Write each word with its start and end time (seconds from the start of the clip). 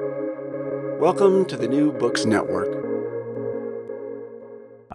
Welcome 0.00 1.44
to 1.44 1.56
the 1.56 1.68
New 1.68 1.92
Books 1.92 2.24
Network. 2.24 2.66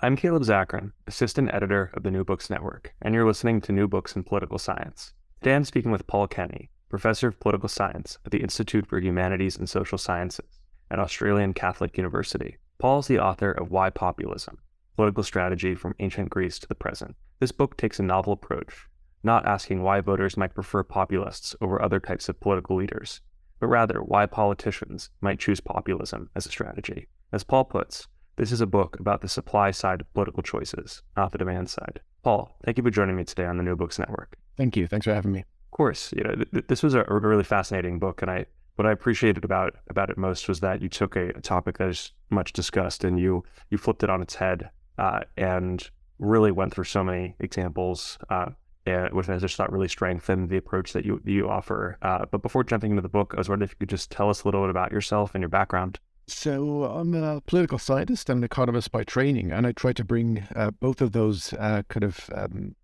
I'm 0.02 0.18
Caleb 0.18 0.44
Zakarin, 0.44 0.92
Assistant 1.08 1.54
Editor 1.54 1.92
of 1.94 2.04
the 2.04 2.12
New 2.12 2.26
Books 2.26 2.50
Network, 2.50 2.94
and 3.02 3.16
you're 3.16 3.26
listening 3.26 3.62
to 3.62 3.72
New 3.72 3.88
Books 3.88 4.18
in 4.18 4.24
Political 4.24 4.58
Science. 4.58 5.14
Today 5.40 5.56
I'm 5.56 5.64
speaking 5.64 5.92
with 5.92 6.08
Paul 6.08 6.28
Kenny, 6.28 6.70
Professor 6.90 7.30
of 7.30 7.40
Political 7.40 7.70
Science 7.70 8.18
at 8.26 8.32
the 8.32 8.42
Institute 8.42 8.88
for 8.88 9.00
Humanities 9.00 9.56
and 9.56 9.70
Social 9.70 9.98
Sciences 9.98 10.60
at 10.92 11.00
Australian 11.00 11.54
Catholic 11.54 11.96
University. 11.96 12.58
Paul 12.78 13.00
is 13.00 13.08
the 13.08 13.20
author 13.20 13.52
of 13.52 13.72
Why 13.72 13.90
Populism 13.90 14.58
Political 14.98 15.24
Strategy 15.24 15.76
from 15.76 15.96
Ancient 16.00 16.30
Greece 16.30 16.60
to 16.60 16.68
the 16.68 16.76
Present. 16.76 17.16
This 17.40 17.54
book 17.54 17.78
takes 17.78 18.00
a 18.00 18.04
novel 18.04 18.34
approach, 18.34 18.90
not 19.24 19.46
asking 19.46 19.82
why 19.82 20.02
voters 20.02 20.36
might 20.36 20.56
prefer 20.56 20.84
populists 20.84 21.56
over 21.62 21.82
other 21.82 22.02
types 22.02 22.28
of 22.28 22.42
political 22.42 22.76
leaders, 22.76 23.22
but 23.60 23.68
rather 23.68 24.00
why 24.00 24.26
politicians 24.26 25.10
might 25.22 25.40
choose 25.40 25.60
populism 25.60 26.30
as 26.36 26.46
a 26.46 26.50
strategy. 26.50 27.08
As 27.32 27.44
Paul 27.44 27.66
puts, 27.66 28.08
this 28.38 28.52
is 28.52 28.62
a 28.62 28.68
book 28.68 28.98
about 29.00 29.22
the 29.22 29.30
supply 29.30 29.72
side 29.72 30.02
of 30.02 30.14
political 30.14 30.42
choices, 30.42 31.04
not 31.18 31.32
the 31.32 31.38
demand 31.38 31.70
side. 31.70 32.00
Paul, 32.24 32.56
thank 32.64 32.78
you 32.78 32.84
for 32.84 32.90
joining 32.90 33.16
me 33.16 33.24
today 33.24 33.46
on 33.46 33.58
the 33.58 33.64
New 33.64 33.76
Books 33.76 34.00
Network. 34.00 34.38
Thank 34.58 34.78
you. 34.78 34.88
Thanks 34.88 35.06
for 35.06 35.14
having 35.14 35.32
me. 35.32 35.40
Of 35.40 35.72
course, 35.72 36.12
you 36.16 36.24
know 36.24 36.36
th- 36.36 36.68
this 36.68 36.82
was 36.82 36.94
a, 36.94 37.06
really 37.08 37.44
fascinating 37.44 38.00
book, 38.00 38.22
and 38.22 38.32
I 38.32 38.46
what 38.76 38.86
I 38.86 38.92
appreciated 38.92 39.44
about 39.44 39.76
about 39.90 40.10
it 40.10 40.18
most 40.18 40.48
was 40.48 40.62
that 40.62 40.82
you 40.82 40.90
took 40.90 41.16
a, 41.16 41.30
a 41.30 41.42
topic 41.42 41.78
that 41.78 41.90
is 41.90 42.14
much 42.30 42.54
discussed 42.54 43.04
and 43.04 43.20
you 43.20 43.44
you 43.70 43.78
flipped 43.78 44.04
it 44.04 44.10
on 44.10 44.22
its 44.22 44.36
head 44.36 44.70
uh, 44.98 45.22
and 45.38 45.90
really 46.18 46.52
went 46.52 46.74
through 46.74 46.86
so 46.86 47.04
many 47.04 47.36
examples 47.40 48.18
uh, 48.30 48.50
uh, 48.92 49.10
which 49.10 49.30
I 49.30 49.38
just 49.38 49.56
thought 49.56 49.72
really 49.72 49.88
strengthened 49.88 50.50
the 50.50 50.58
approach 50.58 50.94
that 50.94 51.06
you 51.06 51.22
you 51.26 51.50
offer. 51.50 51.98
Uh, 52.02 52.26
but 52.30 52.42
before 52.42 52.64
jumping 52.64 52.92
into 52.92 53.02
the 53.02 53.10
book, 53.10 53.34
I 53.36 53.40
was 53.40 53.50
wondering 53.50 53.68
if 53.68 53.72
you 53.72 53.78
could 53.80 53.90
just 53.90 54.12
tell 54.12 54.30
us 54.30 54.44
a 54.44 54.48
little 54.48 54.62
bit 54.62 54.70
about 54.70 54.92
yourself 54.92 55.34
and 55.34 55.42
your 55.42 55.50
background. 55.50 56.00
So 56.28 56.84
I'm 56.84 57.16
a 57.16 57.42
political 57.42 57.80
scientist. 57.80 58.30
I'm 58.30 58.38
an 58.40 58.44
economist 58.44 58.92
by 58.92 59.04
training, 59.04 59.52
and 59.52 59.66
I 59.66 59.72
try 59.72 59.94
to 59.94 60.04
bring 60.04 60.48
uh, 60.56 60.72
both 60.72 61.02
of 61.02 61.12
those 61.12 61.54
uh, 61.54 61.82
kind 61.90 62.04
of 62.04 62.30
um, 62.36 62.76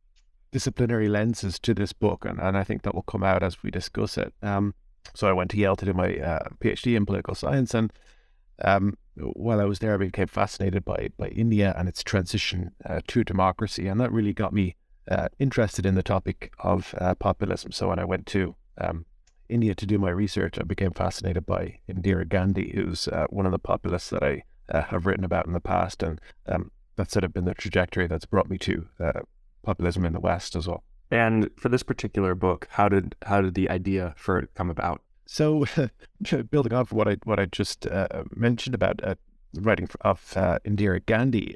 disciplinary 0.51 1.07
lenses 1.07 1.59
to 1.59 1.73
this 1.73 1.93
book, 1.93 2.25
and, 2.25 2.39
and 2.39 2.57
I 2.57 2.63
think 2.63 2.81
that 2.81 2.95
will 2.95 3.03
come 3.03 3.23
out 3.23 3.43
as 3.43 3.61
we 3.61 3.69
discuss 3.69 4.17
it. 4.17 4.33
Um, 4.41 4.73
so 5.13 5.27
I 5.27 5.33
went 5.33 5.51
to 5.51 5.57
Yale 5.57 5.75
to 5.75 5.85
do 5.85 5.93
my 5.93 6.15
uh, 6.17 6.47
PhD 6.59 6.95
in 6.95 7.05
political 7.05 7.35
science, 7.35 7.73
and 7.75 7.93
um, 8.63 8.97
while 9.15 9.61
I 9.61 9.65
was 9.65 9.79
there, 9.79 9.93
I 9.93 9.97
became 9.97 10.27
fascinated 10.27 10.83
by 10.83 11.09
by 11.17 11.27
India 11.27 11.73
and 11.77 11.87
its 11.87 12.03
transition 12.03 12.71
uh, 12.85 13.01
to 13.07 13.23
democracy, 13.23 13.87
and 13.87 13.99
that 14.01 14.11
really 14.11 14.33
got 14.33 14.53
me 14.53 14.75
uh, 15.09 15.27
interested 15.39 15.85
in 15.85 15.95
the 15.95 16.03
topic 16.03 16.51
of 16.59 16.95
uh, 16.99 17.15
populism. 17.15 17.71
So 17.71 17.89
when 17.89 17.99
I 17.99 18.05
went 18.05 18.25
to 18.27 18.55
um, 18.79 19.05
India 19.49 19.75
to 19.75 19.85
do 19.85 19.99
my 19.99 20.09
research, 20.09 20.57
I 20.59 20.63
became 20.63 20.91
fascinated 20.91 21.45
by 21.45 21.79
Indira 21.89 22.27
Gandhi, 22.27 22.71
who's 22.75 23.07
uh, 23.07 23.27
one 23.29 23.45
of 23.45 23.51
the 23.51 23.59
populists 23.59 24.09
that 24.09 24.23
I 24.23 24.43
uh, 24.69 24.81
have 24.83 25.05
written 25.05 25.23
about 25.23 25.45
in 25.45 25.53
the 25.53 25.59
past, 25.59 26.01
and 26.01 26.19
um, 26.47 26.71
that's 26.95 27.13
sort 27.13 27.23
of 27.23 27.33
been 27.33 27.45
the 27.45 27.53
trajectory 27.53 28.07
that's 28.07 28.25
brought 28.25 28.49
me 28.49 28.57
to 28.59 28.87
uh, 28.99 29.21
populism 29.63 30.05
in 30.05 30.13
the 30.13 30.19
West 30.19 30.55
as 30.55 30.67
well. 30.67 30.83
And 31.11 31.49
for 31.55 31.69
this 31.69 31.83
particular 31.83 32.33
book, 32.33 32.67
how 32.71 32.89
did 32.89 33.15
how 33.25 33.41
did 33.41 33.53
the 33.53 33.69
idea 33.69 34.15
for 34.17 34.39
it 34.39 34.49
come 34.55 34.71
about? 34.71 35.01
So, 35.27 35.65
building 36.49 36.73
off 36.73 36.91
what 36.91 37.07
I 37.07 37.17
what 37.25 37.39
I 37.39 37.45
just 37.45 37.85
uh, 37.85 38.23
mentioned 38.35 38.73
about 38.73 39.01
writing 39.53 39.87
of 40.01 40.19
Indira 40.65 41.05
Gandhi, 41.05 41.55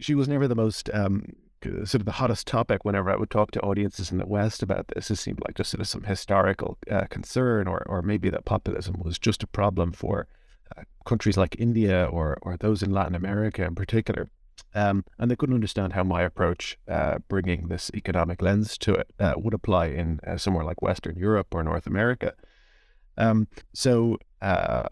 she 0.00 0.14
was 0.14 0.26
never 0.26 0.48
the 0.48 0.54
most 0.54 0.88
um, 0.94 1.26
sort 1.62 1.94
of 1.96 2.04
the 2.04 2.12
hottest 2.12 2.46
topic 2.46 2.84
whenever 2.84 3.10
I 3.10 3.16
would 3.16 3.30
talk 3.30 3.50
to 3.52 3.60
audiences 3.60 4.10
in 4.12 4.18
the 4.18 4.26
West 4.26 4.62
about 4.62 4.88
this. 4.88 5.10
It 5.10 5.16
seemed 5.16 5.40
like 5.44 5.56
just 5.56 5.70
sort 5.70 5.80
of 5.80 5.88
some 5.88 6.04
historical 6.04 6.78
uh, 6.90 7.06
concern, 7.10 7.68
or 7.68 7.82
or 7.86 8.02
maybe 8.02 8.30
that 8.30 8.44
populism 8.44 8.96
was 9.04 9.18
just 9.18 9.42
a 9.42 9.46
problem 9.46 9.92
for 9.92 10.26
uh, 10.76 10.82
countries 11.04 11.36
like 11.36 11.56
India 11.58 12.08
or 12.10 12.38
or 12.42 12.56
those 12.56 12.82
in 12.82 12.92
Latin 12.92 13.14
America 13.14 13.64
in 13.64 13.74
particular. 13.74 14.30
Um, 14.74 15.04
and 15.18 15.30
they 15.30 15.36
couldn't 15.36 15.54
understand 15.54 15.92
how 15.92 16.02
my 16.02 16.22
approach, 16.22 16.78
uh, 16.88 17.18
bringing 17.28 17.68
this 17.68 17.90
economic 17.94 18.42
lens 18.42 18.76
to 18.78 18.94
it, 18.94 19.10
uh, 19.18 19.34
would 19.36 19.54
apply 19.54 19.86
in 19.86 20.20
uh, 20.26 20.36
somewhere 20.36 20.64
like 20.64 20.82
Western 20.82 21.16
Europe 21.16 21.54
or 21.54 21.62
North 21.62 21.86
America. 21.86 22.34
Um, 23.16 23.48
so 23.72 24.18
uh, 24.42 24.86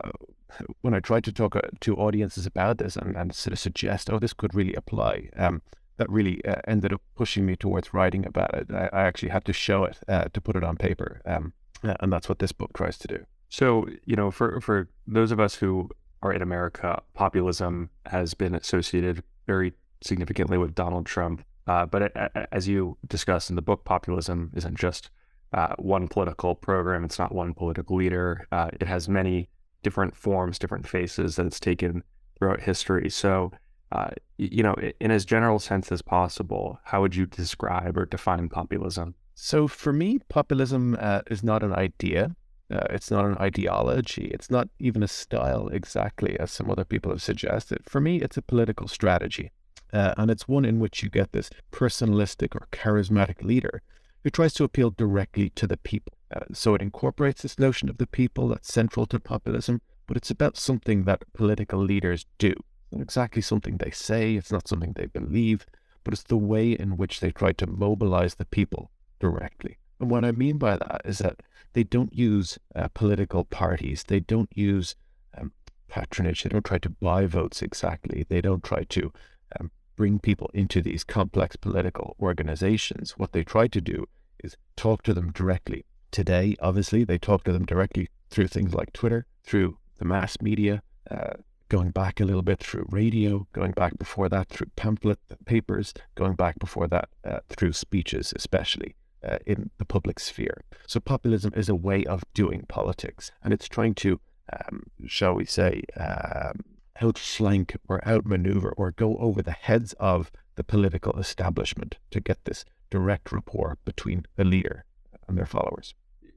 when 0.80 0.94
I 0.94 1.00
tried 1.00 1.24
to 1.24 1.32
talk 1.32 1.56
to 1.80 1.96
audiences 1.96 2.46
about 2.46 2.78
this 2.78 2.96
and, 2.96 3.16
and 3.16 3.34
sort 3.34 3.52
of 3.52 3.58
suggest, 3.58 4.10
oh, 4.10 4.18
this 4.18 4.32
could 4.32 4.54
really 4.54 4.74
apply, 4.74 5.28
um, 5.36 5.62
that 5.96 6.10
really 6.10 6.44
uh, 6.44 6.60
ended 6.66 6.92
up 6.92 7.02
pushing 7.14 7.46
me 7.46 7.56
towards 7.56 7.94
writing 7.94 8.26
about 8.26 8.54
it. 8.54 8.66
I, 8.72 8.88
I 8.92 9.02
actually 9.04 9.30
had 9.30 9.44
to 9.46 9.52
show 9.52 9.84
it 9.84 9.98
uh, 10.08 10.24
to 10.32 10.40
put 10.40 10.56
it 10.56 10.64
on 10.64 10.76
paper, 10.76 11.20
um, 11.24 11.52
and 11.82 12.12
that's 12.12 12.28
what 12.28 12.38
this 12.38 12.52
book 12.52 12.72
tries 12.74 12.98
to 12.98 13.08
do. 13.08 13.24
So, 13.48 13.86
you 14.04 14.16
know, 14.16 14.30
for 14.30 14.60
for 14.60 14.88
those 15.06 15.30
of 15.32 15.40
us 15.40 15.54
who 15.56 15.88
are 16.22 16.32
in 16.32 16.42
America, 16.42 17.02
populism 17.14 17.90
has 18.06 18.34
been 18.34 18.54
associated 18.54 19.22
very 19.46 19.72
significantly 20.02 20.58
with 20.58 20.74
Donald 20.74 21.06
Trump. 21.06 21.44
Uh, 21.66 21.84
but 21.84 22.02
it, 22.02 22.16
as 22.52 22.68
you 22.68 22.96
discuss 23.08 23.50
in 23.50 23.56
the 23.56 23.62
book, 23.62 23.84
populism 23.84 24.50
isn't 24.54 24.78
just 24.78 25.10
uh, 25.52 25.74
one 25.78 26.06
political 26.06 26.54
program. 26.54 27.04
It's 27.04 27.18
not 27.18 27.34
one 27.34 27.54
political 27.54 27.96
leader. 27.96 28.46
Uh, 28.52 28.70
it 28.72 28.86
has 28.86 29.08
many 29.08 29.48
different 29.82 30.16
forms, 30.16 30.58
different 30.58 30.86
faces 30.86 31.36
that 31.36 31.46
it's 31.46 31.60
taken 31.60 32.02
throughout 32.38 32.60
history. 32.60 33.10
So, 33.10 33.52
uh, 33.92 34.10
you 34.36 34.62
know, 34.62 34.74
in 35.00 35.10
as 35.10 35.24
general 35.24 35.58
sense 35.58 35.92
as 35.92 36.02
possible, 36.02 36.80
how 36.84 37.00
would 37.00 37.14
you 37.14 37.26
describe 37.26 37.96
or 37.96 38.04
define 38.04 38.48
populism? 38.48 39.14
So 39.34 39.68
for 39.68 39.92
me, 39.92 40.18
populism 40.28 40.96
uh, 40.98 41.20
is 41.30 41.42
not 41.42 41.62
an 41.62 41.72
idea. 41.72 42.34
Uh, 42.70 42.86
it's 42.90 43.10
not 43.10 43.24
an 43.24 43.36
ideology. 43.38 44.30
It's 44.34 44.50
not 44.50 44.68
even 44.80 45.02
a 45.02 45.08
style 45.08 45.68
exactly, 45.68 46.38
as 46.40 46.50
some 46.50 46.70
other 46.70 46.84
people 46.84 47.12
have 47.12 47.22
suggested. 47.22 47.80
For 47.84 48.00
me, 48.00 48.20
it's 48.20 48.36
a 48.36 48.42
political 48.42 48.88
strategy. 48.88 49.52
Uh, 49.92 50.14
and 50.16 50.30
it's 50.30 50.48
one 50.48 50.64
in 50.64 50.80
which 50.80 51.02
you 51.02 51.08
get 51.08 51.32
this 51.32 51.48
personalistic 51.70 52.56
or 52.56 52.66
charismatic 52.72 53.42
leader 53.44 53.82
who 54.24 54.30
tries 54.30 54.52
to 54.54 54.64
appeal 54.64 54.90
directly 54.90 55.50
to 55.50 55.66
the 55.68 55.76
people. 55.76 56.12
Uh, 56.34 56.40
so 56.52 56.74
it 56.74 56.82
incorporates 56.82 57.42
this 57.42 57.58
notion 57.58 57.88
of 57.88 57.98
the 57.98 58.06
people 58.06 58.48
that's 58.48 58.72
central 58.72 59.06
to 59.06 59.20
populism, 59.20 59.80
but 60.08 60.16
it's 60.16 60.30
about 60.30 60.56
something 60.56 61.04
that 61.04 61.32
political 61.32 61.78
leaders 61.78 62.26
do 62.38 62.52
not 62.96 63.02
exactly 63.02 63.42
something 63.42 63.76
they 63.76 63.90
say, 63.90 64.36
it's 64.36 64.52
not 64.52 64.68
something 64.68 64.92
they 64.94 65.06
believe, 65.06 65.66
but 66.04 66.14
it's 66.14 66.22
the 66.22 66.36
way 66.36 66.72
in 66.72 66.96
which 66.96 67.20
they 67.20 67.30
try 67.30 67.52
to 67.52 67.66
mobilize 67.66 68.36
the 68.36 68.44
people 68.44 68.90
directly. 69.20 69.78
And 70.00 70.10
what 70.10 70.24
I 70.24 70.32
mean 70.32 70.58
by 70.58 70.76
that 70.76 71.02
is 71.04 71.18
that 71.18 71.42
they 71.72 71.84
don't 71.84 72.14
use 72.14 72.58
uh, 72.74 72.88
political 72.94 73.44
parties, 73.44 74.04
they 74.06 74.20
don't 74.20 74.50
use 74.54 74.94
um, 75.36 75.52
patronage, 75.88 76.42
they 76.42 76.50
don't 76.50 76.64
try 76.64 76.78
to 76.78 76.90
buy 76.90 77.26
votes 77.26 77.62
exactly, 77.62 78.24
they 78.28 78.40
don't 78.40 78.64
try 78.64 78.84
to 78.84 79.12
um, 79.58 79.70
bring 79.96 80.18
people 80.18 80.50
into 80.54 80.80
these 80.80 81.04
complex 81.04 81.56
political 81.56 82.16
organizations. 82.20 83.12
What 83.18 83.32
they 83.32 83.44
try 83.44 83.68
to 83.68 83.80
do 83.80 84.06
is 84.42 84.56
talk 84.76 85.02
to 85.02 85.14
them 85.14 85.32
directly. 85.32 85.84
Today, 86.10 86.56
obviously, 86.60 87.04
they 87.04 87.18
talk 87.18 87.44
to 87.44 87.52
them 87.52 87.66
directly 87.66 88.08
through 88.30 88.48
things 88.48 88.74
like 88.74 88.92
Twitter, 88.92 89.26
through 89.44 89.78
the 89.98 90.04
mass 90.04 90.40
media, 90.40 90.82
uh, 91.10 91.34
going 91.68 91.90
back 91.90 92.20
a 92.20 92.24
little 92.24 92.42
bit 92.42 92.60
through 92.60 92.86
radio, 92.90 93.46
going 93.52 93.72
back 93.72 93.98
before 93.98 94.28
that 94.28 94.48
through 94.48 94.68
pamphlet 94.76 95.18
papers, 95.44 95.92
going 96.14 96.34
back 96.34 96.58
before 96.58 96.86
that 96.88 97.08
uh, 97.24 97.40
through 97.48 97.72
speeches, 97.72 98.32
especially 98.36 98.94
uh, 99.26 99.38
in 99.46 99.70
the 99.78 99.84
public 99.84 100.20
sphere. 100.20 100.62
So 100.86 101.00
populism 101.00 101.52
is 101.54 101.68
a 101.68 101.74
way 101.74 102.04
of 102.04 102.22
doing 102.34 102.64
politics, 102.68 103.32
and 103.42 103.52
it's 103.52 103.68
trying 103.68 103.94
to, 103.96 104.20
um, 104.52 104.84
shall 105.06 105.34
we 105.34 105.44
say, 105.44 105.82
um, 105.96 106.64
outflank 107.02 107.76
or 107.88 108.06
outmaneuver 108.06 108.72
or 108.76 108.90
go 108.92 109.16
over 109.18 109.42
the 109.42 109.52
heads 109.52 109.92
of 109.94 110.30
the 110.54 110.64
political 110.64 111.18
establishment 111.18 111.98
to 112.10 112.20
get 112.20 112.44
this 112.44 112.64
direct 112.90 113.32
rapport 113.32 113.78
between 113.84 114.24
the 114.36 114.44
leader 114.44 114.84
and 115.28 115.36
their 115.36 115.46
followers. 115.46 115.94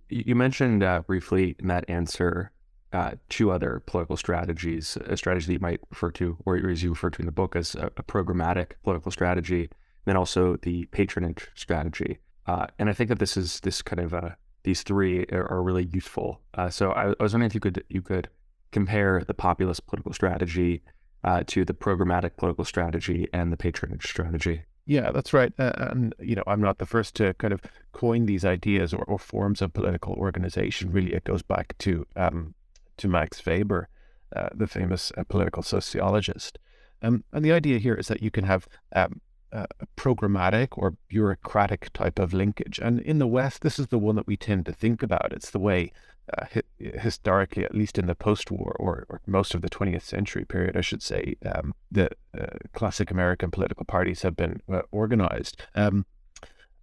You 0.10 0.36
mentioned 0.36 0.84
uh, 0.84 1.02
briefly 1.02 1.56
in 1.60 1.68
that 1.68 1.86
answer 1.88 2.52
uh, 2.92 3.12
two 3.30 3.52
other 3.52 3.82
political 3.86 4.18
strategies, 4.18 4.98
a 5.06 5.16
strategy 5.16 5.48
that 5.48 5.54
you 5.54 5.60
might 5.60 5.82
refer 5.90 6.12
to, 6.12 6.38
or 6.46 6.58
as 6.58 6.84
you 6.84 6.92
refer 6.92 7.10
to 7.10 7.22
in 7.22 7.26
the 7.26 7.32
book, 7.32 7.56
as 7.56 7.76
a, 7.76 7.88
a 7.98 8.04
programmatic 8.04 8.72
political 8.84 9.12
strategy, 9.12 9.62
And 9.62 9.70
then 10.06 10.18
also 10.18 10.58
the 10.58 10.86
patronage 10.86 11.50
strategy. 11.56 12.20
Uh, 12.48 12.68
and 12.80 12.90
I 12.90 12.94
think 12.94 13.10
that 13.10 13.20
this 13.20 13.38
is 13.38 13.60
this 13.60 13.82
kind 13.82 14.00
of 14.00 14.14
uh, 14.14 14.30
these 14.64 14.82
three 14.82 15.26
are, 15.32 15.48
are 15.52 15.62
really 15.62 15.86
useful. 15.86 16.42
Uh, 16.56 16.70
so 16.70 16.92
I, 16.92 17.12
I, 17.12 17.24
was 17.24 17.34
wondering 17.34 17.48
if 17.48 17.54
you 17.54 17.60
could 17.60 17.84
you 17.90 18.02
could 18.02 18.30
compare 18.72 19.24
the 19.26 19.34
populist 19.34 19.86
political 19.86 20.14
strategy 20.14 20.82
uh, 21.24 21.44
to 21.48 21.66
the 21.66 21.74
programmatic 21.74 22.38
political 22.38 22.66
strategy 22.66 23.28
and 23.34 23.52
the 23.52 23.58
patronage 23.58 24.08
strategy. 24.08 24.64
Yeah, 24.86 25.12
that's 25.12 25.34
right. 25.34 25.54
Uh, 25.60 25.72
and, 25.78 26.16
you 26.20 26.36
know, 26.36 26.44
I'm 26.48 26.62
not 26.62 26.80
the 26.80 26.86
first 26.86 27.16
to 27.18 27.36
kind 27.36 27.54
of 27.54 27.62
coin 27.92 28.26
these 28.26 28.44
ideas 28.44 28.92
or, 28.92 29.04
or 29.04 29.20
forms 29.20 29.62
of 29.62 29.74
political 29.74 30.14
organization. 30.14 30.92
Really, 30.92 31.14
it 31.14 31.26
goes 31.26 31.44
back 31.44 31.78
to 31.80 32.08
um, 32.16 32.56
to 33.00 33.08
Max 33.08 33.46
Weber, 33.46 33.90
uh, 34.36 34.50
the 34.54 34.68
famous 34.68 35.12
uh, 35.18 35.24
political 35.28 35.64
sociologist. 35.64 36.60
Um, 37.02 37.24
and 37.32 37.44
the 37.44 37.54
idea 37.54 37.80
here 37.80 37.96
is 37.96 38.08
that 38.08 38.22
you 38.22 38.32
can 38.32 38.44
have 38.44 38.68
um, 38.94 39.22
a 39.52 39.68
programmatic 39.98 40.70
or 40.74 40.96
bureaucratic 41.08 41.92
type 41.94 42.20
of 42.20 42.34
linkage. 42.34 42.80
And 42.80 43.00
in 43.00 43.20
the 43.20 43.28
West, 43.28 43.62
this 43.62 43.80
is 43.80 43.88
the 43.88 43.98
one 43.98 44.16
that 44.16 44.28
we 44.28 44.38
tend 44.38 44.66
to 44.68 44.74
think 44.74 45.02
about. 45.02 45.34
It's 45.34 45.50
the 45.50 45.60
way 45.60 45.92
uh, 46.38 46.46
hi- 46.54 46.98
historically, 47.00 47.64
at 47.64 47.74
least 47.74 47.98
in 47.98 48.06
the 48.06 48.16
post-war 48.16 48.76
or, 48.80 49.06
or, 49.10 49.22
most 49.26 49.56
of 49.56 49.62
the 49.62 49.70
20th 49.70 50.04
century 50.04 50.46
period, 50.46 50.78
I 50.78 50.82
should 50.82 51.02
say, 51.02 51.36
um, 51.46 51.74
the 51.92 52.10
uh, 52.40 52.58
classic 52.74 53.10
American 53.10 53.50
political 53.50 53.86
parties 53.86 54.22
have 54.22 54.36
been 54.36 54.62
uh, 54.72 54.82
organized. 54.92 55.64
Um, 55.74 56.06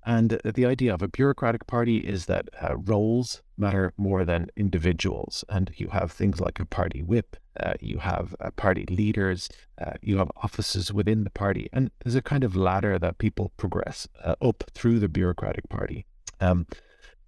and 0.06 0.40
the 0.44 0.64
idea 0.64 0.94
of 0.94 1.02
a 1.02 1.08
bureaucratic 1.08 1.66
party 1.66 1.96
is 1.96 2.26
that 2.26 2.48
uh, 2.62 2.76
roles 2.76 3.42
matter 3.58 3.92
more 3.96 4.24
than 4.24 4.50
individuals. 4.56 5.44
And 5.48 5.72
you 5.76 5.88
have 5.88 6.12
things 6.12 6.40
like 6.40 6.60
a 6.60 6.64
party 6.64 7.02
whip, 7.02 7.36
uh, 7.58 7.74
you 7.80 7.98
have 7.98 8.32
uh, 8.40 8.50
party 8.52 8.86
leaders, 8.88 9.48
uh, 9.84 9.94
you 10.02 10.18
have 10.18 10.30
offices 10.36 10.92
within 10.92 11.24
the 11.24 11.30
party. 11.30 11.68
And 11.72 11.90
there's 12.04 12.14
a 12.14 12.22
kind 12.22 12.44
of 12.44 12.54
ladder 12.54 13.00
that 13.00 13.18
people 13.18 13.52
progress 13.56 14.06
uh, 14.22 14.36
up 14.40 14.62
through 14.74 15.00
the 15.00 15.08
bureaucratic 15.08 15.68
party. 15.68 16.06
Um, 16.40 16.68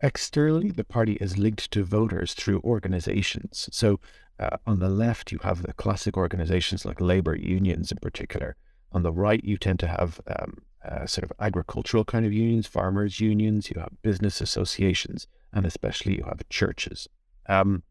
externally, 0.01 0.71
the 0.71 0.85
party 0.85 1.15
is 1.15 1.37
linked 1.37 1.73
to 1.73 1.83
voters 1.83 2.33
through 2.33 2.61
organizations. 2.63 3.69
So 3.73 3.99
uh, 4.39 4.59
on 4.69 4.79
the 4.79 4.89
left, 4.89 5.33
you 5.33 5.41
have 5.43 5.63
the 5.63 5.73
classic 5.73 6.17
organizations 6.17 6.85
like 6.85 7.01
labor 7.01 7.35
unions 7.35 7.91
in 7.91 7.99
particular. 7.99 8.55
On 8.93 9.03
the 9.03 9.13
right, 9.13 9.43
you 9.43 9.57
tend 9.57 9.81
to 9.81 9.89
have 9.89 10.21
um, 10.29 10.59
uh, 10.89 11.07
sort 11.07 11.25
of 11.25 11.33
agricultural 11.41 12.05
kind 12.05 12.25
of 12.25 12.33
unions, 12.33 12.67
farmers' 12.67 13.21
unions, 13.21 13.71
you 13.71 13.81
have 13.81 13.93
business 14.03 14.41
associations, 14.41 15.27
and 15.53 15.67
especially 15.67 16.17
you 16.17 16.25
have 16.25 16.49
churches. 16.49 17.09
Um, 17.49 17.83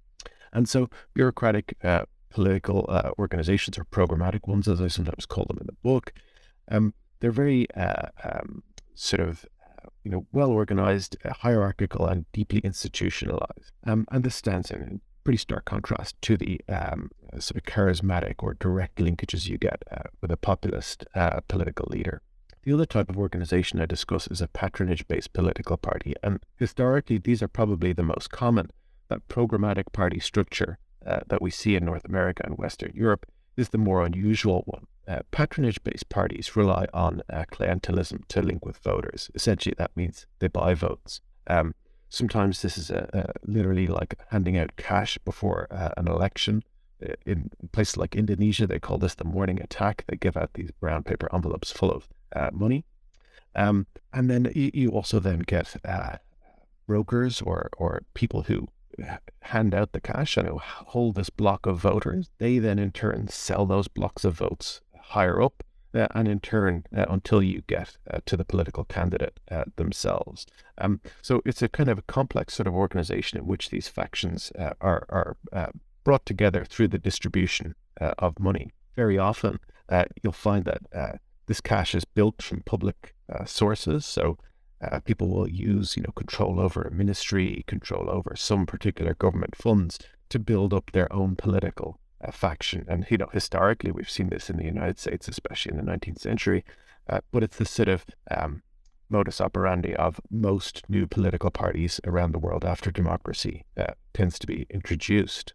and 0.54 0.68
so 0.68 0.90
bureaucratic 1.14 1.76
uh, 1.84 2.06
political 2.30 2.86
uh, 2.90 3.12
organizations 3.20 3.78
or 3.78 3.86
programmatic 3.86 4.48
ones, 4.48 4.68
as 4.68 4.82
I 4.82 4.88
sometimes 4.88 5.26
call 5.26 5.46
them 5.46 5.58
in 5.60 5.68
the 5.68 5.74
book, 5.74 6.14
um, 6.70 6.94
they're 7.20 7.32
very 7.32 7.70
uh, 7.76 8.08
um, 8.24 8.64
sort 8.96 9.22
of 9.22 9.46
uh, 9.64 9.90
you 10.04 10.12
know 10.12 10.26
well 10.32 10.52
organized, 10.52 11.18
uh, 11.26 11.34
hierarchical, 11.34 12.06
and 12.06 12.26
deeply 12.32 12.60
institutionalized. 12.60 13.72
Um, 13.86 14.06
and 14.12 14.24
this 14.24 14.36
stands 14.36 14.72
in 14.72 15.02
pretty 15.24 15.38
stark 15.38 15.66
contrast 15.66 16.22
to 16.22 16.38
the 16.38 16.62
um, 16.70 17.12
sort 17.40 17.58
of 17.58 17.64
charismatic 17.64 18.36
or 18.40 18.54
direct 18.54 18.96
linkages 18.96 19.48
you 19.48 19.58
get 19.58 19.84
with 20.22 20.32
a 20.32 20.38
populist 20.38 21.06
political 21.50 21.88
leader. 21.90 22.22
The 22.68 22.74
other 22.74 22.86
type 22.86 23.10
of 23.10 23.18
organization 23.18 23.80
I 23.80 23.86
discuss 23.86 24.28
is 24.28 24.42
a 24.42 24.50
patronage 24.50 25.08
based 25.08 25.32
political 25.32 25.78
party, 25.78 26.16
and 26.22 26.42
historically, 26.58 27.18
these 27.18 27.42
are 27.42 27.48
probably 27.48 27.94
the 27.94 28.04
most 28.04 28.30
common. 28.30 28.72
That 29.08 29.26
programmatic 29.30 29.94
party 29.94 30.20
structure 30.20 30.78
uh, 31.06 31.22
that 31.30 31.42
we 31.42 31.50
see 31.50 31.78
in 31.78 31.86
North 31.86 32.04
America 32.04 32.44
and 32.46 32.58
Western 32.58 32.92
Europe 32.94 33.26
is 33.56 33.70
the 33.70 33.78
more 33.78 34.06
unusual 34.06 34.64
one. 34.66 34.86
Uh, 35.08 35.22
patronage 35.32 35.82
based 35.86 36.10
parties 36.10 36.58
rely 36.58 36.88
on 36.94 37.22
uh, 37.32 37.46
clientelism 37.50 38.28
to 38.28 38.42
link 38.42 38.66
with 38.66 38.80
voters. 38.80 39.32
Essentially, 39.34 39.74
that 39.78 39.96
means 39.96 40.26
they 40.40 40.50
buy 40.50 40.74
votes. 40.74 41.22
Um, 41.50 41.74
sometimes 42.10 42.64
this 42.64 42.78
is 42.78 42.90
a, 42.90 43.08
a 43.14 43.50
literally 43.50 43.88
like 43.88 44.20
handing 44.32 44.58
out 44.58 44.76
cash 44.76 45.18
before 45.20 45.70
uh, 45.72 45.92
an 45.96 46.10
election. 46.10 46.64
Uh, 47.02 47.14
in 47.26 47.50
places 47.72 47.96
like 47.96 48.14
Indonesia, 48.14 48.68
they 48.68 48.78
call 48.78 48.98
this 48.98 49.16
the 49.16 49.24
morning 49.24 49.62
attack. 49.62 50.04
They 50.10 50.18
give 50.18 50.36
out 50.36 50.56
these 50.56 50.72
brown 50.72 51.04
paper 51.04 51.30
envelopes 51.34 51.72
full 51.72 51.92
of 51.92 52.10
uh, 52.36 52.50
money. 52.54 52.86
Um, 53.56 53.88
and 54.14 54.30
then 54.30 54.52
you, 54.56 54.72
you, 54.74 54.90
also 54.92 55.20
then 55.20 55.40
get 55.40 55.76
uh, 55.84 56.18
brokers 56.86 57.42
or, 57.42 57.70
or 57.78 58.04
people 58.14 58.44
who 58.44 58.68
hand 59.42 59.74
out 59.74 59.92
the 59.92 60.02
cash 60.02 60.38
and 60.38 60.48
who 60.48 60.60
hold 60.60 61.16
this 61.16 61.30
block 61.30 61.66
of 61.66 61.80
voters. 61.80 62.30
They 62.38 62.60
then 62.60 62.80
in 62.80 62.92
turn 62.92 63.28
sell 63.30 63.66
those 63.66 63.88
blocks 63.88 64.24
of 64.24 64.36
votes 64.36 64.82
higher 65.02 65.42
up. 65.42 65.64
Uh, 65.94 66.06
and 66.14 66.28
in 66.28 66.40
turn, 66.40 66.84
uh, 66.96 67.06
until 67.10 67.42
you 67.42 67.64
get 67.66 67.98
uh, 68.12 68.20
to 68.26 68.36
the 68.36 68.44
political 68.44 68.84
candidate 68.84 69.40
uh, 69.50 69.64
themselves. 69.78 70.46
Um, 70.78 71.00
so 71.22 71.42
it's 71.46 71.62
a 71.62 71.70
kind 71.70 71.90
of 71.90 71.98
a 71.98 72.04
complex 72.04 72.56
sort 72.56 72.68
of 72.68 72.76
organization 72.76 73.40
in 73.40 73.48
which 73.48 73.70
these 73.70 73.88
factions 73.88 74.52
uh, 74.60 74.74
are, 74.82 75.06
are 75.10 75.38
uh, 75.54 75.68
brought 76.04 76.26
together 76.26 76.66
through 76.66 76.90
the 76.90 77.00
distribution 77.00 77.74
of 78.00 78.38
money. 78.38 78.74
Very 78.96 79.18
often, 79.18 79.60
you'll 80.22 80.34
find 80.34 80.66
that 80.66 81.20
this 81.48 81.62
cash 81.62 81.96
is 81.96 82.06
built 82.06 82.42
from 82.42 82.62
public 82.62 83.16
uh, 83.34 83.46
sources, 83.46 84.06
so 84.06 84.38
uh, 84.82 85.00
people 85.00 85.30
will 85.30 85.50
use, 85.50 85.98
you 85.98 86.04
know, 86.04 86.12
control 86.12 86.60
over 86.60 86.84
a 86.84 86.92
ministry, 86.92 87.64
control 87.68 88.10
over 88.10 88.36
some 88.36 88.66
particular 88.66 89.16
government 89.16 89.56
funds 89.56 89.98
to 90.30 90.40
build 90.40 90.74
up 90.74 90.92
their 90.92 91.12
own 91.12 91.36
political 91.36 92.00
uh, 92.24 92.32
faction. 92.32 92.86
And 92.88 93.06
you 93.10 93.18
know, 93.18 93.30
historically, 93.32 93.92
we've 93.92 94.10
seen 94.10 94.30
this 94.30 94.50
in 94.50 94.58
the 94.58 94.66
United 94.66 95.00
States, 95.00 95.28
especially 95.28 95.72
in 95.72 95.86
the 95.86 95.92
19th 95.92 96.20
century. 96.20 96.64
Uh, 97.10 97.22
but 97.32 97.44
it's 97.44 97.58
the 97.58 97.66
sort 97.66 97.88
of 97.88 98.06
um, 98.30 98.62
modus 99.10 99.40
operandi 99.40 99.96
of 99.96 100.20
most 100.30 100.84
new 100.90 101.08
political 101.08 101.50
parties 101.50 102.02
around 102.06 102.34
the 102.34 102.40
world 102.40 102.66
after 102.66 102.92
democracy 102.92 103.64
uh, 103.78 103.94
tends 104.14 104.38
to 104.40 104.48
be 104.48 104.68
introduced. 104.70 105.54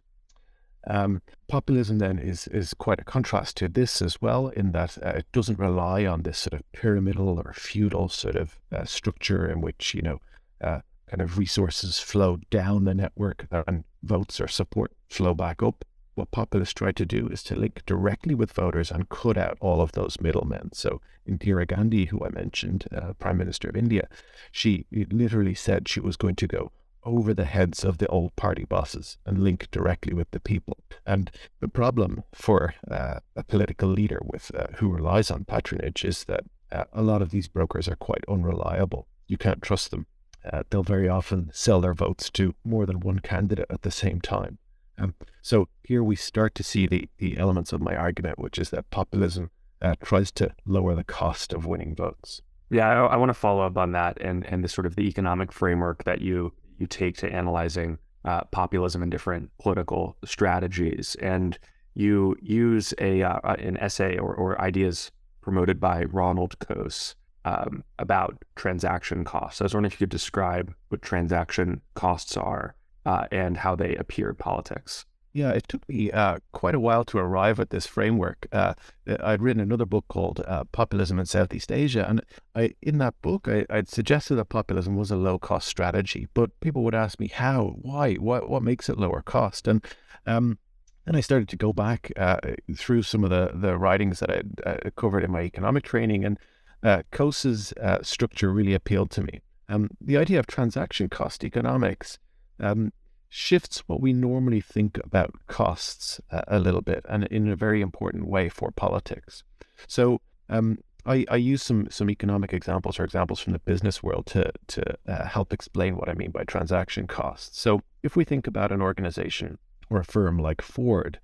Um, 0.85 1.21
populism 1.47 1.99
then 1.99 2.19
is 2.19 2.47
is 2.47 2.73
quite 2.73 2.99
a 2.99 3.05
contrast 3.05 3.55
to 3.57 3.69
this 3.69 4.01
as 4.01 4.21
well, 4.21 4.49
in 4.49 4.71
that 4.73 4.97
uh, 5.03 5.09
it 5.17 5.25
doesn't 5.31 5.59
rely 5.59 6.05
on 6.05 6.23
this 6.23 6.39
sort 6.39 6.59
of 6.59 6.71
pyramidal 6.73 7.41
or 7.43 7.53
feudal 7.53 8.09
sort 8.09 8.35
of 8.35 8.59
uh, 8.71 8.83
structure 8.83 9.49
in 9.49 9.61
which 9.61 9.93
you 9.93 10.01
know 10.01 10.19
uh, 10.61 10.79
kind 11.07 11.21
of 11.21 11.37
resources 11.37 11.99
flow 11.99 12.37
down 12.49 12.83
the 12.83 12.93
network 12.93 13.47
and 13.51 13.83
votes 14.01 14.41
or 14.41 14.47
support 14.47 14.91
flow 15.09 15.33
back 15.33 15.63
up. 15.63 15.85
What 16.15 16.31
populists 16.31 16.73
try 16.73 16.91
to 16.91 17.05
do 17.05 17.27
is 17.27 17.41
to 17.43 17.55
link 17.55 17.81
directly 17.87 18.35
with 18.35 18.51
voters 18.51 18.91
and 18.91 19.09
cut 19.09 19.37
out 19.37 19.57
all 19.61 19.81
of 19.81 19.93
those 19.93 20.21
middlemen. 20.21 20.69
So 20.73 21.01
Indira 21.27 21.67
Gandhi, 21.67 22.05
who 22.05 22.23
I 22.23 22.29
mentioned, 22.29 22.85
uh, 22.95 23.13
Prime 23.13 23.37
Minister 23.37 23.69
of 23.69 23.75
India, 23.75 24.07
she 24.51 24.85
literally 24.91 25.55
said 25.55 25.87
she 25.87 25.99
was 25.99 26.15
going 26.15 26.35
to 26.35 26.47
go 26.47 26.71
over 27.05 27.33
the 27.33 27.45
heads 27.45 27.83
of 27.83 27.97
the 27.97 28.07
old 28.07 28.35
party 28.35 28.65
bosses 28.65 29.17
and 29.25 29.43
link 29.43 29.67
directly 29.71 30.13
with 30.13 30.31
the 30.31 30.39
people. 30.39 30.77
And 31.05 31.31
the 31.59 31.67
problem 31.67 32.23
for 32.33 32.75
uh, 32.89 33.19
a 33.35 33.43
political 33.43 33.89
leader 33.89 34.21
with 34.23 34.51
uh, 34.55 34.67
who 34.77 34.89
relies 34.89 35.31
on 35.31 35.45
patronage 35.45 36.05
is 36.05 36.23
that 36.25 36.43
uh, 36.71 36.85
a 36.93 37.01
lot 37.01 37.21
of 37.21 37.31
these 37.31 37.47
brokers 37.47 37.87
are 37.87 37.95
quite 37.95 38.23
unreliable. 38.27 39.07
You 39.27 39.37
can't 39.37 39.61
trust 39.61 39.91
them. 39.91 40.07
Uh, 40.51 40.63
they'll 40.69 40.83
very 40.83 41.07
often 41.07 41.49
sell 41.53 41.79
their 41.79 41.93
votes 41.93 42.29
to 42.31 42.53
more 42.65 42.85
than 42.85 42.99
one 42.99 43.19
candidate 43.19 43.67
at 43.69 43.83
the 43.83 43.91
same 43.91 44.19
time. 44.19 44.57
Um, 44.97 45.15
so 45.41 45.69
here 45.83 46.03
we 46.03 46.15
start 46.15 46.53
to 46.55 46.63
see 46.63 46.85
the, 46.85 47.09
the 47.17 47.37
elements 47.37 47.73
of 47.73 47.81
my 47.81 47.95
argument, 47.95 48.39
which 48.39 48.59
is 48.59 48.69
that 48.71 48.89
populism 48.89 49.49
uh, 49.81 49.95
tries 50.01 50.31
to 50.31 50.53
lower 50.65 50.95
the 50.95 51.03
cost 51.03 51.53
of 51.53 51.65
winning 51.65 51.95
votes. 51.95 52.41
Yeah, 52.69 52.89
I, 52.89 53.13
I 53.13 53.15
want 53.17 53.29
to 53.29 53.33
follow 53.35 53.61
up 53.61 53.77
on 53.77 53.91
that 53.91 54.19
and 54.19 54.45
and 54.45 54.63
the 54.63 54.67
sort 54.67 54.87
of 54.87 54.95
the 54.95 55.07
economic 55.07 55.51
framework 55.51 56.05
that 56.05 56.21
you 56.21 56.53
you 56.77 56.87
take 56.87 57.17
to 57.17 57.31
analyzing 57.31 57.97
uh, 58.25 58.43
populism 58.45 59.01
and 59.01 59.11
different 59.11 59.51
political 59.59 60.17
strategies. 60.25 61.15
And 61.21 61.57
you 61.93 62.35
use 62.41 62.93
a 62.99 63.21
uh, 63.21 63.39
an 63.55 63.77
essay 63.77 64.17
or, 64.17 64.33
or, 64.33 64.59
ideas 64.59 65.11
promoted 65.41 65.79
by 65.79 66.05
Ronald 66.05 66.57
Coase 66.59 67.15
um, 67.45 67.83
about 67.99 68.43
transaction 68.55 69.23
costs. 69.23 69.61
I 69.61 69.65
was 69.65 69.73
wondering 69.73 69.91
if 69.91 69.99
you 69.99 70.07
could 70.07 70.09
describe 70.09 70.73
what 70.89 71.01
transaction 71.01 71.81
costs 71.93 72.35
are 72.37 72.75
uh, 73.05 73.27
and 73.31 73.57
how 73.57 73.75
they 73.75 73.95
appear 73.95 74.29
in 74.29 74.35
politics. 74.35 75.05
Yeah, 75.33 75.49
it 75.49 75.67
took 75.67 75.89
me 75.89 76.11
uh, 76.11 76.37
quite 76.51 76.75
a 76.75 76.79
while 76.79 77.03
to 77.05 77.17
arrive 77.17 77.59
at 77.59 77.71
this 77.71 77.87
framework. 77.87 78.45
Uh, 78.51 78.75
I'd 79.19 79.41
written 79.41 79.63
another 79.63 79.85
book 79.85 80.05
called 80.07 80.41
uh, 80.47 80.63
Populism 80.65 81.17
in 81.17 81.25
Southeast 81.25 81.71
Asia, 81.71 82.05
and 82.07 82.21
I, 82.55 82.75
in 82.83 82.99
that 82.99 83.19
book, 83.23 83.47
I, 83.47 83.65
would 83.71 83.89
suggested 83.89 84.35
that 84.35 84.49
populism 84.49 84.95
was 84.95 85.09
a 85.09 85.15
low-cost 85.15 85.67
strategy. 85.67 86.27
But 86.35 86.59
people 86.59 86.83
would 86.83 86.93
ask 86.93 87.19
me 87.19 87.29
how, 87.29 87.75
why, 87.81 88.13
what, 88.15 88.47
what 88.47 88.61
makes 88.61 88.89
it 88.89 88.99
lower 88.99 89.23
cost? 89.23 89.67
And 89.67 89.83
um, 90.27 90.59
and 91.05 91.17
I 91.17 91.21
started 91.21 91.49
to 91.49 91.57
go 91.57 91.73
back 91.73 92.11
uh, 92.15 92.37
through 92.75 93.01
some 93.01 93.23
of 93.23 93.31
the 93.31 93.51
the 93.55 93.77
writings 93.77 94.19
that 94.19 94.29
I'd 94.29 94.61
uh, 94.65 94.89
covered 94.95 95.23
in 95.23 95.31
my 95.31 95.41
economic 95.41 95.83
training, 95.83 96.23
and 96.23 96.39
uh, 96.83 97.01
Coase's 97.11 97.73
structure 98.03 98.53
really 98.53 98.75
appealed 98.75 99.09
to 99.11 99.23
me. 99.23 99.41
Um, 99.67 99.89
the 99.99 100.17
idea 100.17 100.37
of 100.37 100.45
transaction 100.45 101.09
cost 101.09 101.43
economics. 101.43 102.19
Um, 102.59 102.93
shifts 103.35 103.79
what 103.87 103.99
we 103.99 104.13
normally 104.13 104.61
think 104.61 104.99
about 105.03 105.33
costs 105.47 106.21
uh, 106.29 106.43
a 106.47 106.59
little 106.59 106.81
bit 106.81 107.03
and 107.09 107.23
in 107.25 107.49
a 107.49 107.55
very 107.55 107.81
important 107.81 108.27
way 108.27 108.47
for 108.47 108.69
politics. 108.69 109.41
So 109.87 110.21
um, 110.49 110.77
I, 111.03 111.25
I, 111.31 111.37
use 111.37 111.63
some 111.63 111.87
some 111.89 112.11
economic 112.11 112.53
examples 112.53 112.99
or 112.99 113.03
examples 113.03 113.39
from 113.39 113.53
the 113.53 113.59
business 113.59 114.03
world 114.03 114.27
to 114.27 114.51
to 114.67 114.83
uh, 115.07 115.25
help 115.25 115.51
explain 115.51 115.97
what 115.97 116.09
I 116.09 116.13
mean 116.13 116.29
by 116.29 116.43
transaction 116.43 117.07
costs. 117.07 117.59
So 117.59 117.81
if 118.03 118.15
we 118.15 118.23
think 118.23 118.45
about 118.45 118.71
an 118.71 118.83
organization 118.83 119.57
or 119.89 119.99
a 119.99 120.05
firm 120.05 120.37
like 120.37 120.61
Ford, 120.61 121.19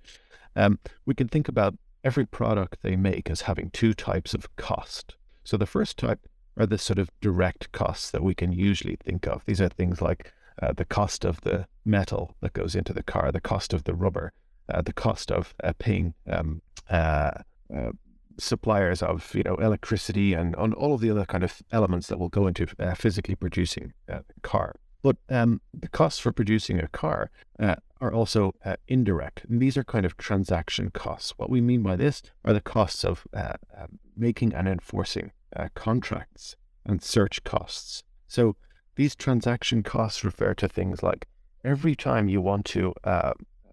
um, 0.56 0.80
we 1.06 1.14
can 1.14 1.28
think 1.28 1.46
about 1.46 1.76
every 2.02 2.26
product 2.26 2.78
they 2.82 2.96
make 2.96 3.30
as 3.30 3.42
having 3.42 3.70
two 3.70 3.94
types 3.94 4.34
of 4.34 4.56
cost. 4.56 5.14
So 5.44 5.56
the 5.56 5.64
first 5.64 5.96
type 5.96 6.18
are 6.56 6.66
the 6.66 6.76
sort 6.76 6.98
of 6.98 7.08
direct 7.20 7.70
costs 7.70 8.10
that 8.10 8.24
we 8.24 8.34
can 8.34 8.50
usually 8.50 8.96
think 8.96 9.28
of. 9.28 9.44
These 9.44 9.60
are 9.60 9.68
things 9.68 10.02
like 10.02 10.32
uh, 10.60 10.72
the 10.72 10.84
cost 10.84 11.24
of 11.24 11.40
the 11.42 11.66
metal 11.84 12.36
that 12.40 12.52
goes 12.52 12.74
into 12.74 12.92
the 12.92 13.02
car, 13.02 13.32
the 13.32 13.40
cost 13.40 13.72
of 13.72 13.84
the 13.84 13.94
rubber, 13.94 14.32
uh, 14.72 14.82
the 14.82 14.92
cost 14.92 15.32
of 15.32 15.54
uh, 15.64 15.72
paying 15.78 16.14
um, 16.28 16.62
uh, 16.88 17.30
uh, 17.74 17.90
suppliers 18.38 19.02
of 19.02 19.34
you 19.34 19.42
know 19.42 19.56
electricity 19.56 20.32
and 20.32 20.54
on 20.56 20.72
all 20.72 20.94
of 20.94 21.00
the 21.00 21.10
other 21.10 21.24
kind 21.24 21.44
of 21.44 21.60
elements 21.72 22.06
that 22.06 22.18
will 22.18 22.28
go 22.28 22.46
into 22.46 22.66
uh, 22.78 22.94
physically 22.94 23.34
producing 23.34 23.92
the 24.06 24.24
car. 24.42 24.76
But 25.02 25.16
um, 25.30 25.62
the 25.72 25.88
costs 25.88 26.18
for 26.18 26.30
producing 26.30 26.78
a 26.78 26.88
car 26.88 27.30
are 27.58 28.12
also 28.12 28.54
indirect. 28.86 29.46
And 29.48 29.60
these 29.60 29.78
are 29.78 29.84
kind 29.84 30.04
of 30.04 30.18
transaction 30.18 30.90
costs. 30.90 31.32
What 31.38 31.48
we 31.48 31.62
mean 31.62 31.82
by 31.82 31.96
this 31.96 32.22
are 32.44 32.52
the 32.52 32.60
costs 32.60 33.02
of 33.02 33.26
um, 33.32 33.98
making 34.14 34.52
and 34.54 34.68
enforcing 34.68 35.32
contracts 35.74 36.54
and 36.84 37.02
search 37.02 37.44
costs. 37.44 38.04
So 38.28 38.56
these 39.00 39.16
transaction 39.16 39.82
costs 39.82 40.22
refer 40.24 40.52
to 40.52 40.68
things 40.68 41.02
like 41.02 41.26
every 41.64 41.96
time 41.96 42.28
you 42.28 42.38
want 42.38 42.66
to 42.66 42.92
uh, 43.04 43.32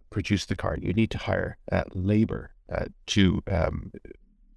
produce 0.10 0.46
the 0.46 0.56
car, 0.56 0.78
you 0.82 0.94
need 0.94 1.12
to 1.12 1.18
hire 1.18 1.58
uh, 1.70 1.84
labor 1.94 2.52
to 3.08 3.44
um, 3.52 3.92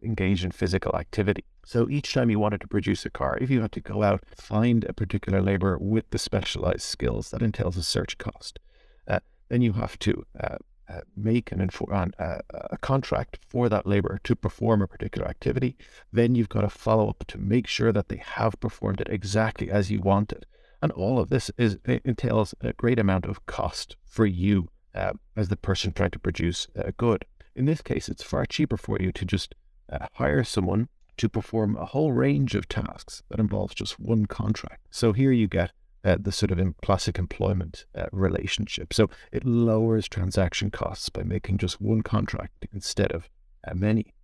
engage 0.01 0.45
in 0.45 0.53
physical 0.53 0.97
activity. 0.97 1.45
So 1.65 1.89
each 1.91 2.15
time 2.15 2.31
you 2.31 2.39
wanted 2.39 2.61
to 2.61 2.69
produce 2.69 3.05
a 3.05 3.11
car, 3.11 3.37
if 3.41 3.51
you 3.51 3.61
had 3.63 3.73
to 3.73 3.81
go 3.81 4.05
out, 4.05 4.23
find 4.37 4.85
a 4.85 4.93
particular 4.93 5.43
labor 5.43 5.77
with 5.81 6.09
the 6.11 6.19
specialized 6.19 6.83
skills, 6.83 7.31
that 7.31 7.43
entails 7.43 7.77
a 7.77 7.83
search 7.83 8.17
cost. 8.19 8.61
Uh, 9.09 9.19
then 9.49 9.63
you 9.63 9.73
have 9.73 9.99
to 9.99 10.25
uh, 10.39 10.59
uh, 10.89 11.01
make 11.17 11.51
an 11.51 11.59
infor- 11.59 12.13
uh, 12.21 12.39
a 12.71 12.79
contract 12.79 13.41
for 13.49 13.69
that 13.69 13.89
labor 13.89 14.21
to 14.23 14.37
perform 14.37 14.83
a 14.83 14.87
particular 14.87 15.27
activity. 15.27 15.77
Then 16.13 16.37
you've 16.37 16.49
got 16.49 16.61
to 16.61 16.69
follow 16.69 17.09
up 17.09 17.25
to 17.27 17.39
make 17.39 17.67
sure 17.67 17.93
that 17.93 18.09
they 18.09 18.23
have 18.25 18.61
performed 18.61 19.01
it 19.01 19.09
exactly 19.11 19.69
as 19.69 19.91
you 19.91 20.01
wanted. 20.01 20.47
And 20.83 20.93
all 20.93 21.19
of 21.19 21.29
this 21.29 21.51
is 21.59 21.79
entails 21.85 22.55
a 22.61 22.73
great 22.73 22.99
amount 22.99 23.27
of 23.27 23.45
cost 23.47 23.97
for 24.05 24.27
you 24.27 24.69
uh, 24.95 25.13
as 25.37 25.49
the 25.49 25.57
person 25.57 25.93
trying 25.93 26.11
to 26.13 26.19
produce 26.19 26.69
a 26.75 26.93
good. 26.93 27.25
In 27.55 27.67
this 27.67 27.83
case, 27.83 28.09
it's 28.09 28.23
far 28.23 28.47
cheaper 28.47 28.77
for 28.77 28.99
you 29.01 29.13
to 29.13 29.25
just 29.25 29.55
uh, 29.91 30.07
hire 30.15 30.45
someone 30.45 30.89
to 31.17 31.29
perform 31.29 31.77
a 31.77 31.85
whole 31.85 32.13
range 32.13 32.55
of 32.55 32.69
tasks 32.69 33.23
that 33.29 33.41
involves 33.41 33.75
just 33.75 34.01
one 34.01 34.25
contract. 34.27 34.87
So 34.91 35.13
here 35.13 35.33
you 35.33 35.49
get 35.49 35.73
uh, 36.03 36.17
the 36.19 36.33
sort 36.33 36.51
of 36.51 36.75
classic 36.83 37.19
employment 37.19 37.85
uh, 37.95 38.07
relationship. 38.13 38.95
So 38.95 39.11
it 39.33 39.45
lowers 39.45 40.09
transaction 40.09 40.71
costs 40.71 41.11
by 41.11 41.23
making 41.23 41.59
just 41.59 41.81
one 41.81 42.03
contract 42.03 42.67
instead 42.73 43.13
of 43.13 43.29
uh, 43.69 43.75
many. 43.75 44.15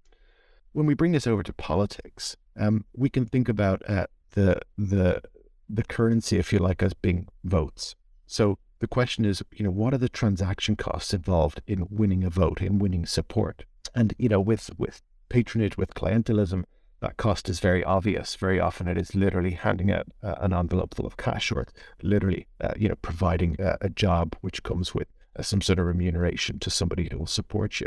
When 0.73 0.87
we 0.87 0.95
bring 0.95 1.13
this 1.13 1.27
over 1.27 1.43
to 1.43 1.53
politics, 1.53 2.37
um, 2.59 2.85
we 2.95 3.11
can 3.11 3.27
think 3.27 3.49
about 3.49 3.83
uh, 3.89 4.07
the 4.33 4.61
the 4.79 5.23
the 5.69 5.85
currency, 5.85 6.39
if 6.39 6.53
you 6.53 6.59
like, 6.59 6.83
as 6.83 6.95
being 6.95 7.29
votes. 7.45 7.95
So 8.27 8.59
the 8.79 8.87
question 8.87 9.25
is, 9.25 9.43
you 9.53 9.65
know, 9.65 9.71
what 9.71 9.95
are 9.95 9.99
the 9.99 10.09
transaction 10.09 10.77
costs 10.77 11.15
involved 11.15 11.63
in 11.67 11.87
winning 11.91 12.25
a 12.25 12.31
vote, 12.31 12.61
in 12.61 12.79
winning 12.79 13.07
support? 13.07 13.65
And 13.95 14.15
you 14.19 14.29
know, 14.29 14.41
with 14.41 14.71
with 14.79 15.03
patronage, 15.29 15.77
with 15.77 15.95
clientelism, 15.95 16.65
that 17.01 17.17
cost 17.17 17.49
is 17.49 17.61
very 17.61 17.85
obvious. 17.85 18.37
Very 18.37 18.61
often, 18.61 18.89
it 18.89 18.99
is 18.99 19.15
literally 19.15 19.53
handing 19.53 19.91
out 19.91 20.07
uh, 20.23 20.35
an 20.39 20.53
envelope 20.53 20.95
full 20.95 21.07
of 21.07 21.17
cash, 21.17 21.53
or 21.53 21.67
literally, 22.03 22.47
uh, 22.61 22.75
you 22.77 22.89
know, 22.89 22.97
providing 22.97 23.61
uh, 23.61 23.77
a 23.81 23.89
job 23.89 24.37
which 24.41 24.63
comes 24.63 24.95
with 24.95 25.09
uh, 25.39 25.43
some 25.43 25.61
sort 25.61 25.79
of 25.79 25.87
remuneration 25.87 26.59
to 26.59 26.71
somebody 26.71 27.09
who 27.11 27.19
will 27.19 27.27
support 27.27 27.81
you. 27.81 27.87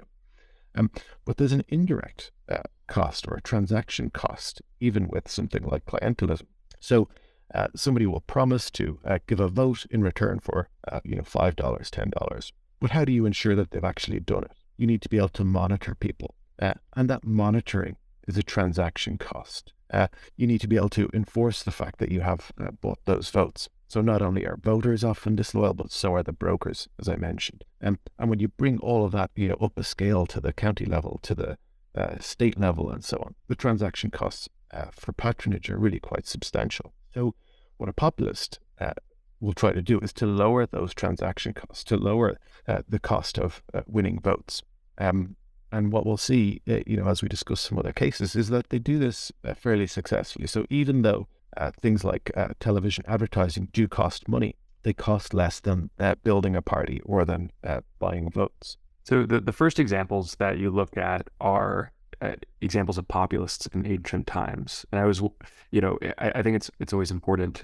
Um, 0.75 0.91
but 1.25 1.37
there's 1.37 1.51
an 1.51 1.65
indirect 1.67 2.31
uh, 2.47 2.63
cost 2.87 3.27
or 3.27 3.35
a 3.35 3.41
transaction 3.41 4.09
cost, 4.09 4.61
even 4.79 5.07
with 5.07 5.29
something 5.29 5.63
like 5.63 5.85
clientelism. 5.85 6.45
So 6.79 7.09
uh, 7.53 7.67
somebody 7.75 8.05
will 8.05 8.21
promise 8.21 8.69
to 8.71 8.99
give 9.27 9.39
a 9.39 9.47
vote 9.47 9.85
in 9.89 10.01
return 10.01 10.39
for, 10.39 10.69
you 11.03 11.15
know, 11.15 11.23
five 11.23 11.55
dollars, 11.55 11.89
ten 11.89 12.11
dollars. 12.11 12.53
But 12.79 12.91
how 12.91 13.05
do 13.05 13.11
you 13.11 13.25
ensure 13.25 13.55
that 13.55 13.71
they've 13.71 13.83
actually 13.83 14.19
done 14.19 14.43
it? 14.43 14.51
You 14.77 14.87
need 14.87 15.01
to 15.01 15.09
be 15.09 15.17
able 15.17 15.29
to 15.29 15.43
monitor 15.43 15.95
people, 15.95 16.35
and 16.59 17.09
that 17.09 17.25
monitoring 17.25 17.97
is 18.27 18.37
a 18.37 18.43
transaction 18.43 19.17
cost. 19.17 19.73
Uh, 19.91 20.07
you 20.37 20.45
need 20.45 20.61
to 20.61 20.67
be 20.67 20.75
able 20.75 20.89
to 20.89 21.09
enforce 21.13 21.63
the 21.63 21.71
fact 21.71 21.97
that 21.97 22.11
you 22.11 22.21
have 22.21 22.51
uh, 22.61 22.69
bought 22.79 22.99
those 23.05 23.31
votes. 23.31 23.69
So 23.87 24.01
not 24.01 24.21
only 24.21 24.45
are 24.45 24.55
voters 24.61 25.03
often 25.03 25.35
disloyal, 25.35 25.73
but 25.73 25.91
so 25.91 26.13
are 26.13 26.21
the 26.21 26.31
brokers, 26.31 26.87
as 26.99 27.09
I 27.09 27.15
mentioned. 27.15 27.63
Um, 27.81 27.97
and 28.19 28.29
when 28.29 28.39
you 28.39 28.49
bring 28.49 28.77
all 28.79 29.03
of 29.03 29.11
that, 29.13 29.31
you 29.35 29.47
know, 29.47 29.57
up 29.59 29.79
a 29.79 29.83
scale 29.83 30.27
to 30.27 30.39
the 30.39 30.53
county 30.53 30.85
level, 30.85 31.19
to 31.23 31.33
the 31.33 31.57
uh, 31.95 32.19
state 32.19 32.59
level, 32.59 32.91
and 32.91 33.03
so 33.03 33.17
on, 33.17 33.33
the 33.47 33.55
transaction 33.55 34.11
costs 34.11 34.47
uh, 34.71 34.91
for 34.91 35.11
patronage 35.11 35.71
are 35.71 35.79
really 35.79 35.99
quite 35.99 36.27
substantial. 36.27 36.93
So 37.13 37.35
what 37.77 37.89
a 37.89 37.93
populist 37.93 38.59
uh, 38.79 38.93
will 39.39 39.53
try 39.53 39.71
to 39.71 39.81
do 39.81 39.99
is 39.99 40.13
to 40.13 40.25
lower 40.25 40.65
those 40.65 40.93
transaction 40.93 41.53
costs, 41.53 41.83
to 41.85 41.97
lower 41.97 42.37
uh, 42.67 42.81
the 42.87 42.99
cost 42.99 43.39
of 43.39 43.63
winning 43.87 44.19
votes. 44.19 44.63
Um, 44.97 45.35
and 45.71 45.91
what 45.91 46.05
we'll 46.05 46.17
see, 46.17 46.61
uh, 46.67 46.79
you 46.85 46.97
know, 46.97 47.07
as 47.07 47.21
we 47.21 47.29
discuss 47.29 47.61
some 47.61 47.77
other 47.77 47.93
cases, 47.93 48.35
is 48.35 48.49
that 48.49 48.69
they 48.69 48.79
do 48.79 48.97
this 48.97 49.31
uh, 49.45 49.53
fairly 49.53 49.87
successfully. 49.87 50.47
So 50.47 50.65
even 50.69 51.03
though 51.03 51.27
uh, 51.57 51.71
things 51.79 52.03
like 52.03 52.31
uh, 52.35 52.49
television 52.59 53.03
advertising 53.07 53.69
do 53.71 53.87
cost 53.87 54.27
money, 54.27 54.55
they 54.83 54.93
cost 54.93 55.33
less 55.33 55.59
than 55.59 55.89
uh, 55.99 56.15
building 56.23 56.55
a 56.55 56.61
party 56.61 57.01
or 57.05 57.25
than 57.25 57.51
uh, 57.63 57.81
buying 57.99 58.29
votes. 58.31 58.77
So 59.03 59.25
the, 59.25 59.39
the 59.39 59.51
first 59.51 59.79
examples 59.79 60.35
that 60.35 60.57
you 60.57 60.69
look 60.69 60.97
at 60.97 61.29
are 61.39 61.91
examples 62.61 62.97
of 62.97 63.07
populists 63.07 63.67
in 63.67 63.85
ancient 63.85 64.27
times. 64.27 64.85
And 64.91 64.99
I 64.99 65.05
was, 65.05 65.21
you 65.71 65.81
know, 65.81 65.97
I, 66.17 66.31
I 66.35 66.41
think 66.43 66.55
it's 66.55 66.71
it's 66.79 66.93
always 66.93 67.11
important 67.11 67.63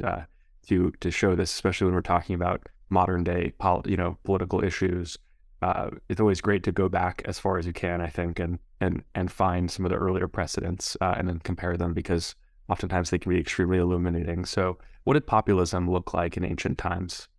to 0.67 0.91
to 0.99 1.11
show 1.11 1.35
this, 1.35 1.53
especially 1.53 1.85
when 1.85 1.93
we're 1.93 2.01
talking 2.01 2.35
about 2.35 2.67
modern 2.89 3.23
day, 3.23 3.53
pol- 3.59 3.83
you 3.85 3.97
know, 3.97 4.17
political 4.23 4.63
issues 4.63 5.17
uh, 5.61 5.89
it's 6.09 6.19
always 6.19 6.41
great 6.41 6.63
to 6.63 6.71
go 6.71 6.89
back 6.89 7.21
as 7.25 7.39
far 7.39 7.57
as 7.57 7.65
you 7.65 7.73
can, 7.73 8.01
I 8.01 8.07
think, 8.07 8.39
and 8.39 8.59
and 8.81 9.03
and 9.15 9.31
find 9.31 9.71
some 9.71 9.85
of 9.85 9.91
the 9.91 9.97
earlier 9.97 10.27
precedents 10.27 10.97
uh, 11.01 11.15
and 11.17 11.27
then 11.27 11.39
compare 11.39 11.77
them 11.77 11.93
because 11.93 12.35
oftentimes 12.69 13.09
they 13.09 13.17
can 13.17 13.31
be 13.31 13.39
extremely 13.39 13.77
illuminating. 13.77 14.45
So, 14.45 14.77
what 15.05 15.13
did 15.13 15.25
populism 15.25 15.89
look 15.89 16.13
like 16.13 16.37
in 16.37 16.45
ancient 16.45 16.77
times? 16.77 17.27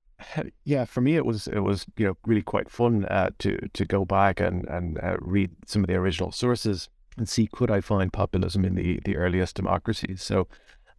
Yeah, 0.64 0.86
for 0.86 1.02
me, 1.02 1.14
it 1.16 1.26
was 1.26 1.46
it 1.46 1.60
was 1.60 1.86
you 1.96 2.06
know 2.06 2.16
really 2.26 2.42
quite 2.42 2.70
fun 2.70 3.04
uh, 3.04 3.30
to 3.38 3.58
to 3.74 3.84
go 3.84 4.04
back 4.04 4.40
and 4.40 4.66
and 4.66 4.98
uh, 4.98 5.16
read 5.20 5.50
some 5.66 5.84
of 5.84 5.88
the 5.88 5.94
original 5.94 6.32
sources 6.32 6.88
and 7.16 7.28
see 7.28 7.46
could 7.46 7.70
I 7.70 7.80
find 7.80 8.12
populism 8.12 8.64
in 8.64 8.74
the 8.74 9.00
the 9.04 9.16
earliest 9.16 9.56
democracies. 9.56 10.22
So, 10.22 10.48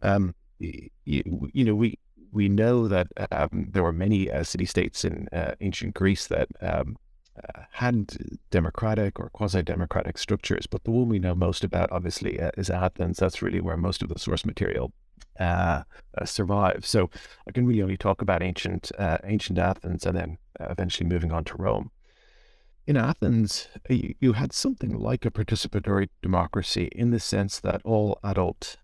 um, 0.02 0.34
you, 0.58 0.90
you 1.04 1.64
know, 1.64 1.74
we 1.74 1.98
we 2.32 2.48
know 2.48 2.88
that 2.88 3.08
um, 3.30 3.68
there 3.70 3.82
were 3.82 3.92
many 3.92 4.30
uh, 4.30 4.42
city 4.42 4.66
states 4.66 5.04
in 5.04 5.28
uh, 5.32 5.54
ancient 5.60 5.94
Greece 5.94 6.26
that 6.26 6.48
um, 6.60 6.96
uh, 7.36 7.62
had 7.72 8.16
democratic 8.50 9.18
or 9.18 9.30
quasi 9.30 9.62
democratic 9.62 10.18
structures, 10.18 10.66
but 10.66 10.84
the 10.84 10.90
one 10.90 11.08
we 11.08 11.18
know 11.18 11.34
most 11.34 11.64
about, 11.64 11.90
obviously, 11.92 12.40
uh, 12.40 12.50
is 12.56 12.70
Athens. 12.70 13.18
That's 13.18 13.42
really 13.42 13.60
where 13.60 13.76
most 13.76 14.02
of 14.02 14.08
the 14.08 14.18
source 14.18 14.44
material 14.44 14.92
uh, 15.40 15.82
uh 16.16 16.24
survives. 16.24 16.88
So 16.88 17.10
I 17.46 17.52
can 17.52 17.66
really 17.66 17.82
only 17.82 17.96
talk 17.96 18.22
about 18.22 18.42
ancient 18.42 18.90
ancient 19.24 19.58
Athens 19.58 20.04
and 20.04 20.16
then 20.16 20.38
eventually 20.60 21.08
moving 21.08 21.32
on 21.32 21.44
to 21.44 21.56
Rome. 21.56 21.90
In 22.88 22.96
Athens, 22.96 23.68
you, 23.90 24.14
you, 24.18 24.32
had 24.32 24.54
something 24.54 24.98
like 24.98 25.26
a 25.26 25.30
participatory 25.30 26.08
democracy 26.22 26.88
in 26.92 27.10
the 27.10 27.20
sense 27.20 27.60
that 27.60 27.82
all 27.84 28.18
adult 28.24 28.78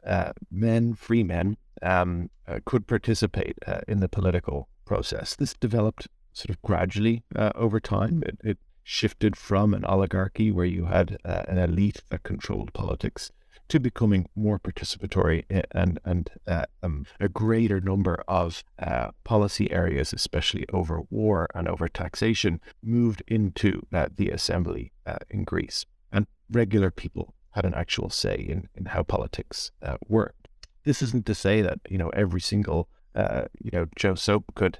men, 0.50 0.92
free 0.92 1.22
men, 1.22 1.56
um, 1.80 2.28
could 2.66 2.86
participate 2.86 3.56
in 3.88 4.00
the 4.00 4.08
political 4.10 4.68
process. 4.84 5.34
This 5.34 5.54
developed 5.54 6.08
sort 6.34 6.50
of 6.50 6.60
gradually 6.60 7.22
uh, 7.34 7.52
over 7.54 7.80
time. 7.80 8.22
It, 8.26 8.38
it, 8.44 8.58
shifted 8.86 9.34
from 9.34 9.72
an 9.72 9.82
oligarchy 9.86 10.50
where 10.50 10.66
you 10.66 10.84
had 10.84 11.16
uh, 11.24 11.44
an 11.48 11.56
elite 11.56 12.02
that 12.10 12.22
controlled 12.22 12.70
politics 12.74 13.32
to 13.68 13.80
becoming 13.80 14.28
more 14.34 14.58
participatory 14.58 15.44
and 15.70 15.98
and 16.04 16.30
uh, 16.46 16.64
um, 16.82 17.06
a 17.20 17.28
greater 17.28 17.80
number 17.80 18.22
of 18.28 18.62
uh, 18.78 19.10
policy 19.24 19.70
areas, 19.72 20.12
especially 20.12 20.64
over 20.72 21.02
war 21.10 21.48
and 21.54 21.68
over 21.68 21.88
taxation, 21.88 22.60
moved 22.82 23.22
into 23.26 23.86
uh, 23.92 24.08
the 24.14 24.30
assembly 24.30 24.92
uh, 25.06 25.16
in 25.30 25.44
Greece, 25.44 25.86
and 26.12 26.26
regular 26.50 26.90
people 26.90 27.34
had 27.50 27.64
an 27.64 27.74
actual 27.74 28.10
say 28.10 28.34
in 28.36 28.68
in 28.74 28.86
how 28.86 29.02
politics 29.02 29.70
uh, 29.82 29.96
worked. 30.08 30.48
This 30.84 31.02
isn't 31.02 31.26
to 31.26 31.34
say 31.34 31.62
that 31.62 31.80
you 31.88 31.98
know 31.98 32.10
every 32.10 32.40
single 32.40 32.88
uh, 33.14 33.44
you 33.62 33.70
know 33.72 33.86
Joe 33.96 34.14
Soap 34.14 34.54
could 34.54 34.78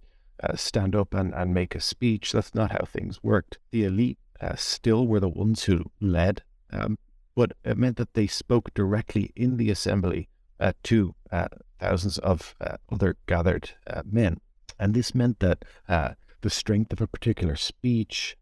stand 0.57 0.95
up 0.95 1.15
and, 1.15 1.33
and 1.35 1.55
make 1.55 1.75
a 1.75 1.81
speech. 1.81 2.33
That's 2.33 2.55
not 2.55 2.73
how 2.73 2.85
things 2.85 3.23
worked. 3.23 3.57
The 3.71 3.85
elite 3.85 4.19
uh, 4.41 4.57
still 4.57 5.07
were 5.07 5.21
the 5.21 5.29
ones 5.29 5.65
who 5.65 5.91
led, 6.01 6.43
um, 6.71 6.99
but 7.35 7.53
it 7.65 7.77
meant 7.77 7.97
that 7.97 8.15
they 8.15 8.27
spoke 8.27 8.73
directly 8.75 9.33
in 9.37 9.57
the 9.57 9.71
assembly 9.71 10.29
uh, 10.61 10.73
to 10.85 11.15
uh, 11.33 11.49
thousands 11.81 12.19
of 12.19 12.55
uh, 12.61 12.77
other 12.91 13.17
gathered 13.27 13.71
uh, 13.87 14.03
men. 14.05 14.41
And 14.79 14.95
this 14.95 15.15
meant 15.15 15.41
that 15.41 15.65
the 15.89 16.51
strength 16.51 16.93
of 16.93 17.01
a 17.01 17.07
particular 17.07 17.57
speech 17.57 18.37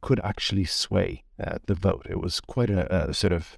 could 0.00 0.20
actually 0.20 0.64
sway 0.64 1.24
the 1.66 1.74
vote. 1.74 2.06
It 2.08 2.20
was 2.20 2.40
quite 2.40 2.70
a, 2.70 3.08
a 3.08 3.14
sort 3.14 3.32
of 3.32 3.56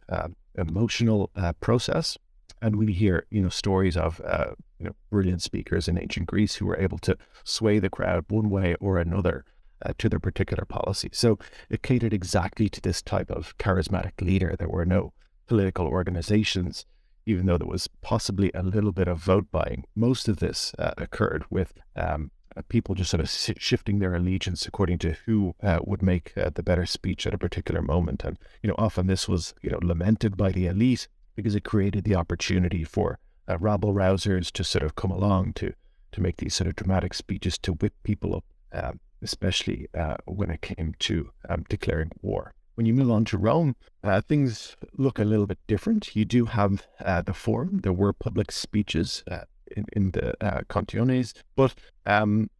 emotional 0.55 1.31
process 1.61 2.17
and 2.61 2.77
we 2.77 2.93
hear 2.93 3.27
you 3.31 3.41
know 3.41 3.49
stories 3.49 3.97
of 3.97 4.21
uh, 4.25 4.51
you 4.79 4.87
know 4.87 4.93
brilliant 5.11 5.43
speakers 5.43 5.89
in 5.89 5.99
ancient 5.99 6.27
Greece 6.27 6.57
who 6.57 6.67
were 6.67 6.79
able 6.79 6.99
to 6.99 7.17
sway 7.45 7.79
the 7.79 7.91
crowd 7.91 8.25
one 8.29 8.51
way 8.51 8.75
or 8.81 8.99
another 8.99 9.45
uh, 9.85 9.93
to 9.99 10.09
their 10.09 10.21
particular 10.21 10.65
policy. 10.65 11.11
So 11.13 11.39
it 11.71 11.83
catered 11.83 12.13
exactly 12.13 12.69
to 12.69 12.81
this 12.81 13.03
type 13.03 13.31
of 13.31 13.57
charismatic 13.59 14.21
leader. 14.21 14.55
There 14.59 14.69
were 14.69 14.87
no 14.87 15.13
political 15.47 15.87
organizations. 15.87 16.85
even 17.29 17.45
though 17.47 17.59
there 17.59 17.69
was 17.69 17.89
possibly 18.01 18.51
a 18.55 18.63
little 18.63 18.93
bit 18.93 19.07
of 19.07 19.19
vote 19.19 19.47
buying, 19.51 19.85
most 19.95 20.29
of 20.29 20.39
this 20.39 20.75
uh, 20.79 20.93
occurred 20.97 21.45
with 21.51 21.75
um, 21.95 22.31
uh, 22.57 22.63
people 22.69 22.95
just 22.95 23.11
sort 23.11 23.21
of 23.21 23.29
shifting 23.31 23.99
their 23.99 24.15
allegiance 24.15 24.67
according 24.67 24.99
to 24.99 25.13
who 25.27 25.55
uh, 25.63 25.79
would 25.85 26.03
make 26.03 26.33
uh, 26.37 26.51
the 26.55 26.63
better 26.63 26.87
speech 26.87 27.27
at 27.27 27.35
a 27.35 27.39
particular 27.39 27.83
moment. 27.83 28.25
And, 28.25 28.39
you 28.63 28.69
know, 28.69 28.75
often 28.79 29.07
this 29.07 29.29
was, 29.29 29.55
you 29.63 29.71
know, 29.71 29.79
lamented 29.83 30.37
by 30.37 30.53
the 30.53 30.67
elite 30.67 31.07
because 31.37 31.55
it 31.55 31.65
created 31.65 32.05
the 32.05 32.15
opportunity 32.15 32.83
for 32.83 33.19
uh, 33.47 33.59
rabble 33.59 33.93
rousers 33.93 34.51
to 34.53 34.65
sort 34.65 34.83
of 34.83 34.97
come 34.97 35.11
along 35.11 35.53
to, 35.55 35.75
to 36.13 36.21
make 36.23 36.39
these 36.39 36.55
sort 36.55 36.69
of 36.69 36.77
dramatic 36.77 37.13
speeches 37.13 37.59
to 37.59 37.75
whip 37.75 37.95
people 38.03 38.35
up, 38.35 38.45
um, 38.73 39.01
especially 39.23 39.89
uh, 39.97 40.17
when 40.27 40.51
it 40.51 40.63
came 40.63 40.95
to 41.01 41.31
um, 41.49 41.65
declaring 41.69 42.11
war. 42.23 42.55
When 42.75 42.87
you 42.87 42.95
move 42.95 43.11
on 43.11 43.25
to 43.27 43.39
Rome, 43.39 43.75
uh, 44.05 44.21
things 44.21 44.77
look 44.97 45.19
a 45.19 45.25
little 45.25 45.47
bit 45.47 45.59
different. 45.67 46.15
You 46.15 46.25
do 46.25 46.45
have 46.45 46.87
the 47.27 47.35
forum. 47.35 47.81
There 47.83 47.93
were 47.93 48.13
public 48.13 48.53
speeches 48.53 49.25
in, 49.77 49.85
in 49.93 50.11
the 50.13 50.35
uh, 50.45 50.61
contiones, 50.69 51.35
but 51.57 51.75
um, 52.07 52.51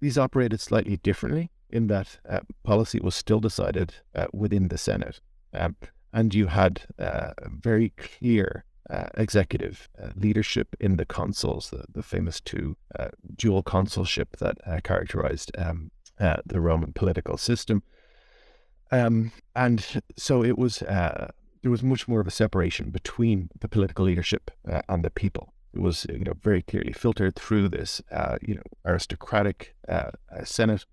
these 0.00 0.18
operated 0.18 0.60
slightly 0.60 0.96
differently 0.98 1.50
in 1.70 1.86
that 1.88 2.18
uh, 2.28 2.40
policy 2.62 3.00
was 3.00 3.14
still 3.14 3.40
decided 3.40 3.94
uh, 4.14 4.26
within 4.32 4.68
the 4.68 4.78
Senate. 4.78 5.20
Um, 5.52 5.76
and 6.12 6.34
you 6.34 6.46
had 6.46 6.82
uh, 6.98 7.32
very 7.48 7.90
clear 7.96 8.64
uh, 8.90 9.06
executive 9.14 9.88
uh, 10.02 10.08
leadership 10.16 10.76
in 10.78 10.96
the 10.96 11.06
consuls, 11.06 11.70
the, 11.70 11.84
the 11.92 12.02
famous 12.02 12.40
two 12.40 12.76
uh, 12.98 13.08
dual 13.36 13.62
consulship 13.62 14.36
that 14.36 14.58
characterized 14.84 15.50
um, 15.56 15.90
the 16.18 16.60
Roman 16.60 16.92
political 16.92 17.36
system. 17.36 17.82
Um, 18.90 19.32
and 19.56 20.02
so 20.16 20.44
it 20.44 20.58
was 20.58 20.78
there 20.78 21.70
was 21.70 21.82
much 21.82 22.06
more 22.06 22.20
of 22.20 22.26
a 22.26 22.30
separation 22.30 22.90
between 22.90 23.48
the 23.58 23.68
political 23.68 24.04
leadership 24.04 24.50
and 24.88 25.02
the 25.02 25.10
people 25.10 25.54
It 25.74 25.80
was 25.80 26.06
you 26.08 26.24
know 26.24 26.34
very 26.40 26.62
clearly 26.62 26.92
filtered 26.92 27.34
through 27.34 27.68
this 27.68 28.00
uh, 28.12 28.38
you 28.40 28.54
know 28.54 28.62
aristocratic 28.84 29.74
uh, 29.88 30.10
uh, 30.32 30.44
Senate. 30.44 30.86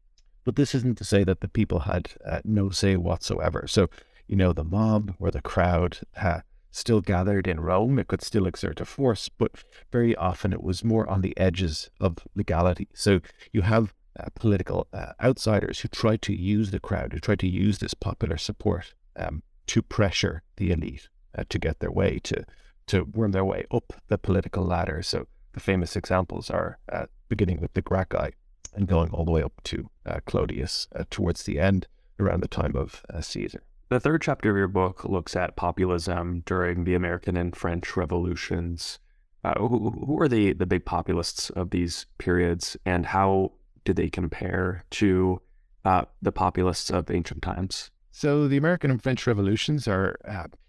But 0.43 0.55
this 0.55 0.73
isn't 0.73 0.97
to 0.97 1.03
say 1.03 1.23
that 1.23 1.41
the 1.41 1.47
people 1.47 1.81
had 1.81 2.11
uh, 2.25 2.41
no 2.43 2.69
say 2.71 2.95
whatsoever. 2.97 3.65
So 3.67 3.89
you 4.27 4.35
know 4.35 4.53
the 4.53 4.63
mob 4.63 5.15
or 5.19 5.29
the 5.29 5.41
crowd 5.41 5.99
uh, 6.19 6.41
still 6.71 7.01
gathered 7.01 7.47
in 7.47 7.59
Rome. 7.59 7.99
It 7.99 8.07
could 8.07 8.21
still 8.21 8.47
exert 8.47 8.81
a 8.81 8.85
force, 8.85 9.29
but 9.29 9.51
very 9.91 10.15
often 10.15 10.53
it 10.53 10.63
was 10.63 10.83
more 10.83 11.09
on 11.09 11.21
the 11.21 11.37
edges 11.37 11.89
of 11.99 12.19
legality. 12.35 12.87
So 12.93 13.19
you 13.51 13.61
have 13.61 13.93
uh, 14.19 14.25
political 14.35 14.87
outsiders 15.21 15.79
who 15.79 15.87
try 15.87 16.17
to 16.17 16.33
use 16.33 16.71
the 16.71 16.79
crowd, 16.79 17.13
who 17.13 17.19
try 17.19 17.35
to 17.35 17.47
use 17.47 17.79
this 17.79 17.93
popular 17.93 18.37
support 18.37 18.93
um, 19.15 19.43
to 19.67 19.81
pressure 19.81 20.43
the 20.57 20.71
elite 20.71 21.07
to 21.47 21.59
get 21.59 21.79
their 21.79 21.91
way 21.91 22.19
to 22.23 22.45
to 22.87 23.03
worm 23.03 23.31
their 23.31 23.45
way 23.45 23.65
up 23.71 23.93
the 24.07 24.17
political 24.17 24.65
ladder. 24.65 25.01
So 25.01 25.27
the 25.53 25.59
famous 25.59 25.95
examples 25.95 26.49
are 26.49 26.77
uh, 26.91 27.05
beginning 27.29 27.61
with 27.61 27.73
the 27.73 27.81
Gracchi 27.81 28.35
and 28.73 28.87
going 28.87 29.11
all 29.11 29.25
the 29.25 29.31
way 29.31 29.43
up 29.43 29.53
to 29.65 29.89
uh, 30.05 30.19
Clodius 30.25 30.87
uh, 30.95 31.03
towards 31.09 31.43
the 31.43 31.59
end, 31.59 31.87
around 32.19 32.41
the 32.41 32.47
time 32.47 32.75
of 32.75 33.03
uh, 33.09 33.21
Caesar. 33.21 33.63
The 33.91 33.99
third 33.99 34.21
chapter 34.21 34.49
of 34.49 34.55
your 34.55 34.69
book 34.69 35.03
looks 35.03 35.35
at 35.35 35.57
populism 35.57 36.43
during 36.45 36.85
the 36.85 36.95
American 36.95 37.35
and 37.35 37.53
French 37.53 37.97
revolutions. 37.97 38.99
Uh, 39.43 39.59
who, 39.59 39.89
who 40.07 40.17
are 40.21 40.29
the, 40.29 40.53
the 40.53 40.65
big 40.65 40.85
populists 40.85 41.49
of 41.49 41.71
these 41.71 42.05
periods, 42.17 42.77
and 42.85 43.07
how 43.07 43.51
do 43.83 43.91
they 43.91 44.09
compare 44.09 44.85
to 44.91 45.41
uh, 45.83 46.05
the 46.21 46.31
populists 46.31 46.89
of 46.89 47.11
ancient 47.11 47.41
times? 47.41 47.91
So 48.11 48.47
the 48.47 48.55
American 48.55 48.91
and 48.91 49.03
French 49.03 49.27
revolutions 49.27 49.89
are 49.89 50.15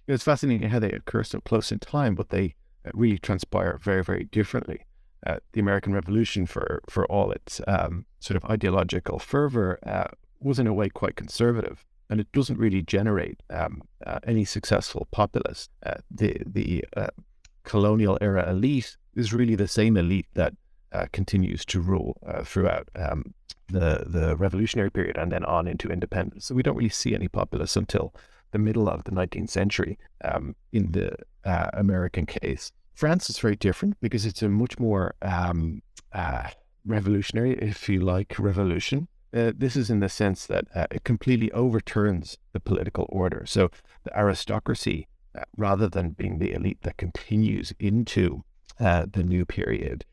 it's 0.09 0.25
fascinating 0.25 0.71
how 0.71 0.81
they 0.81 0.91
occur 0.91 1.23
so 1.23 1.39
close 1.39 1.71
in 1.71 1.79
time, 1.79 2.17
but 2.17 2.31
they 2.31 2.57
uh, 2.85 2.91
really 2.93 3.19
transpire 3.19 3.79
very, 3.81 4.03
very 4.03 4.25
differently. 4.25 4.85
Uh, 5.25 5.37
the 5.53 5.61
American 5.61 5.95
Revolution, 5.95 6.45
for 6.45 6.83
for 6.91 7.07
all 7.07 7.31
its 7.31 7.61
um, 7.69 8.05
sort 8.19 8.37
of 8.37 8.51
ideological 8.51 9.21
fervor, 9.21 9.79
uh, 9.87 10.09
was 10.41 10.59
in 10.59 10.67
a 10.67 10.75
way 10.75 10.89
quite 10.89 11.15
conservative, 11.15 11.85
and 12.13 12.21
it 12.21 12.31
doesn't 12.33 12.59
really 12.59 12.83
generate 12.83 13.43
um, 13.49 13.81
uh, 14.07 14.19
any 14.27 14.45
successful 14.45 15.09
populace. 15.13 15.71
Uh, 15.87 15.95
the 16.11 16.37
the 16.45 16.85
uh, 16.95 17.07
colonial 17.65 18.19
era 18.21 18.51
elite 18.51 18.99
is 19.15 19.33
really 19.33 19.55
the 19.55 19.67
same 19.67 19.97
elite 19.97 20.27
that 20.35 20.53
continues 21.13 21.65
to 21.65 21.81
rule 21.81 22.19
throughout 22.45 22.87
um, 22.97 23.33
the 23.69 24.05
the 24.07 24.37
revolutionary 24.37 24.91
period 24.91 25.17
and 25.17 25.33
then 25.33 25.43
on 25.47 25.67
into 25.67 25.89
independence. 25.89 26.45
So 26.45 26.55
we 26.55 26.63
don't 26.63 26.77
really 26.77 26.91
see 26.91 27.15
any 27.15 27.29
populace 27.29 27.77
until 27.77 28.13
the 28.51 28.59
middle 28.59 28.91
of 28.91 29.05
the 29.05 29.11
19th 29.11 29.49
century 29.49 29.99
um, 30.23 30.55
in 30.71 30.93
the 30.93 31.15
uh, 31.45 31.71
American 31.73 32.27
case. 32.27 32.73
France 32.93 33.31
is 33.31 33.39
very 33.39 33.57
different 33.57 33.97
because 34.03 34.27
it's 34.27 34.43
a 34.43 34.51
much 34.51 34.79
more 34.79 35.15
um, 35.23 35.81
uh, 36.13 36.49
revolutionary, 36.85 37.55
if 37.55 37.89
you 37.89 38.01
like, 38.01 38.39
revolution. 38.39 39.09
Uh, 39.35 39.53
this 39.57 39.77
is 39.77 39.89
in 39.91 40.01
the 40.01 40.09
sense 40.09 40.47
that 40.47 40.67
uh, 40.75 40.87
it 40.91 41.05
completely 41.05 41.51
overturns 41.53 42.37
the 42.53 42.61
political 42.61 43.07
order. 43.09 43.45
So 43.47 43.71
the 44.05 44.17
aristocracy, 44.19 45.09
uh, 45.37 45.45
rather 45.57 45.89
than 45.89 46.11
being 46.11 46.39
the 46.39 46.53
elite 46.53 46.83
that 46.83 46.99
continues 46.99 47.73
into 47.79 48.45
uh, 48.79 49.07
the 49.11 49.23
new 49.23 49.45
period, 49.45 50.05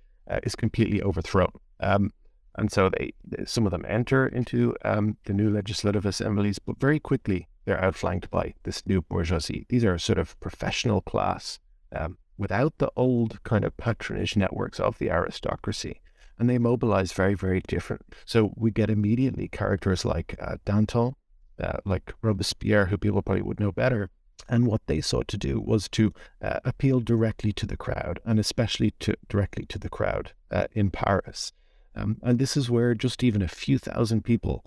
is 0.43 0.55
completely 0.55 1.01
overthrown. 1.01 1.51
Um, 1.79 2.11
and 2.55 2.71
so 2.71 2.89
they, 2.89 3.13
some 3.45 3.65
of 3.65 3.71
them 3.71 3.85
enter 3.87 4.27
into 4.27 4.75
um, 4.85 5.17
the 5.25 5.33
new 5.33 5.49
legislative 5.49 6.05
assemblies, 6.05 6.59
but 6.59 6.79
very 6.79 6.99
quickly 6.99 7.47
they're 7.65 7.83
outflanked 7.83 8.29
by 8.29 8.53
this 8.63 8.85
new 8.85 9.01
bourgeoisie. 9.01 9.65
These 9.69 9.85
are 9.85 9.93
a 9.93 9.99
sort 9.99 10.19
of 10.19 10.39
professional 10.39 11.01
class 11.01 11.59
um, 11.95 12.17
without 12.37 12.77
the 12.77 12.91
old 12.95 13.41
kind 13.43 13.63
of 13.63 13.75
patronage 13.77 14.35
networks 14.35 14.79
of 14.79 14.97
the 14.97 15.09
aristocracy. 15.09 16.01
And 16.39 16.49
they 16.49 16.57
mobilize 16.57 17.11
very, 17.11 17.33
very 17.33 17.61
different. 17.67 18.05
So 18.25 18.53
we 18.55 18.71
get 18.71 18.89
immediately 18.89 19.49
characters 19.49 20.05
like 20.05 20.35
uh, 20.39 20.55
Danton, 20.65 21.15
uh, 21.61 21.79
like 21.85 22.13
Robespierre, 22.21 22.85
who 22.85 22.97
people 22.97 23.21
probably 23.21 23.41
would 23.41 23.59
know 23.59 23.73
better. 23.73 24.09
And 24.47 24.65
what 24.65 24.81
they 24.87 25.01
sought 25.01 25.27
to 25.27 25.37
do 25.37 25.59
was 25.59 25.89
to 25.89 26.13
uh, 26.41 26.59
appeal 26.63 27.01
directly 27.01 27.51
to 27.53 27.65
the 27.65 27.77
crowd, 27.77 28.19
and 28.25 28.39
especially 28.39 28.91
to 29.01 29.15
directly 29.27 29.65
to 29.65 29.77
the 29.77 29.89
crowd 29.89 30.31
uh, 30.49 30.67
in 30.71 30.89
Paris. 30.89 31.51
Um, 31.95 32.17
and 32.23 32.39
this 32.39 32.55
is 32.55 32.69
where 32.69 32.95
just 32.95 33.23
even 33.23 33.41
a 33.41 33.47
few 33.47 33.77
thousand 33.77 34.23
people 34.23 34.65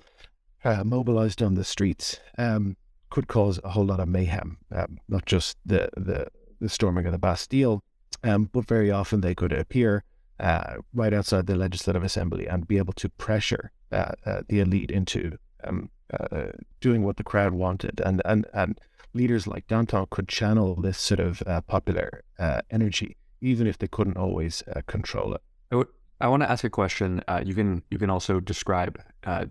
uh, 0.64 0.84
mobilized 0.84 1.42
on 1.42 1.54
the 1.54 1.64
streets 1.64 2.20
um, 2.38 2.76
could 3.10 3.28
cause 3.28 3.58
a 3.64 3.70
whole 3.70 3.84
lot 3.84 4.00
of 4.00 4.08
mayhem, 4.08 4.58
um, 4.70 4.98
not 5.08 5.26
just 5.26 5.56
the, 5.64 5.88
the, 5.96 6.28
the, 6.60 6.68
storming 6.68 7.06
of 7.06 7.12
the 7.12 7.18
Bastille, 7.18 7.82
um, 8.22 8.48
but 8.52 8.66
very 8.66 8.90
often 8.90 9.20
they 9.20 9.34
could 9.34 9.52
appear 9.52 10.04
uh, 10.40 10.74
right 10.94 11.12
outside 11.12 11.46
the 11.46 11.56
Legislative 11.56 12.02
Assembly 12.02 12.46
and 12.46 12.66
be 12.66 12.78
able 12.78 12.92
to 12.94 13.08
pressure 13.08 13.72
uh, 13.90 14.12
uh, 14.26 14.42
the 14.48 14.60
elite 14.60 14.90
into 14.90 15.38
um, 15.64 15.90
uh, 16.12 16.46
doing 16.80 17.04
what 17.04 17.16
the 17.16 17.24
crowd 17.24 17.52
wanted. 17.52 18.00
And, 18.04 18.22
and, 18.24 18.46
and 18.52 18.80
leaders 19.14 19.46
like 19.46 19.66
Danton 19.66 20.06
could 20.10 20.28
channel 20.28 20.74
this 20.80 20.98
sort 20.98 21.20
of 21.20 21.42
uh, 21.46 21.60
popular 21.62 22.24
uh, 22.38 22.62
energy, 22.70 23.16
even 23.40 23.66
if 23.66 23.78
they 23.78 23.88
couldn't 23.88 24.16
always 24.16 24.62
control 24.86 25.34
it. 25.34 25.42
I, 25.70 25.76
w- 25.76 25.92
I 26.20 26.28
want 26.28 26.42
to 26.42 26.50
ask 26.50 26.64
a 26.64 26.70
question. 26.70 27.22
you 27.44 27.54
can 27.54 27.82
you 27.90 27.98
can 27.98 28.10
also 28.10 28.40
describe 28.40 29.00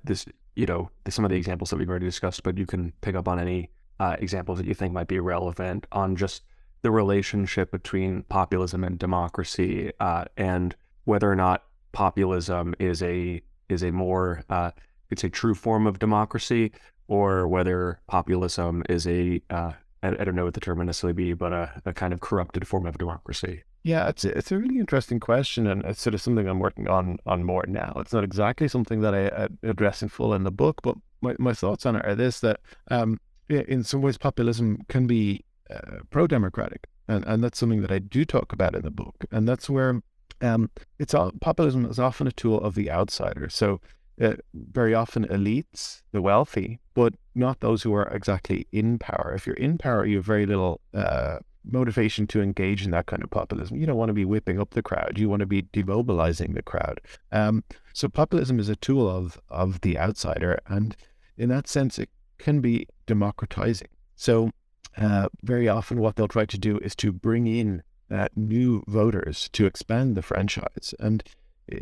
this 0.03 0.25
you 0.55 0.65
know, 0.65 0.89
some 1.09 1.25
of 1.25 1.31
the 1.31 1.37
examples 1.37 1.69
that 1.69 1.77
we've 1.77 1.89
already 1.89 2.05
discussed, 2.05 2.43
but 2.43 2.57
you 2.57 2.65
can 2.65 2.93
pick 3.01 3.15
up 3.15 3.27
on 3.27 3.39
any 3.39 3.69
uh, 3.99 4.15
examples 4.19 4.57
that 4.57 4.67
you 4.67 4.73
think 4.73 4.93
might 4.93 5.07
be 5.07 5.19
relevant 5.19 5.87
on 5.91 6.15
just 6.15 6.43
the 6.81 6.91
relationship 6.91 7.71
between 7.71 8.23
populism 8.23 8.83
and 8.83 8.97
democracy, 8.97 9.91
uh, 9.99 10.25
and 10.37 10.75
whether 11.05 11.31
or 11.31 11.35
not 11.35 11.63
populism 11.91 12.73
is 12.79 13.01
a 13.03 13.41
is 13.69 13.83
a 13.83 13.91
more 13.91 14.43
uh, 14.49 14.71
it's 15.09 15.23
a 15.23 15.29
true 15.29 15.53
form 15.55 15.87
of 15.87 15.99
democracy, 15.99 16.71
or 17.07 17.47
whether 17.47 17.99
populism 18.07 18.83
is 18.89 19.07
a 19.07 19.41
uh, 19.49 19.73
I, 20.03 20.09
I, 20.09 20.23
don't 20.23 20.35
know 20.35 20.45
what 20.45 20.53
the 20.53 20.59
term 20.59 20.79
would 20.79 20.87
necessarily 20.87 21.13
be, 21.13 21.33
but 21.33 21.53
a, 21.53 21.81
a 21.85 21.93
kind 21.93 22.13
of 22.13 22.21
corrupted 22.21 22.67
form 22.67 22.85
of 22.85 22.97
democracy. 22.97 23.63
Yeah, 23.83 24.07
it's 24.09 24.25
a, 24.25 24.37
it's 24.37 24.51
a 24.51 24.57
really 24.57 24.79
interesting 24.79 25.19
question, 25.19 25.67
and 25.67 25.83
it's 25.85 26.01
sort 26.01 26.13
of 26.13 26.21
something 26.21 26.47
I'm 26.47 26.59
working 26.59 26.87
on 26.87 27.17
on 27.25 27.43
more 27.43 27.65
now. 27.67 27.93
It's 27.97 28.13
not 28.13 28.23
exactly 28.23 28.67
something 28.67 29.01
that 29.01 29.13
I, 29.13 29.27
I 29.27 29.47
address 29.63 30.01
in 30.01 30.09
full 30.09 30.33
in 30.33 30.43
the 30.43 30.51
book, 30.51 30.81
but 30.83 30.95
my, 31.21 31.35
my 31.39 31.53
thoughts 31.53 31.85
on 31.85 31.95
it 31.95 32.05
are 32.05 32.15
this: 32.15 32.39
that 32.41 32.59
um, 32.89 33.19
in 33.49 33.83
some 33.83 34.01
ways 34.01 34.17
populism 34.17 34.79
can 34.87 35.07
be 35.07 35.43
uh, 35.71 35.99
pro-democratic, 36.09 36.87
and 37.07 37.25
and 37.25 37.43
that's 37.43 37.59
something 37.59 37.81
that 37.81 37.91
I 37.91 37.99
do 37.99 38.25
talk 38.25 38.53
about 38.53 38.75
in 38.75 38.81
the 38.83 38.91
book, 38.91 39.25
and 39.31 39.47
that's 39.47 39.69
where 39.69 40.01
um, 40.41 40.69
it's 40.99 41.13
all 41.13 41.31
populism 41.41 41.85
is 41.85 41.99
often 41.99 42.27
a 42.27 42.31
tool 42.31 42.59
of 42.59 42.75
the 42.75 42.89
outsider. 42.89 43.49
So 43.49 43.79
uh, 44.21 44.33
very 44.53 44.93
often 44.93 45.25
elites, 45.27 46.01
the 46.11 46.21
wealthy, 46.21 46.79
but 46.93 47.13
not 47.35 47.59
those 47.59 47.83
who 47.83 47.93
are 47.93 48.07
exactly 48.07 48.67
in 48.71 48.99
power. 48.99 49.33
If 49.35 49.47
you're 49.47 49.55
in 49.55 49.77
power, 49.77 50.05
you 50.05 50.17
have 50.17 50.25
very 50.25 50.45
little 50.45 50.81
uh, 50.93 51.39
motivation 51.63 52.27
to 52.27 52.41
engage 52.41 52.83
in 52.83 52.91
that 52.91 53.05
kind 53.05 53.23
of 53.23 53.29
populism. 53.29 53.77
You 53.77 53.85
don't 53.85 53.97
want 53.97 54.09
to 54.09 54.13
be 54.13 54.25
whipping 54.25 54.59
up 54.59 54.71
the 54.71 54.81
crowd. 54.81 55.17
You 55.17 55.29
want 55.29 55.41
to 55.41 55.45
be 55.45 55.63
demobilizing 55.63 56.53
the 56.53 56.61
crowd. 56.61 57.01
Um, 57.31 57.63
so 57.93 58.09
populism 58.09 58.59
is 58.59 58.69
a 58.69 58.75
tool 58.75 59.09
of 59.09 59.39
of 59.49 59.81
the 59.81 59.97
outsider, 59.97 60.59
and 60.67 60.95
in 61.37 61.49
that 61.49 61.67
sense, 61.67 61.99
it 61.99 62.09
can 62.37 62.61
be 62.61 62.87
democratizing. 63.05 63.89
So 64.15 64.51
uh, 64.97 65.29
very 65.43 65.67
often, 65.67 65.99
what 65.99 66.15
they'll 66.15 66.27
try 66.27 66.45
to 66.45 66.57
do 66.57 66.77
is 66.79 66.95
to 66.97 67.11
bring 67.11 67.47
in 67.47 67.83
uh, 68.09 68.27
new 68.35 68.83
voters 68.87 69.49
to 69.53 69.65
expand 69.65 70.15
the 70.15 70.21
franchise. 70.21 70.93
And 70.99 71.23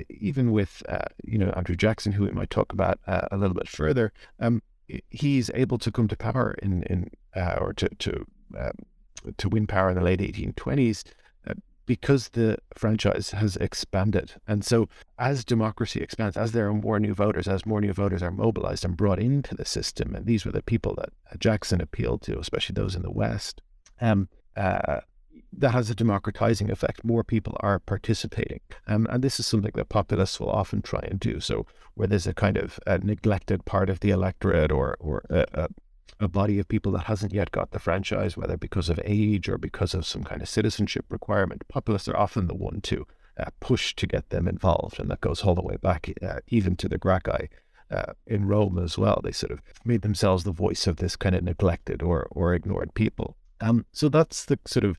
even 0.10 0.52
with, 0.52 0.84
uh, 0.88 1.06
you 1.24 1.38
know, 1.38 1.50
Andrew 1.56 1.76
Jackson, 1.76 2.12
who 2.12 2.24
we 2.24 2.32
might 2.32 2.50
talk 2.50 2.72
about 2.72 3.00
uh, 3.08 3.28
a 3.32 3.38
little 3.38 3.56
bit 3.56 3.68
further, 3.68 4.14
um, 4.40 4.62
he's 5.10 5.50
able 5.54 5.78
to 5.80 5.92
come 5.92 6.08
to 6.08 6.16
power 6.16 6.56
in, 6.62 6.84
in 6.84 7.10
uh, 7.36 7.58
or 7.60 7.74
to, 7.74 7.90
to, 7.90 8.26
um, 8.58 8.74
to 9.38 9.50
win 9.50 9.68
power 9.68 9.90
in 9.90 9.96
the 9.96 10.04
late 10.04 10.20
1820s 10.20 11.04
because 11.90 12.30
the 12.30 12.56
franchise 12.76 13.32
has 13.32 13.56
expanded. 13.56 14.34
And 14.48 14.64
so, 14.64 14.88
as 15.18 15.44
democracy 15.44 16.02
expands, 16.02 16.38
as 16.38 16.52
there 16.52 16.68
are 16.68 16.74
more 16.76 17.00
new 17.00 17.16
voters, 17.16 17.48
as 17.48 17.66
more 17.66 17.82
new 17.82 17.94
voters 17.94 18.22
are 18.22 18.30
mobilized 18.30 18.86
and 18.86 18.96
brought 18.96 19.18
into 19.18 19.56
the 19.56 19.66
system, 19.66 20.14
and 20.14 20.28
these 20.28 20.46
were 20.46 20.52
the 20.52 20.62
people 20.62 20.94
that 21.00 21.40
Jackson 21.40 21.82
appealed 21.82 22.22
to, 22.22 22.38
especially 22.38 22.76
those 22.76 22.94
in 22.94 23.02
the 23.02 23.10
West, 23.10 23.64
um, 24.02 24.30
uh, 24.56 25.00
that 25.52 25.72
has 25.72 25.90
a 25.90 25.96
democratizing 25.96 26.70
effect. 26.70 27.04
More 27.04 27.24
people 27.24 27.58
are 27.62 27.80
participating. 27.80 28.60
Um, 28.86 29.08
and 29.10 29.24
this 29.24 29.40
is 29.40 29.48
something 29.48 29.72
that 29.74 29.90
populists 29.90 30.40
will 30.40 30.52
often 30.52 30.84
try 30.84 31.02
and 31.10 31.20
do. 31.20 31.40
So, 31.40 31.66
where 31.96 32.08
there's 32.08 32.28
a 32.28 32.36
kind 32.36 32.58
of 32.58 32.80
a 32.86 33.00
neglected 33.00 33.66
part 33.66 33.90
of 33.90 34.02
the 34.02 34.12
electorate 34.12 34.72
or, 34.72 34.96
or 35.00 35.24
a, 35.32 35.46
a 35.56 35.68
a 36.20 36.28
body 36.28 36.60
of 36.60 36.68
people 36.68 36.92
that 36.92 37.06
hasn't 37.06 37.34
yet 37.34 37.52
got 37.52 37.72
the 37.72 37.80
franchise, 37.80 38.36
whether 38.36 38.58
because 38.58 38.90
of 38.90 39.00
age 39.04 39.48
or 39.48 39.58
because 39.58 39.94
of 39.94 40.06
some 40.06 40.24
kind 40.24 40.42
of 40.42 40.50
citizenship 40.50 41.06
requirement. 41.10 41.68
Populists 41.68 42.08
are 42.08 42.18
often 42.18 42.48
the 42.48 42.56
one 42.56 42.82
to 42.82 43.08
uh, 43.38 43.46
push 43.60 43.96
to 43.96 44.06
get 44.06 44.30
them 44.30 44.48
involved, 44.48 45.00
and 45.00 45.10
that 45.10 45.22
goes 45.22 45.44
all 45.44 45.56
the 45.56 45.62
way 45.62 45.78
back 45.78 46.12
uh, 46.22 46.40
even 46.50 46.76
to 46.76 46.90
the 46.90 46.98
Gracchi 46.98 47.50
uh, 47.90 48.14
in 48.28 48.46
Rome 48.46 48.78
as 48.78 48.98
well. 48.98 49.22
They 49.24 49.32
sort 49.32 49.52
of 49.52 49.62
made 49.86 50.02
themselves 50.02 50.44
the 50.44 50.52
voice 50.52 50.88
of 50.88 50.98
this 50.98 51.16
kind 51.16 51.36
of 51.36 51.44
neglected 51.44 52.02
or 52.04 52.28
or 52.32 52.54
ignored 52.54 52.94
people. 52.94 53.38
Um, 53.62 53.86
so 53.92 54.10
that's 54.10 54.46
the 54.46 54.60
sort 54.66 54.84
of 54.86 54.98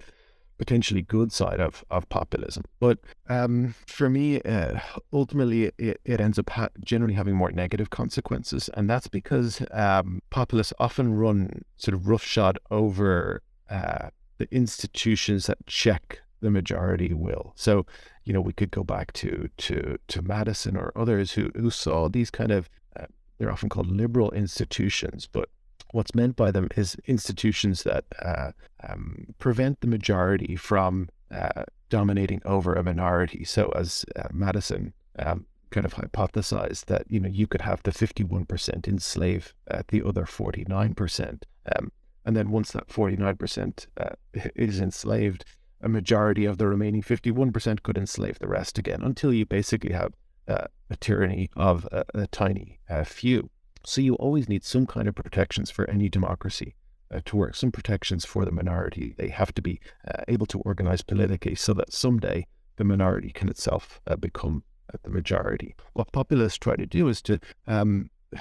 potentially 0.61 1.01
good 1.01 1.33
side 1.33 1.59
of, 1.59 1.83
of 1.91 2.07
populism. 2.11 2.63
But 2.81 2.99
um, 3.31 3.75
for 3.87 4.11
me, 4.11 4.43
uh, 4.43 4.79
ultimately, 5.11 5.73
it, 5.79 5.99
it, 6.05 6.21
ends 6.21 6.39
up 6.39 6.51
ha- 6.51 6.69
generally 6.85 7.15
having 7.15 7.35
more 7.35 7.51
negative 7.51 7.89
consequences. 7.89 8.69
And 8.75 8.89
that's 8.89 9.09
because 9.09 9.63
um, 9.71 10.21
populists 10.29 10.75
often 10.79 11.15
run 11.15 11.65
sort 11.79 11.95
of 11.95 12.09
roughshod 12.09 12.59
over 12.71 13.43
uh, 13.71 14.11
the 14.37 14.55
institutions 14.55 15.47
that 15.47 15.67
check 15.67 16.21
the 16.41 16.51
majority 16.51 17.15
will. 17.15 17.55
So, 17.57 17.87
you 18.25 18.35
know, 18.35 18.43
we 18.43 18.53
could 18.53 18.71
go 18.71 18.85
back 18.85 19.15
to 19.15 19.49
to 19.57 19.99
to 20.09 20.23
Madison 20.23 20.77
or 20.77 20.93
others 20.95 21.33
who 21.33 21.51
who 21.57 21.71
saw 21.71 22.11
these 22.11 22.31
kind 22.31 22.53
of 22.53 22.69
uh, 22.99 23.07
they're 23.39 23.51
often 23.51 23.71
called 23.71 23.87
liberal 23.87 24.31
institutions, 24.33 25.27
but 25.27 25.49
what's 25.93 26.15
meant 26.15 26.37
by 26.37 26.51
them 26.51 26.69
is 26.77 26.97
institutions 27.07 27.83
that 27.83 28.05
uh, 28.23 28.53
um, 28.89 29.27
prevent 29.39 29.81
the 29.81 29.87
majority 29.87 30.57
from 30.57 31.09
uh, 31.31 31.65
dominating 31.89 32.41
over 32.45 32.75
a 32.75 32.83
minority. 32.83 33.45
So, 33.45 33.71
as 33.77 34.05
uh, 34.17 34.29
Madison 34.33 34.93
um, 35.19 35.47
kind 35.71 35.87
of 35.87 35.95
hypothesized, 35.95 36.87
that 36.87 37.05
you 37.09 37.21
know 37.21 37.29
you 37.29 37.47
could 37.47 37.63
have 37.63 37.83
the 37.83 37.93
fifty-one 37.93 38.45
percent 38.47 38.89
enslave 38.89 39.55
uh, 39.71 39.83
the 39.89 40.03
other 40.03 40.27
forty-nine 40.27 40.95
percent, 40.95 41.47
um, 41.75 41.93
and 42.25 42.37
then 42.37 42.51
once 42.51 42.73
that 42.73 42.91
forty-nine 42.91 43.37
percent 43.37 43.87
uh, 43.97 44.15
is 44.55 44.81
enslaved, 44.81 45.45
a 45.81 45.89
majority 45.89 46.45
of 46.45 46.59
the 46.59 46.67
remaining 46.67 47.03
fifty-one 47.03 47.53
percent 47.53 47.83
could 47.83 47.99
enslave 47.99 48.39
the 48.39 48.49
rest 48.49 48.79
again, 48.79 49.03
until 49.03 49.33
you 49.33 49.47
basically 49.47 49.93
have 49.93 50.13
uh, 50.49 50.67
a 50.91 50.97
tyranny 50.97 51.51
of 51.57 51.87
a, 51.93 52.05
a 52.15 52.27
tiny 52.27 52.79
few. 53.05 53.51
So 53.85 54.01
you 54.01 54.15
always 54.15 54.49
need 54.49 54.65
some 54.65 54.87
kind 54.87 55.09
of 55.09 55.15
protections 55.15 55.71
for 55.71 55.89
any 55.89 56.09
democracy 56.09 56.75
uh, 57.13 57.21
to 57.25 57.37
work, 57.37 57.55
some 57.55 57.73
protections 57.73 58.25
for 58.25 58.45
the 58.45 58.53
minority. 58.53 59.15
They 59.17 59.29
have 59.29 59.53
to 59.55 59.63
be 59.63 59.81
uh, 60.07 60.23
able 60.29 60.47
to 60.47 60.61
organize 60.61 61.03
politically 61.03 61.55
so 61.55 61.73
that 61.75 61.93
someday 61.93 62.47
the 62.77 62.85
minority 62.85 63.31
can 63.31 63.49
itself 63.49 64.01
uh, 64.07 64.17
become 64.17 64.63
uh, 64.93 64.99
the 65.03 65.11
majority. 65.11 65.75
What 65.95 66.13
populists 66.13 66.59
try 66.59 66.77
to 66.77 66.87
do 66.87 67.09
is 67.09 67.23
to 67.23 67.39
um, 67.67 68.11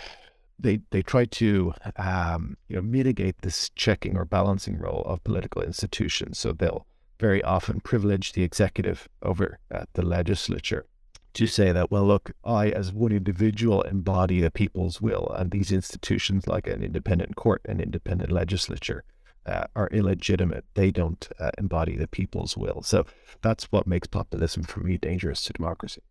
they 0.62 0.82
they 0.92 1.02
try 1.02 1.24
to 1.24 1.74
um, 1.96 2.58
you 2.68 2.76
know 2.76 2.82
mitigate 2.82 3.42
this 3.42 3.70
checking 3.76 4.18
or 4.18 4.26
balancing 4.26 4.78
role 4.78 5.04
of 5.06 5.24
political 5.24 5.62
institutions. 5.62 6.38
So 6.38 6.52
they'll 6.52 6.86
very 7.20 7.42
often 7.44 7.80
privilege 7.82 8.34
the 8.34 8.44
executive 8.44 9.08
over 9.24 9.60
uh, 9.74 9.86
the 9.94 10.02
legislature 10.02 10.86
to 11.34 11.48
say 11.48 11.72
that, 11.72 11.92
well, 11.92 12.06
look, 12.06 12.32
I, 12.44 12.70
as 12.70 12.92
one 12.92 13.12
individual, 13.12 13.82
embody 13.84 14.42
the 14.42 14.52
people's 14.52 15.02
will, 15.02 15.34
and 15.38 15.52
these 15.52 15.72
institutions, 15.72 16.48
like 16.48 16.68
an 16.68 16.84
independent 16.84 17.36
court 17.36 17.62
and 17.66 17.80
independent 17.80 18.32
legislature, 18.32 19.04
uh, 19.46 19.66
are 19.76 19.88
illegitimate. 19.92 20.66
They 20.74 20.92
don't 20.92 21.28
uh, 21.40 21.52
embody 21.58 21.96
the 21.96 22.08
people's 22.08 22.58
will. 22.58 22.82
So 22.82 23.06
that's 23.42 23.72
what 23.72 23.88
makes 23.88 24.08
populism, 24.08 24.64
for 24.64 24.82
me, 24.82 24.98
dangerous 24.98 25.42
to 25.44 25.54
democracy. 25.54 26.02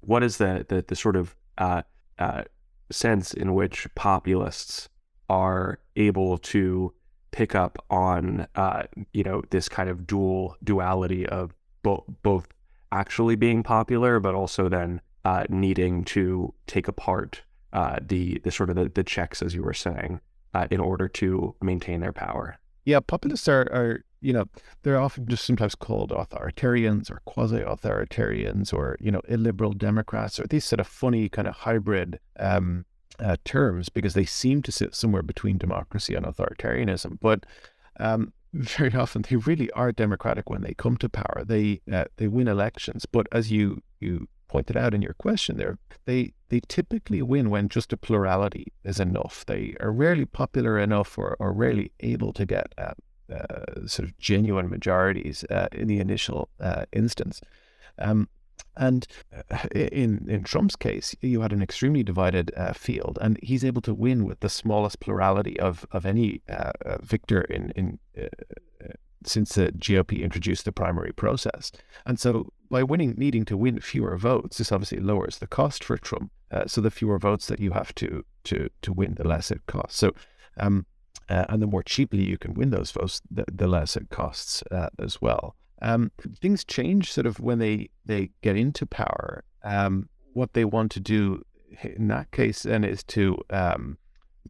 What 0.00 0.22
is 0.22 0.38
the 0.38 0.66
the, 0.68 0.84
the 0.86 0.96
sort 0.96 1.16
of 1.16 1.36
uh, 1.58 1.82
uh 2.18 2.42
sense 2.90 3.32
in 3.32 3.54
which 3.54 3.86
populists 3.94 4.88
are 5.28 5.78
able 5.96 6.36
to 6.36 6.92
pick 7.30 7.54
up 7.54 7.82
on, 7.88 8.46
uh, 8.54 8.82
you 9.12 9.22
know, 9.22 9.42
this 9.50 9.68
kind 9.68 9.88
of 9.88 10.06
dual 10.06 10.56
duality 10.62 11.26
of 11.26 11.54
bo- 11.82 12.04
both 12.22 12.46
actually 12.92 13.36
being 13.36 13.62
popular, 13.62 14.20
but 14.20 14.34
also 14.34 14.68
then 14.68 15.00
uh, 15.24 15.44
needing 15.48 16.04
to 16.04 16.54
take 16.66 16.88
apart 16.88 17.42
uh, 17.72 17.98
the 18.00 18.38
the 18.44 18.50
sort 18.50 18.70
of 18.70 18.76
the, 18.76 18.88
the 18.88 19.02
checks, 19.02 19.42
as 19.42 19.54
you 19.54 19.62
were 19.62 19.74
saying, 19.74 20.20
uh, 20.54 20.66
in 20.70 20.80
order 20.80 21.08
to 21.08 21.54
maintain 21.62 22.00
their 22.00 22.12
power. 22.12 22.58
Yeah, 22.84 23.00
populists 23.00 23.48
are, 23.48 23.62
are 23.72 24.04
you 24.20 24.32
know 24.32 24.44
they're 24.82 25.00
often 25.00 25.26
just 25.26 25.44
sometimes 25.44 25.74
called 25.74 26.10
authoritarians 26.10 27.10
or 27.10 27.20
quasi-authoritarians 27.24 28.72
or 28.72 28.96
you 29.00 29.10
know 29.10 29.22
illiberal 29.28 29.72
Democrats 29.72 30.38
or 30.38 30.46
these 30.46 30.64
sort 30.64 30.80
of 30.80 30.86
funny 30.86 31.28
kind 31.28 31.48
of 31.48 31.54
hybrid 31.54 32.20
um, 32.38 32.84
uh, 33.18 33.36
terms 33.44 33.88
because 33.88 34.14
they 34.14 34.24
seem 34.24 34.62
to 34.62 34.72
sit 34.72 34.94
somewhere 34.94 35.22
between 35.22 35.58
democracy 35.58 36.14
and 36.14 36.26
authoritarianism, 36.26 37.18
but 37.20 37.46
um, 38.00 38.32
very 38.52 38.94
often 38.94 39.22
they 39.22 39.36
really 39.36 39.70
are 39.72 39.92
democratic 39.92 40.50
when 40.50 40.62
they 40.62 40.74
come 40.74 40.96
to 40.98 41.08
power. 41.08 41.42
They 41.44 41.80
uh, 41.90 42.04
they 42.16 42.28
win 42.28 42.48
elections, 42.48 43.06
but 43.06 43.26
as 43.32 43.50
you 43.50 43.82
you 44.00 44.28
pointed 44.48 44.76
out 44.76 44.92
in 44.92 45.00
your 45.00 45.14
question 45.14 45.56
there, 45.56 45.78
they 46.04 46.34
they 46.50 46.60
typically 46.68 47.22
win 47.22 47.48
when 47.48 47.68
just 47.68 47.92
a 47.92 47.96
plurality 47.96 48.72
is 48.84 49.00
enough. 49.00 49.44
They 49.46 49.74
are 49.80 49.90
rarely 49.90 50.26
popular 50.26 50.78
enough 50.78 51.16
or, 51.16 51.36
or 51.40 51.52
rarely 51.52 51.92
able 52.00 52.32
to 52.34 52.44
get 52.44 52.74
uh, 52.76 52.92
uh, 53.32 53.86
sort 53.86 54.08
of 54.08 54.18
genuine 54.18 54.68
majorities 54.68 55.44
uh, 55.50 55.68
in 55.72 55.88
the 55.88 56.00
initial 56.00 56.50
uh, 56.60 56.84
instance. 56.92 57.40
Um, 57.98 58.28
and 58.76 59.06
uh, 59.50 59.68
in 59.74 60.26
in 60.28 60.44
Trump's 60.44 60.76
case, 60.76 61.14
you 61.20 61.40
had 61.42 61.52
an 61.52 61.62
extremely 61.62 62.02
divided 62.02 62.52
uh, 62.56 62.72
field, 62.72 63.18
and 63.20 63.38
he's 63.42 63.64
able 63.64 63.82
to 63.82 63.94
win 63.94 64.24
with 64.24 64.40
the 64.40 64.48
smallest 64.48 65.00
plurality 65.00 65.58
of 65.60 65.86
of 65.92 66.06
any 66.06 66.42
uh, 66.48 66.72
uh 66.84 66.98
victor 67.02 67.42
in 67.42 67.70
in 67.76 67.98
uh, 68.18 68.26
uh, 68.82 68.92
since 69.24 69.54
the 69.54 69.72
GOP 69.72 70.22
introduced 70.22 70.64
the 70.64 70.72
primary 70.72 71.12
process. 71.12 71.70
And 72.06 72.18
so, 72.18 72.52
by 72.70 72.82
winning, 72.82 73.14
needing 73.16 73.44
to 73.46 73.56
win 73.56 73.80
fewer 73.80 74.16
votes, 74.16 74.58
this 74.58 74.72
obviously 74.72 74.98
lowers 74.98 75.38
the 75.38 75.46
cost 75.46 75.84
for 75.84 75.96
Trump. 75.96 76.32
so 76.66 76.80
the 76.80 76.90
fewer 76.90 77.18
votes 77.18 77.46
that 77.46 77.60
you 77.60 77.72
have 77.72 77.94
to 77.96 78.24
to 78.44 78.68
to 78.80 78.92
win, 78.92 79.14
the 79.14 79.28
less 79.28 79.50
it 79.50 79.66
costs. 79.66 79.98
So. 79.98 80.12
Um, 80.56 80.86
and 81.28 81.62
the 81.62 81.66
more 81.66 81.82
cheaply 81.82 82.24
you 82.24 82.36
can 82.36 82.52
win 82.52 82.70
those 82.70 82.90
votes, 82.90 83.22
the, 83.30 83.46
the 83.50 83.66
less 83.66 83.96
it 83.96 84.10
costs 84.10 84.62
as 84.98 85.22
well. 85.22 85.56
Um, 85.82 86.12
things 86.40 86.64
change 86.64 87.12
sort 87.12 87.26
of 87.26 87.40
when 87.40 87.58
they, 87.58 87.90
they 88.06 88.30
get 88.40 88.56
into 88.56 88.86
power. 88.86 89.44
Um, 89.62 90.08
what 90.32 90.54
they 90.54 90.64
want 90.64 90.90
to 90.92 91.00
do 91.00 91.42
in 91.82 92.08
that 92.08 92.30
case 92.30 92.62
then 92.62 92.84
is 92.84 93.02
to 93.04 93.38
um, 93.50 93.98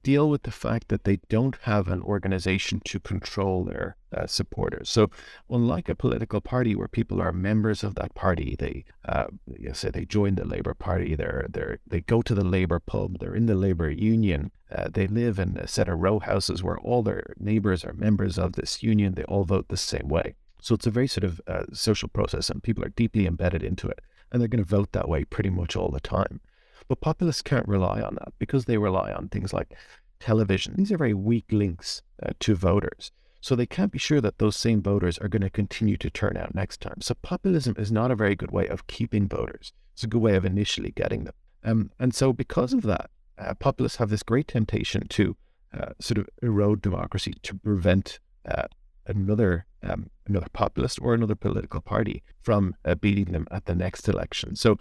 deal 0.02 0.28
with 0.28 0.42
the 0.42 0.50
fact 0.50 0.88
that 0.88 1.04
they 1.04 1.18
don't 1.28 1.56
have 1.62 1.88
an 1.88 2.02
organization 2.02 2.80
to 2.84 3.00
control 3.00 3.64
their 3.64 3.96
uh, 4.16 4.26
supporters. 4.26 4.90
So, 4.90 5.10
unlike 5.48 5.88
a 5.88 5.94
political 5.94 6.40
party 6.40 6.74
where 6.74 6.88
people 6.88 7.20
are 7.20 7.32
members 7.32 7.84
of 7.84 7.94
that 7.96 8.14
party, 8.14 8.56
they 8.58 8.84
uh, 9.06 9.26
you 9.46 9.72
say 9.74 9.90
they 9.90 10.04
join 10.04 10.34
the 10.34 10.44
Labour 10.44 10.74
Party, 10.74 11.14
they're, 11.14 11.46
they're, 11.48 11.78
they 11.86 12.00
go 12.00 12.22
to 12.22 12.34
the 12.34 12.44
Labour 12.44 12.80
pub, 12.80 13.18
they're 13.18 13.34
in 13.34 13.46
the 13.46 13.54
Labour 13.54 13.90
Union, 13.90 14.50
uh, 14.70 14.88
they 14.92 15.06
live 15.06 15.38
in 15.38 15.56
a 15.56 15.68
set 15.68 15.88
of 15.88 16.00
row 16.00 16.18
houses 16.18 16.62
where 16.62 16.78
all 16.78 17.02
their 17.02 17.34
neighbours 17.38 17.84
are 17.84 17.94
members 17.94 18.38
of 18.38 18.52
this 18.52 18.82
union, 18.82 19.14
they 19.14 19.24
all 19.24 19.44
vote 19.44 19.68
the 19.68 19.76
same 19.76 20.08
way. 20.08 20.34
So 20.62 20.74
it's 20.74 20.86
a 20.86 20.90
very 20.90 21.08
sort 21.08 21.24
of 21.24 21.40
uh, 21.46 21.64
social 21.72 22.08
process, 22.08 22.48
and 22.48 22.62
people 22.62 22.84
are 22.84 22.88
deeply 22.90 23.26
embedded 23.26 23.62
into 23.62 23.88
it, 23.88 24.00
and 24.30 24.40
they're 24.40 24.48
going 24.48 24.64
to 24.64 24.68
vote 24.68 24.92
that 24.92 25.08
way 25.08 25.24
pretty 25.24 25.50
much 25.50 25.76
all 25.76 25.90
the 25.90 26.00
time. 26.00 26.40
But 26.88 27.00
populists 27.00 27.42
can't 27.42 27.68
rely 27.68 28.00
on 28.00 28.14
that 28.14 28.32
because 28.38 28.64
they 28.64 28.78
rely 28.78 29.12
on 29.12 29.28
things 29.28 29.52
like 29.52 29.74
television. 30.20 30.74
These 30.76 30.92
are 30.92 30.98
very 30.98 31.14
weak 31.14 31.46
links 31.50 32.02
uh, 32.22 32.30
to 32.40 32.54
voters. 32.54 33.10
So 33.40 33.56
they 33.56 33.66
can't 33.66 33.90
be 33.90 33.98
sure 33.98 34.20
that 34.20 34.38
those 34.38 34.56
same 34.56 34.80
voters 34.80 35.18
are 35.18 35.26
going 35.26 35.42
to 35.42 35.50
continue 35.50 35.96
to 35.96 36.08
turn 36.10 36.36
out 36.36 36.54
next 36.54 36.80
time. 36.80 37.00
So 37.00 37.14
populism 37.22 37.74
is 37.76 37.90
not 37.90 38.12
a 38.12 38.16
very 38.16 38.36
good 38.36 38.52
way 38.52 38.68
of 38.68 38.86
keeping 38.86 39.26
voters. 39.26 39.72
It's 39.94 40.04
a 40.04 40.06
good 40.06 40.22
way 40.22 40.36
of 40.36 40.44
initially 40.44 40.92
getting 40.92 41.24
them. 41.24 41.34
Um, 41.64 41.90
and 41.98 42.14
so 42.14 42.32
because 42.32 42.72
of 42.72 42.82
that, 42.82 43.10
uh, 43.36 43.54
populists 43.54 43.96
have 43.96 44.10
this 44.10 44.22
great 44.22 44.46
temptation 44.46 45.08
to 45.08 45.36
uh, 45.76 45.92
sort 46.00 46.18
of 46.18 46.28
erode 46.40 46.82
democracy 46.82 47.34
to 47.42 47.54
prevent 47.56 48.20
uh, 48.46 48.66
another 49.06 49.66
um, 49.82 50.10
another 50.26 50.46
populist 50.52 50.98
or 51.02 51.14
another 51.14 51.34
political 51.34 51.80
party 51.80 52.22
from 52.40 52.74
uh, 52.84 52.94
beating 52.94 53.32
them 53.32 53.46
at 53.50 53.66
the 53.66 53.74
next 53.74 54.08
election. 54.08 54.56
So, 54.56 54.78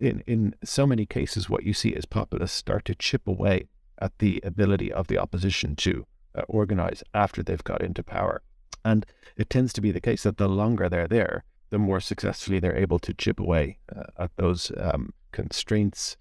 in 0.00 0.22
in 0.26 0.54
so 0.64 0.86
many 0.86 1.06
cases, 1.06 1.50
what 1.50 1.64
you 1.64 1.74
see 1.74 1.90
is 1.90 2.06
populists 2.06 2.52
start 2.52 2.84
to 2.86 2.94
chip 2.94 3.26
away 3.26 3.68
at 4.00 4.18
the 4.18 4.40
ability 4.44 4.92
of 4.92 5.08
the 5.08 5.18
opposition 5.18 5.76
to 5.76 6.06
uh, 6.34 6.42
organize 6.48 7.02
after 7.14 7.42
they've 7.42 7.64
got 7.64 7.82
into 7.82 8.02
power. 8.02 8.42
And 8.84 9.04
it 9.36 9.50
tends 9.50 9.72
to 9.74 9.80
be 9.80 9.90
the 9.90 10.00
case 10.00 10.22
that 10.22 10.36
the 10.36 10.48
longer 10.48 10.88
they're 10.88 11.08
there, 11.08 11.44
the 11.70 11.78
more 11.78 12.00
successfully 12.00 12.58
they're 12.60 12.76
able 12.76 12.98
to 13.00 13.12
chip 13.12 13.40
away 13.40 13.78
uh, 13.94 14.04
at 14.18 14.30
those 14.36 14.72
um, 14.78 15.12
constraints 15.32 16.16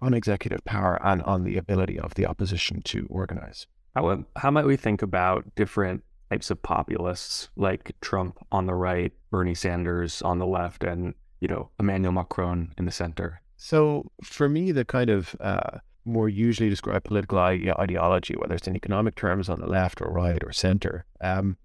on 0.00 0.14
executive 0.14 0.64
power 0.64 0.98
and 1.02 1.22
on 1.22 1.44
the 1.44 1.56
ability 1.56 1.98
of 1.98 2.14
the 2.14 2.26
opposition 2.26 2.82
to 2.82 3.06
organize. 3.08 3.66
How, 3.94 4.24
how 4.36 4.50
might 4.50 4.66
we 4.66 4.76
think 4.76 5.02
about 5.02 5.54
different 5.54 6.02
types 6.32 6.50
of 6.50 6.62
populists 6.62 7.50
like 7.56 7.92
Trump 8.00 8.38
on 8.50 8.64
the 8.64 8.74
right, 8.74 9.12
Bernie 9.30 9.54
Sanders 9.54 10.22
on 10.22 10.38
the 10.38 10.46
left, 10.46 10.82
and 10.82 11.14
you 11.40 11.48
know 11.48 11.68
Emmanuel 11.78 12.12
Macron 12.12 12.72
in 12.78 12.86
the 12.86 12.90
center? 12.90 13.42
So 13.56 14.10
for 14.24 14.48
me, 14.48 14.72
the 14.72 14.84
kind 14.84 15.10
of 15.10 15.36
uh, 15.40 15.78
more 16.04 16.28
usually 16.28 16.70
described 16.70 17.04
political 17.04 17.38
ideology, 17.38 18.34
whether 18.34 18.54
it's 18.54 18.66
in 18.66 18.76
economic 18.76 19.14
terms 19.14 19.48
on 19.48 19.60
the 19.60 19.66
left 19.66 20.00
or 20.00 20.10
right 20.10 20.42
or 20.42 20.52
center, 20.52 21.04
um, 21.20 21.56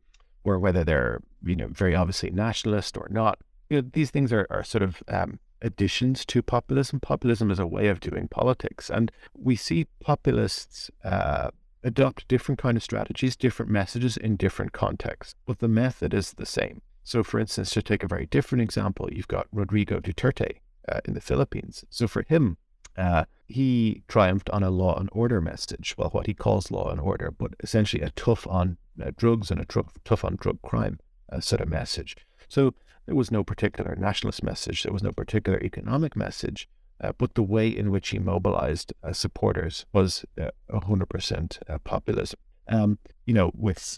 or 0.43 0.59
whether 0.59 0.83
they're 0.83 1.21
you 1.43 1.55
know 1.55 1.69
very 1.71 1.95
obviously 1.95 2.29
nationalist 2.29 2.97
or 2.97 3.07
not. 3.09 3.39
You 3.69 3.81
know, 3.81 3.89
these 3.93 4.11
things 4.11 4.33
are, 4.33 4.47
are 4.49 4.63
sort 4.63 4.83
of 4.83 5.01
um, 5.07 5.39
additions 5.61 6.25
to 6.25 6.41
populism. 6.41 6.99
Populism 6.99 7.51
is 7.51 7.59
a 7.59 7.67
way 7.67 7.87
of 7.87 8.01
doing 8.01 8.27
politics, 8.27 8.89
and 8.89 9.13
we 9.33 9.55
see 9.55 9.87
populists 10.01 10.91
uh, 11.05 11.51
adopt 11.87 12.27
different 12.27 12.59
kind 12.59 12.75
of 12.75 12.83
strategies, 12.83 13.35
different 13.35 13.71
messages 13.71 14.17
in 14.17 14.35
different 14.35 14.73
contexts, 14.73 15.35
but 15.45 15.59
the 15.59 15.67
method 15.69 16.13
is 16.13 16.33
the 16.33 16.45
same. 16.45 16.81
So, 17.03 17.23
for 17.23 17.39
instance, 17.39 17.69
to 17.71 17.81
take 17.81 18.03
a 18.03 18.07
very 18.07 18.25
different 18.25 18.61
example, 18.61 19.09
you've 19.11 19.29
got 19.29 19.47
Rodrigo 19.53 20.01
Duterte 20.01 20.57
uh, 20.91 20.99
in 21.05 21.13
the 21.13 21.21
Philippines. 21.21 21.85
So, 21.89 22.05
for 22.05 22.23
him, 22.27 22.57
uh, 22.97 23.23
he 23.45 24.03
triumphed 24.09 24.49
on 24.49 24.63
a 24.63 24.69
law 24.69 24.99
and 24.99 25.07
order 25.13 25.39
message. 25.39 25.95
Well, 25.97 26.09
what 26.09 26.27
he 26.27 26.33
calls 26.33 26.71
law 26.71 26.89
and 26.89 26.99
order, 26.99 27.31
but 27.31 27.53
essentially 27.61 28.03
a 28.03 28.09
tough 28.09 28.45
on 28.47 28.77
uh, 29.01 29.11
drugs 29.15 29.49
and 29.49 29.61
a 29.61 29.65
tr- 29.65 29.81
tough 30.03 30.25
on 30.25 30.35
drug 30.35 30.61
crime 30.63 30.99
uh, 31.31 31.39
sort 31.39 31.61
of 31.61 31.69
message. 31.69 32.17
So 32.49 32.73
there 33.05 33.15
was 33.15 33.31
no 33.31 33.43
particular 33.43 33.95
nationalist 33.95 34.43
message, 34.43 34.83
there 34.83 34.91
was 34.91 35.03
no 35.03 35.13
particular 35.13 35.59
economic 35.63 36.15
message, 36.15 36.67
uh, 37.01 37.11
but 37.17 37.35
the 37.35 37.43
way 37.43 37.67
in 37.67 37.91
which 37.91 38.09
he 38.09 38.19
mobilized 38.19 38.93
uh, 39.03 39.13
supporters 39.13 39.85
was 39.93 40.25
100% 40.71 41.59
uh, 41.69 41.77
populism. 41.79 42.39
Um, 42.69 42.99
you 43.25 43.33
know, 43.33 43.51
with 43.55 43.97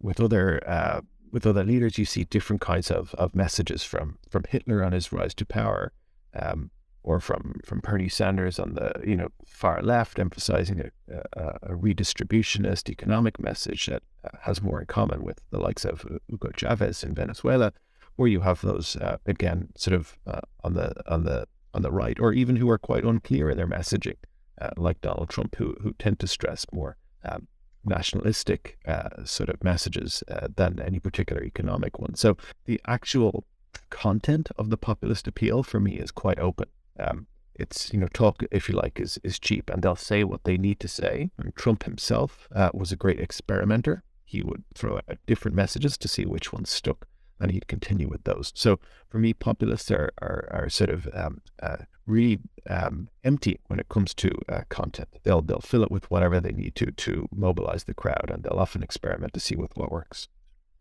with 0.00 0.20
other 0.20 1.02
with 1.30 1.46
other 1.46 1.64
leaders, 1.64 1.98
you 1.98 2.04
see 2.04 2.24
different 2.24 2.62
kinds 2.62 2.90
of, 2.90 3.14
of 3.14 3.34
messages 3.34 3.82
from 3.82 4.18
from 4.28 4.44
Hitler 4.48 4.84
on 4.84 4.92
his 4.92 5.12
rise 5.12 5.34
to 5.34 5.46
power. 5.46 5.92
Um, 6.34 6.70
or 7.04 7.20
from 7.20 7.60
from 7.64 7.80
Bernie 7.80 8.08
Sanders 8.08 8.58
on 8.58 8.74
the 8.74 8.92
you 9.06 9.14
know 9.14 9.28
far 9.46 9.82
left, 9.82 10.18
emphasizing 10.18 10.80
a, 10.80 11.22
a, 11.34 11.58
a 11.62 11.74
redistributionist 11.74 12.88
economic 12.88 13.38
message 13.38 13.86
that 13.86 14.02
uh, 14.24 14.30
has 14.40 14.62
more 14.62 14.80
in 14.80 14.86
common 14.86 15.22
with 15.22 15.40
the 15.50 15.60
likes 15.60 15.84
of 15.84 16.04
Hugo 16.28 16.50
Chavez 16.56 17.04
in 17.04 17.14
Venezuela, 17.14 17.72
or 18.16 18.26
you 18.26 18.40
have 18.40 18.62
those 18.62 18.96
uh, 18.96 19.18
again 19.26 19.68
sort 19.76 19.94
of 19.94 20.18
uh, 20.26 20.40
on 20.64 20.74
the 20.74 20.94
on 21.06 21.24
the 21.24 21.46
on 21.74 21.82
the 21.82 21.92
right, 21.92 22.18
or 22.18 22.32
even 22.32 22.56
who 22.56 22.70
are 22.70 22.78
quite 22.78 23.04
unclear 23.04 23.50
in 23.50 23.56
their 23.56 23.66
messaging, 23.66 24.16
uh, 24.60 24.70
like 24.76 25.00
Donald 25.00 25.28
Trump, 25.28 25.56
who 25.56 25.76
who 25.82 25.92
tend 25.94 26.18
to 26.20 26.26
stress 26.26 26.64
more. 26.72 26.96
Um, 27.24 27.48
nationalistic 27.86 28.78
uh, 28.86 29.24
sort 29.24 29.50
of 29.50 29.62
messages 29.62 30.24
uh, 30.28 30.48
than 30.56 30.80
any 30.80 30.98
particular 30.98 31.44
economic 31.44 31.98
one. 31.98 32.14
So 32.14 32.36
the 32.64 32.80
actual 32.86 33.44
content 33.90 34.48
of 34.56 34.70
the 34.70 34.78
populist 34.78 35.28
appeal 35.28 35.62
for 35.62 35.80
me 35.80 35.96
is 35.96 36.10
quite 36.10 36.38
open. 36.38 36.68
Um, 36.98 37.26
it's 37.54 37.92
you 37.92 38.00
know 38.00 38.08
talk 38.08 38.42
if 38.50 38.68
you 38.68 38.74
like 38.74 38.98
is 38.98 39.18
is 39.22 39.38
cheap 39.38 39.70
and 39.70 39.82
they'll 39.82 39.96
say 39.96 40.24
what 40.24 40.44
they 40.44 40.56
need 40.56 40.80
to 40.80 40.88
say 40.88 41.30
and 41.38 41.54
trump 41.54 41.84
himself 41.84 42.48
uh, 42.54 42.70
was 42.74 42.90
a 42.90 42.96
great 42.96 43.20
experimenter 43.20 44.02
he 44.24 44.42
would 44.42 44.64
throw 44.74 44.96
out 44.96 45.18
different 45.26 45.56
messages 45.56 45.96
to 45.96 46.08
see 46.08 46.24
which 46.24 46.52
ones 46.52 46.68
stuck 46.68 47.06
and 47.40 47.50
he'd 47.50 47.66
continue 47.66 48.08
with 48.08 48.24
those. 48.24 48.52
So 48.54 48.78
for 49.08 49.18
me 49.18 49.32
populists 49.32 49.90
are 49.90 50.12
are, 50.20 50.48
are 50.50 50.68
sort 50.68 50.90
of 50.90 51.08
um, 51.12 51.40
uh, 51.62 51.78
really 52.06 52.40
um, 52.68 53.08
empty 53.22 53.60
when 53.66 53.78
it 53.78 53.88
comes 53.88 54.14
to 54.14 54.30
uh, 54.48 54.62
content. 54.68 55.08
They'll 55.22 55.42
they'll 55.42 55.60
fill 55.60 55.82
it 55.82 55.90
with 55.90 56.10
whatever 56.10 56.40
they 56.40 56.52
need 56.52 56.74
to 56.76 56.90
to 56.90 57.28
mobilize 57.34 57.84
the 57.84 57.94
crowd 57.94 58.30
and 58.32 58.42
they'll 58.42 58.58
often 58.58 58.82
experiment 58.82 59.32
to 59.34 59.40
see 59.40 59.56
with 59.56 59.76
what 59.76 59.92
works. 59.92 60.28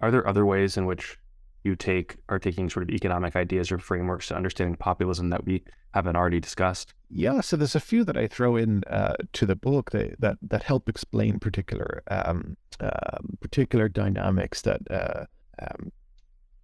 Are 0.02 0.12
there 0.12 0.28
other 0.28 0.46
ways 0.46 0.78
in 0.78 0.86
which 0.86 1.18
you 1.63 1.76
take 1.76 2.18
are 2.28 2.39
taking 2.39 2.70
sort 2.70 2.84
of 2.84 2.89
economic 2.89 3.36
ideas 3.36 3.72
or 3.72 3.80
frameworks 3.80 4.28
to 4.28 4.36
understanding 4.36 4.76
populism 4.76 5.30
that 5.30 5.46
we 5.46 5.63
haven't 5.94 6.16
already 6.16 6.39
discussed? 6.39 6.94
Yeah, 7.10 7.42
so 7.42 7.56
there's 7.56 7.76
a 7.76 7.80
few 7.80 8.04
that 8.04 8.18
I 8.18 8.28
throw 8.28 8.56
in 8.56 8.84
uh, 8.89 9.13
to 9.34 9.46
the 9.46 9.56
book 9.56 9.92
that, 9.92 10.20
that 10.20 10.38
that 10.42 10.63
help 10.63 10.89
explain 10.89 11.39
particular 11.39 12.04
um, 12.10 12.58
uh, 12.80 13.20
particular 13.39 13.88
dynamics 13.88 14.62
that 14.63 14.82
uh, 14.92 15.26
um, 15.60 15.92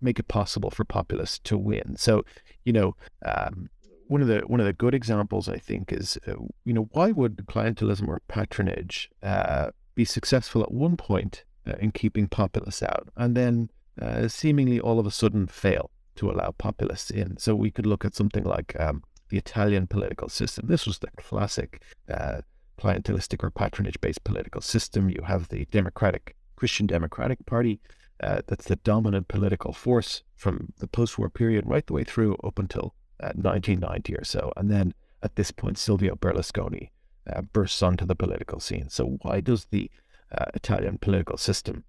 make 0.02 0.20
it 0.20 0.28
possible 0.28 0.70
for 0.70 0.84
populists 0.84 1.40
to 1.40 1.58
win. 1.58 1.96
So, 1.98 2.24
you 2.64 2.74
know, 2.74 2.96
um, 3.26 3.70
one 4.08 4.22
of 4.22 4.28
the 4.28 4.40
one 4.48 4.60
of 4.60 4.66
the 4.66 4.74
good 4.74 4.96
examples 4.96 5.48
I 5.48 5.58
think 5.58 5.92
is, 5.94 6.18
uh, 6.28 6.34
you 6.66 6.74
know, 6.74 6.90
why 6.92 7.12
would 7.12 7.38
clientelism 7.48 8.08
or 8.08 8.22
patronage 8.28 9.10
uh, 9.22 9.70
be 9.96 10.06
successful 10.06 10.64
at 10.64 10.72
one 10.72 10.98
point 10.98 11.44
uh, 11.68 11.74
in 11.80 11.92
keeping 11.92 12.28
populists 12.28 12.84
out, 12.84 13.10
and 13.16 13.36
then 13.36 13.70
uh, 14.02 14.28
seemingly 14.28 14.80
all 14.80 15.00
of 15.00 15.06
a 15.06 15.12
sudden 15.12 15.48
fail 15.48 15.92
to 16.16 16.30
allow 16.32 16.52
populists 16.58 17.12
in. 17.12 17.38
So 17.38 17.56
we 17.56 17.72
could 17.72 17.86
look 17.86 18.04
at 18.04 18.16
something 18.16 18.44
like 18.44 18.76
um, 18.80 19.04
the 19.30 19.38
Italian 19.38 19.88
political 19.88 20.28
system. 20.28 20.68
This 20.68 20.86
was 20.86 21.00
the 21.00 21.12
classic 21.18 21.82
uh, 22.12 22.42
clientelistic 22.80 23.44
or 23.44 23.52
patronage 23.52 24.00
based 24.02 24.24
political 24.24 24.62
system. 24.62 25.10
You 25.10 25.22
have 25.26 25.50
the 25.50 25.66
Democratic, 25.66 26.36
Christian 26.56 26.88
Democratic 26.88 27.46
Party. 27.46 27.80
Uh, 28.22 28.42
that's 28.48 28.66
the 28.66 28.76
dominant 28.78 29.28
political 29.28 29.74
force 29.74 30.24
from 30.36 30.74
the 30.80 30.88
post 30.88 31.18
war 31.18 31.30
period 31.30 31.66
right 31.66 31.88
the 31.88 31.94
way 31.94 32.04
through 32.04 32.36
up 32.44 32.60
until 32.60 32.94
1990 33.20 34.16
uh, 34.16 34.20
or 34.20 34.24
so. 34.24 34.54
And 34.58 34.70
then 34.70 34.94
at 35.24 35.36
this 35.36 35.52
point, 35.52 35.78
Silvio 35.78 36.16
Berlusconi 36.16 36.90
uh, 37.32 37.42
bursts 37.42 37.82
onto 37.82 38.06
the 38.06 38.16
political 38.16 38.60
scene. 38.60 38.90
So, 38.90 39.18
why 39.22 39.42
does 39.42 39.66
the 39.66 39.90
uh, 40.38 40.46
Italian 40.54 40.98
political 40.98 41.38
system 41.38 41.84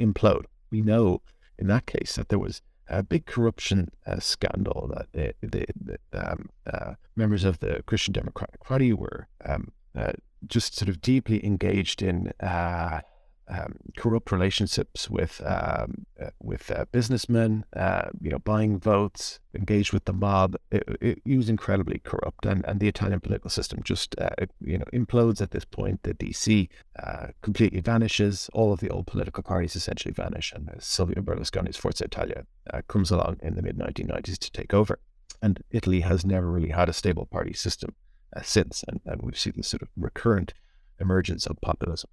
implode? 0.00 0.44
We 0.70 0.82
know 0.82 1.22
in 1.58 1.66
that 1.68 1.86
case 1.86 2.16
that 2.16 2.28
there 2.28 2.38
was 2.38 2.62
a 2.88 3.02
big 3.02 3.26
corruption 3.26 3.90
uh, 4.06 4.20
scandal 4.20 4.92
that 4.94 5.12
the, 5.12 5.34
the, 5.46 5.66
the 5.80 5.98
um, 6.12 6.48
uh, 6.72 6.94
members 7.16 7.44
of 7.44 7.58
the 7.58 7.82
Christian 7.86 8.12
Democratic 8.12 8.60
Party 8.60 8.92
were 8.92 9.28
um, 9.44 9.72
uh, 9.96 10.12
just 10.46 10.76
sort 10.76 10.88
of 10.88 11.00
deeply 11.00 11.44
engaged 11.44 12.02
in 12.02 12.32
uh, 12.40 13.00
um, 13.48 13.76
corrupt 13.96 14.32
relationships 14.32 15.08
with 15.08 15.40
um, 15.44 16.06
uh, 16.20 16.30
with 16.42 16.70
uh, 16.70 16.84
businessmen, 16.90 17.64
uh, 17.74 18.08
you 18.20 18.30
know, 18.30 18.40
buying 18.40 18.78
votes, 18.78 19.38
engaged 19.54 19.92
with 19.92 20.04
the 20.04 20.12
mob. 20.12 20.56
It, 20.70 20.84
it, 21.00 21.36
was 21.36 21.48
incredibly 21.48 22.00
corrupt, 22.00 22.44
and, 22.44 22.64
and 22.66 22.80
the 22.80 22.88
Italian 22.88 23.20
political 23.20 23.50
system 23.50 23.80
just 23.84 24.16
uh, 24.18 24.46
you 24.60 24.78
know 24.78 24.84
implodes 24.92 25.40
at 25.40 25.52
this 25.52 25.64
point. 25.64 26.02
The 26.02 26.14
DC 26.14 26.68
uh, 27.00 27.28
completely 27.42 27.80
vanishes. 27.80 28.50
All 28.52 28.72
of 28.72 28.80
the 28.80 28.90
old 28.90 29.06
political 29.06 29.42
parties 29.42 29.76
essentially 29.76 30.12
vanish, 30.12 30.52
and 30.52 30.68
Silvio 30.80 31.22
Berlusconi's 31.22 31.76
Forza 31.76 32.04
Italia 32.04 32.46
uh, 32.72 32.82
comes 32.88 33.10
along 33.12 33.38
in 33.42 33.54
the 33.54 33.62
mid 33.62 33.78
1990s 33.78 34.38
to 34.38 34.50
take 34.50 34.74
over. 34.74 34.98
And 35.40 35.62
Italy 35.70 36.00
has 36.00 36.24
never 36.24 36.50
really 36.50 36.70
had 36.70 36.88
a 36.88 36.94
stable 36.94 37.26
party 37.26 37.52
system 37.52 37.94
since, 38.42 38.84
and, 38.88 39.00
and 39.04 39.22
we've 39.22 39.38
seen 39.38 39.52
this 39.56 39.68
sort 39.68 39.82
of 39.82 39.88
recurrent 39.96 40.52
emergence 40.98 41.46
of 41.46 41.60
populism. 41.60 42.10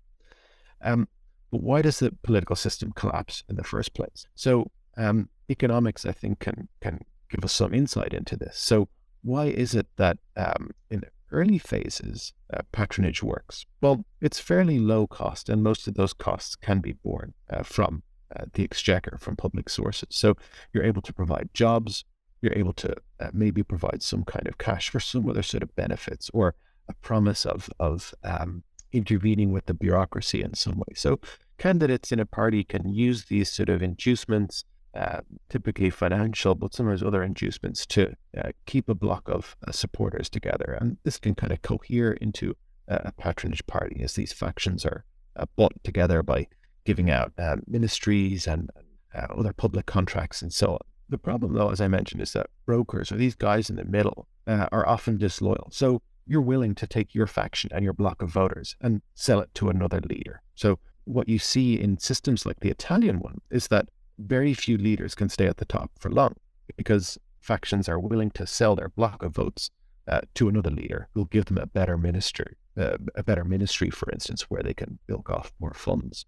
Um, 0.82 1.08
but 1.54 1.62
why 1.62 1.84
does 1.84 2.00
the 2.00 2.12
political 2.24 2.56
system 2.56 2.92
collapse 2.96 3.44
in 3.48 3.58
the 3.58 3.64
first 3.64 3.94
place? 3.94 4.26
So 4.34 4.72
um, 4.98 5.30
economics, 5.52 6.04
I 6.04 6.12
think, 6.12 6.40
can 6.40 6.68
can 6.82 7.02
give 7.30 7.46
us 7.46 7.54
some 7.54 7.76
insight 7.76 8.12
into 8.12 8.36
this. 8.36 8.58
So 8.58 8.90
why 9.22 9.46
is 9.46 9.76
it 9.76 9.86
that 9.98 10.18
um, 10.36 10.72
in 10.90 11.04
early 11.32 11.60
phases 11.60 12.34
uh, 12.52 12.62
patronage 12.72 13.22
works? 13.22 13.68
Well, 13.82 14.04
it's 14.20 14.40
fairly 14.40 14.80
low 14.80 15.06
cost, 15.06 15.48
and 15.48 15.62
most 15.62 15.88
of 15.88 15.94
those 15.94 16.12
costs 16.12 16.56
can 16.56 16.80
be 16.80 16.94
borne 16.94 17.36
uh, 17.52 17.62
from 17.62 18.02
uh, 18.36 18.46
the 18.54 18.64
exchequer, 18.64 19.20
from 19.22 19.36
public 19.36 19.70
sources. 19.70 20.10
So 20.10 20.36
you're 20.74 20.84
able 20.84 21.04
to 21.04 21.14
provide 21.14 21.50
jobs. 21.54 22.04
You're 22.42 22.58
able 22.58 22.74
to 22.74 22.96
uh, 23.20 23.30
maybe 23.32 23.62
provide 23.62 24.02
some 24.02 24.24
kind 24.24 24.48
of 24.48 24.58
cash 24.58 24.90
for 24.90 25.00
some 25.00 25.30
other 25.30 25.44
sort 25.44 25.62
of 25.62 25.76
benefits 25.76 26.32
or 26.34 26.56
a 26.90 26.94
promise 26.96 27.46
of 27.46 27.70
of 27.80 28.16
um, 28.24 28.64
intervening 28.94 29.52
with 29.52 29.66
the 29.66 29.74
bureaucracy 29.74 30.42
in 30.42 30.54
some 30.54 30.78
way. 30.78 30.94
So 30.96 31.20
candidates 31.58 32.12
in 32.12 32.20
a 32.20 32.26
party 32.26 32.64
can 32.64 32.90
use 32.90 33.26
these 33.26 33.52
sort 33.52 33.70
of 33.70 33.82
inducements, 33.82 34.66
uh, 34.96 35.22
typically 35.50 35.90
financial, 35.90 36.56
but 36.56 36.74
sometimes 36.74 37.04
other 37.04 37.24
inducements, 37.24 37.86
to 37.88 38.14
uh, 38.38 38.52
keep 38.66 38.88
a 38.88 38.96
block 38.96 39.28
of 39.28 39.56
uh, 39.68 39.72
supporters 39.72 40.30
together. 40.30 40.78
And 40.80 40.98
this 41.04 41.18
can 41.18 41.36
kind 41.36 41.52
of 41.52 41.62
cohere 41.62 42.14
into 42.14 42.56
a 42.88 43.12
patronage 43.14 43.66
party 43.66 44.02
as 44.04 44.14
these 44.14 44.34
factions 44.34 44.86
are 44.86 45.06
uh, 45.36 45.46
bought 45.56 45.74
together 45.84 46.22
by 46.22 46.48
giving 46.86 47.10
out 47.10 47.32
uh, 47.38 47.56
ministries 47.66 48.46
and 48.46 48.70
uh, 49.16 49.28
other 49.36 49.54
public 49.54 49.86
contracts 49.86 50.42
and 50.42 50.52
so 50.52 50.74
on. 50.74 50.80
The 51.10 51.18
problem, 51.18 51.54
though, 51.54 51.70
as 51.70 51.82
I 51.82 51.88
mentioned, 51.88 52.22
is 52.22 52.34
that 52.34 52.48
brokers 52.66 53.12
or 53.12 53.16
these 53.16 53.36
guys 53.36 53.70
in 53.70 53.76
the 53.76 53.86
middle 53.86 54.28
uh, 54.48 54.68
are 54.72 54.88
often 54.88 55.18
disloyal. 55.18 55.70
So 55.72 56.02
you're 56.26 56.42
willing 56.42 56.76
to 56.76 56.88
take 56.88 57.14
your 57.14 57.28
faction 57.28 57.70
and 57.74 57.84
your 57.84 57.94
block 57.94 58.22
of 58.22 58.30
voters 58.30 58.76
and 58.82 59.02
sell 59.14 59.40
it 59.40 59.54
to 59.56 59.70
another 59.70 60.02
leader. 60.02 60.42
So 60.56 60.80
what 61.06 61.28
you 61.28 61.40
see 61.40 61.80
in 61.80 61.98
systems 61.98 62.46
like 62.46 62.60
the 62.60 62.70
Italian 62.70 63.20
one 63.20 63.42
is 63.50 63.68
that 63.68 63.90
very 64.20 64.54
few 64.54 64.78
leaders 64.78 65.16
can 65.16 65.30
stay 65.30 65.48
at 65.48 65.58
the 65.58 65.66
top 65.66 65.92
for 66.00 66.10
long 66.10 66.36
because 66.78 67.18
factions 67.42 67.90
are 67.90 68.00
willing 68.00 68.32
to 68.32 68.48
sell 68.48 68.76
their 68.76 68.90
block 68.90 69.24
of 69.24 69.36
votes 69.36 69.70
uh, 70.08 70.22
to 70.36 70.48
another 70.48 70.70
leader 70.70 71.08
who'll 71.14 71.26
give 71.26 71.46
them 71.46 71.58
a 71.58 71.66
better 71.66 71.98
ministry, 71.98 72.56
uh, 72.78 72.98
a 73.16 73.24
better 73.24 73.44
ministry, 73.44 73.90
for 73.90 74.10
instance, 74.12 74.44
where 74.44 74.64
they 74.64 74.74
can 74.74 75.00
bilk 75.08 75.30
off 75.30 75.54
more 75.60 75.74
funds. 75.74 76.26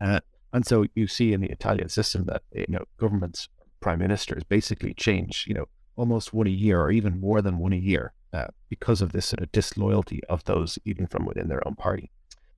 Uh, 0.00 0.20
and 0.52 0.66
so 0.66 0.86
you 0.94 1.06
see 1.06 1.32
in 1.32 1.40
the 1.40 1.50
Italian 1.50 1.88
system 1.88 2.24
that 2.26 2.42
you 2.54 2.66
know 2.68 2.84
governments, 2.98 3.48
prime 3.80 3.98
ministers 3.98 4.44
basically 4.44 4.94
change, 4.94 5.44
you 5.46 5.54
know, 5.54 5.66
almost 5.96 6.32
one 6.32 6.46
a 6.46 6.50
year 6.50 6.80
or 6.80 6.90
even 6.90 7.20
more 7.20 7.42
than 7.42 7.58
one 7.58 7.72
a 7.72 7.76
year 7.76 8.12
uh, 8.32 8.48
because 8.68 9.00
of 9.00 9.12
this 9.12 9.26
sort 9.26 9.40
of 9.40 9.52
disloyalty 9.52 10.20
of 10.28 10.44
those 10.44 10.78
even 10.84 11.06
from 11.06 11.24
within 11.24 11.48
their 11.48 11.66
own 11.66 11.74
party. 11.74 12.10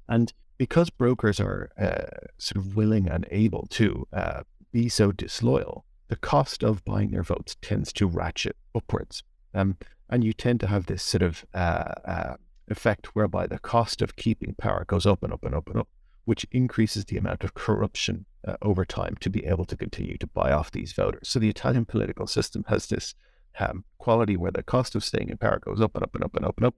And 0.09 0.33
because 0.59 0.91
brokers 0.91 1.41
are 1.41 1.71
uh, 1.79 2.27
sort 2.39 2.57
of 2.57 2.77
willing 2.77 3.09
and 3.09 3.27
able 3.31 3.67
to 3.71 4.07
uh, 4.13 4.43
be 4.73 4.89
so 4.89 5.13
disloyal, 5.13 5.85
the 6.09 6.17
cost 6.17 6.63
of 6.63 6.85
buying 6.85 7.11
their 7.13 7.23
votes 7.23 7.57
tends 7.63 7.93
to 7.95 8.07
ratchet 8.07 8.57
upwards. 8.75 9.23
Um, 9.55 9.77
and 10.09 10.25
you 10.25 10.33
tend 10.33 10.61
to 10.61 10.67
have 10.67 10.87
this 10.87 11.03
sort 11.03 11.23
of 11.23 11.47
uh, 11.55 11.93
uh, 12.05 12.35
effect 12.69 13.15
whereby 13.15 13.47
the 13.47 13.61
cost 13.61 14.03
of 14.03 14.17
keeping 14.17 14.55
power 14.55 14.85
goes 14.85 15.07
up 15.07 15.23
and 15.23 15.33
up 15.33 15.45
and 15.45 15.55
up 15.55 15.69
and 15.69 15.79
up, 15.79 15.89
which 16.25 16.47
increases 16.51 17.05
the 17.05 17.17
amount 17.17 17.45
of 17.45 17.55
corruption 17.55 18.27
over 18.63 18.85
time 18.87 19.15
to 19.21 19.29
be 19.29 19.45
able 19.45 19.67
to 19.67 19.77
continue 19.77 20.17
to 20.17 20.27
buy 20.27 20.51
off 20.51 20.71
these 20.71 20.93
voters. 20.93 21.29
So 21.29 21.39
the 21.39 21.51
Italian 21.51 21.85
political 21.85 22.27
system 22.27 22.65
has 22.69 22.87
this 22.87 23.15
um, 23.59 23.85
quality 23.99 24.37
where 24.37 24.53
the 24.53 24.63
cost 24.63 24.95
of 24.95 25.05
staying 25.05 25.29
in 25.29 25.37
power 25.37 25.59
goes 25.59 25.81
up 25.81 25.95
and 25.95 26.05
up 26.05 26.15
and 26.15 26.25
up 26.25 26.35
and 26.37 26.45
up 26.45 26.57
and 26.57 26.67
up. 26.67 26.75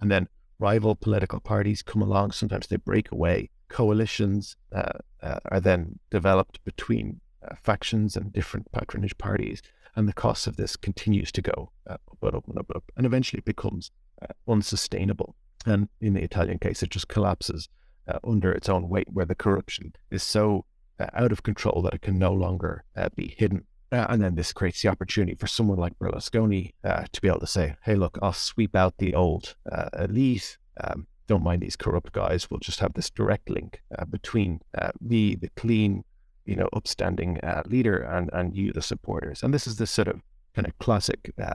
And 0.00 0.10
then 0.10 0.28
rival 0.58 0.94
political 0.94 1.40
parties 1.40 1.82
come 1.82 2.02
along. 2.02 2.32
Sometimes 2.32 2.66
they 2.66 2.76
break 2.76 3.10
away. 3.10 3.50
Coalitions 3.68 4.56
uh, 4.72 4.98
uh, 5.22 5.40
are 5.50 5.60
then 5.60 5.98
developed 6.10 6.64
between 6.64 7.20
uh, 7.42 7.54
factions 7.62 8.16
and 8.16 8.32
different 8.32 8.70
patronage 8.72 9.16
parties, 9.18 9.62
and 9.96 10.08
the 10.08 10.12
cost 10.12 10.46
of 10.46 10.56
this 10.56 10.76
continues 10.76 11.30
to 11.32 11.42
go 11.42 11.70
up 11.88 12.00
and 12.22 12.34
up 12.34 12.48
and 12.48 12.58
up 12.58 12.66
and 12.68 12.76
up, 12.76 12.84
and 12.96 13.06
eventually 13.06 13.38
it 13.38 13.44
becomes 13.44 13.90
uh, 14.22 14.32
unsustainable. 14.48 15.34
And 15.66 15.88
in 16.00 16.14
the 16.14 16.22
Italian 16.22 16.58
case, 16.58 16.82
it 16.82 16.90
just 16.90 17.08
collapses 17.08 17.68
uh, 18.06 18.18
under 18.22 18.52
its 18.52 18.68
own 18.68 18.88
weight, 18.88 19.08
where 19.12 19.26
the 19.26 19.34
corruption 19.34 19.94
is 20.10 20.22
so 20.22 20.66
uh, 21.00 21.06
out 21.14 21.32
of 21.32 21.42
control 21.42 21.82
that 21.82 21.94
it 21.94 22.02
can 22.02 22.18
no 22.18 22.32
longer 22.32 22.84
be 23.16 23.34
hidden. 23.36 23.64
And 23.92 24.22
then 24.22 24.34
this 24.34 24.52
creates 24.52 24.82
the 24.82 24.88
opportunity 24.88 25.36
for 25.36 25.46
someone 25.46 25.78
like 25.78 25.98
Berlusconi 25.98 26.72
to 26.84 27.20
be 27.20 27.28
able 27.28 27.40
to 27.40 27.46
say, 27.46 27.76
"Hey, 27.82 27.94
look, 27.94 28.18
I'll 28.22 28.32
sweep 28.32 28.74
out 28.74 28.94
the 28.98 29.14
old 29.14 29.56
elite." 29.98 30.58
Um, 30.82 31.06
don't 31.26 31.44
mind 31.44 31.62
these 31.62 31.76
corrupt 31.76 32.12
guys. 32.12 32.50
We'll 32.50 32.60
just 32.60 32.80
have 32.80 32.94
this 32.94 33.08
direct 33.10 33.48
link 33.48 33.80
between 34.10 34.60
me, 35.00 35.34
the 35.34 35.50
clean 35.56 36.04
you 36.44 36.56
know, 36.56 36.68
upstanding 36.72 37.38
uh, 37.40 37.62
leader 37.66 37.96
and, 37.96 38.30
and 38.32 38.56
you, 38.56 38.72
the 38.72 38.82
supporters. 38.82 39.42
And 39.42 39.52
this 39.52 39.66
is 39.66 39.76
the 39.76 39.86
sort 39.86 40.08
of 40.08 40.20
kind 40.54 40.66
of 40.66 40.78
classic 40.78 41.32
uh, 41.42 41.54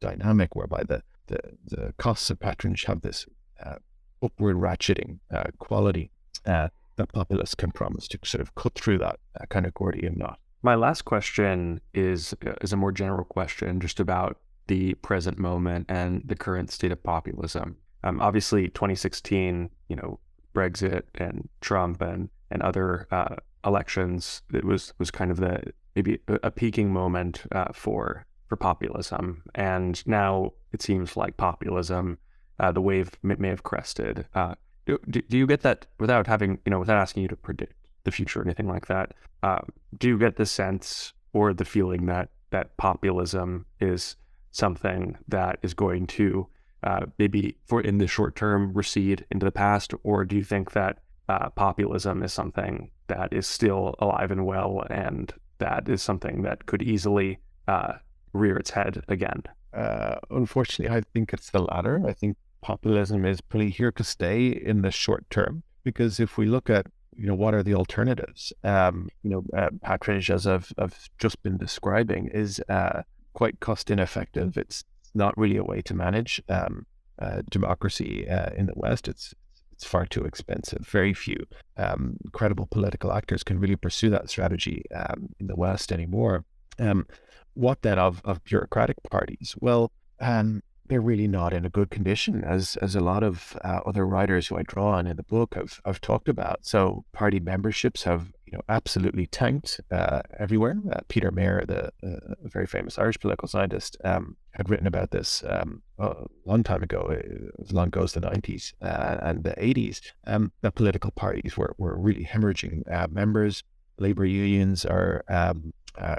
dynamic 0.00 0.56
whereby 0.56 0.82
the, 0.84 1.02
the, 1.26 1.38
the 1.66 1.94
costs 1.98 2.30
of 2.30 2.40
patronage 2.40 2.84
have 2.84 3.02
this 3.02 3.26
uh, 3.64 3.76
upward 4.22 4.56
ratcheting 4.56 5.18
uh, 5.32 5.44
quality 5.58 6.10
uh, 6.46 6.68
that 6.96 7.12
populists 7.12 7.54
can 7.54 7.70
promise 7.70 8.08
to 8.08 8.18
sort 8.24 8.40
of 8.40 8.54
cut 8.54 8.74
through 8.74 8.98
that 8.98 9.18
uh, 9.40 9.44
kind 9.46 9.66
of 9.66 9.74
Gordian 9.74 10.16
knot. 10.16 10.38
My 10.62 10.74
last 10.74 11.02
question 11.02 11.80
is 11.94 12.34
is 12.60 12.72
a 12.72 12.76
more 12.76 12.92
general 12.92 13.24
question, 13.24 13.80
just 13.80 13.98
about 13.98 14.38
the 14.66 14.94
present 14.94 15.38
moment 15.38 15.86
and 15.88 16.22
the 16.24 16.36
current 16.36 16.70
state 16.70 16.92
of 16.92 17.02
populism. 17.02 17.76
Um, 18.04 18.20
obviously, 18.20 18.68
2016, 18.68 19.70
you 19.88 19.96
know, 19.96 20.20
Brexit 20.54 21.02
and 21.14 21.48
Trump 21.60 22.02
and 22.02 22.28
and 22.50 22.62
other 22.62 23.06
uh, 23.10 23.36
elections, 23.64 24.42
it 24.52 24.64
was 24.64 24.92
was 24.98 25.10
kind 25.10 25.30
of 25.30 25.38
the 25.38 25.62
maybe 25.96 26.18
a, 26.28 26.38
a 26.44 26.50
peaking 26.50 26.92
moment 26.92 27.42
uh, 27.52 27.72
for 27.72 28.26
for 28.46 28.56
populism, 28.56 29.42
and 29.54 30.06
now 30.06 30.52
it 30.72 30.82
seems 30.82 31.16
like 31.16 31.36
populism, 31.36 32.18
uh, 32.58 32.72
the 32.72 32.80
wave 32.80 33.12
may, 33.22 33.36
may 33.36 33.48
have 33.48 33.62
crested. 33.62 34.26
Uh, 34.34 34.54
do, 34.86 34.98
do 35.08 35.38
you 35.38 35.46
get 35.46 35.62
that 35.62 35.86
without 35.98 36.26
having 36.26 36.58
you 36.66 36.70
know 36.70 36.80
without 36.80 36.98
asking 36.98 37.22
you 37.22 37.28
to 37.28 37.36
predict 37.36 37.74
the 38.04 38.10
future 38.10 38.40
or 38.40 38.44
anything 38.44 38.68
like 38.68 38.86
that? 38.86 39.12
Uh, 39.42 39.60
do 39.98 40.08
you 40.08 40.18
get 40.18 40.36
the 40.36 40.46
sense 40.46 41.12
or 41.32 41.54
the 41.54 41.64
feeling 41.64 42.06
that 42.06 42.28
that 42.50 42.76
populism 42.76 43.64
is 43.80 44.16
something 44.50 45.16
that 45.28 45.58
is 45.62 45.74
going 45.74 46.06
to 46.06 46.48
uh, 46.82 47.06
maybe 47.18 47.56
for 47.66 47.80
in 47.80 47.98
the 47.98 48.06
short 48.06 48.34
term 48.36 48.72
recede 48.72 49.24
into 49.30 49.44
the 49.44 49.52
past, 49.52 49.92
or 50.02 50.24
do 50.24 50.36
you 50.36 50.44
think 50.44 50.72
that 50.72 50.98
uh, 51.28 51.50
populism 51.50 52.22
is 52.22 52.32
something 52.32 52.90
that 53.08 53.32
is 53.32 53.46
still 53.46 53.94
alive 53.98 54.30
and 54.30 54.46
well, 54.46 54.82
and 54.90 55.32
that 55.58 55.88
is 55.88 56.02
something 56.02 56.42
that 56.42 56.66
could 56.66 56.82
easily 56.82 57.38
uh, 57.68 57.92
rear 58.32 58.56
its 58.56 58.70
head 58.70 59.04
again? 59.08 59.42
Uh, 59.74 60.16
unfortunately, 60.30 60.96
I 60.96 61.02
think 61.12 61.32
it's 61.32 61.50
the 61.50 61.62
latter. 61.62 62.02
I 62.06 62.12
think 62.12 62.36
populism 62.62 63.24
is 63.24 63.40
pretty 63.40 63.70
here 63.70 63.92
to 63.92 64.04
stay 64.04 64.48
in 64.48 64.82
the 64.82 64.90
short 64.90 65.28
term 65.30 65.62
because 65.84 66.18
if 66.18 66.38
we 66.38 66.46
look 66.46 66.70
at 66.70 66.86
you 67.20 67.26
know 67.26 67.34
what 67.34 67.54
are 67.54 67.62
the 67.62 67.74
alternatives 67.74 68.52
um, 68.64 69.08
you 69.22 69.30
know 69.30 69.44
uh, 69.56 69.68
patronage 69.82 70.30
as 70.30 70.46
I've, 70.46 70.72
I've 70.78 71.08
just 71.18 71.42
been 71.42 71.58
describing 71.58 72.28
is 72.28 72.62
uh, 72.68 73.02
quite 73.34 73.60
cost 73.60 73.90
ineffective 73.90 74.56
it's 74.56 74.84
not 75.14 75.36
really 75.36 75.58
a 75.58 75.64
way 75.64 75.82
to 75.82 75.94
manage 75.94 76.42
um, 76.48 76.86
uh, 77.18 77.42
democracy 77.50 78.28
uh, 78.28 78.50
in 78.56 78.66
the 78.66 78.72
west 78.74 79.06
it's 79.06 79.34
it's 79.80 79.88
far 79.88 80.04
too 80.04 80.24
expensive. 80.24 80.86
Very 80.86 81.14
few 81.14 81.38
um, 81.78 82.18
credible 82.32 82.68
political 82.70 83.10
actors 83.14 83.42
can 83.42 83.58
really 83.58 83.76
pursue 83.76 84.10
that 84.10 84.28
strategy 84.28 84.84
um, 84.94 85.30
in 85.38 85.46
the 85.46 85.56
West 85.56 85.90
anymore. 85.90 86.44
Um, 86.78 87.06
what 87.54 87.80
then 87.80 87.98
of, 87.98 88.20
of 88.26 88.44
bureaucratic 88.44 88.98
parties? 89.10 89.54
Well, 89.58 89.90
um, 90.20 90.62
they're 90.90 91.00
really 91.00 91.28
not 91.28 91.52
in 91.52 91.64
a 91.64 91.70
good 91.70 91.88
condition, 91.88 92.42
as 92.42 92.76
as 92.82 92.96
a 92.96 93.00
lot 93.00 93.22
of 93.22 93.56
uh, 93.64 93.78
other 93.86 94.04
writers 94.04 94.48
who 94.48 94.58
I 94.58 94.62
draw 94.64 94.88
on 94.98 95.06
in 95.06 95.16
the 95.16 95.22
book 95.22 95.54
have, 95.54 95.80
have 95.84 96.00
talked 96.00 96.28
about. 96.28 96.58
So 96.62 97.04
party 97.12 97.38
memberships 97.38 98.02
have 98.02 98.32
you 98.44 98.54
know 98.54 98.62
absolutely 98.68 99.26
tanked 99.26 99.80
uh, 99.92 100.22
everywhere. 100.38 100.76
Uh, 100.92 100.98
Peter 101.06 101.30
Mair, 101.30 101.62
the 101.66 101.92
uh, 102.02 102.34
very 102.42 102.66
famous 102.66 102.98
Irish 102.98 103.20
political 103.20 103.46
scientist, 103.46 103.96
um, 104.04 104.36
had 104.50 104.68
written 104.68 104.88
about 104.88 105.12
this 105.12 105.44
um, 105.48 105.80
a 105.98 106.26
long 106.44 106.64
time 106.64 106.82
ago, 106.82 107.02
uh, 107.02 107.62
as 107.62 107.72
long 107.72 107.92
as 107.96 108.12
the 108.12 108.20
nineties 108.20 108.74
uh, 108.82 109.18
and 109.22 109.44
the 109.44 109.54
eighties. 109.64 110.02
Um, 110.26 110.50
that 110.62 110.74
political 110.74 111.12
parties 111.12 111.56
were 111.56 111.74
were 111.78 111.96
really 111.96 112.24
hemorrhaging 112.24 112.82
members. 113.12 113.62
Labor 113.98 114.24
unions 114.24 114.84
are 114.84 115.22
um, 115.28 115.72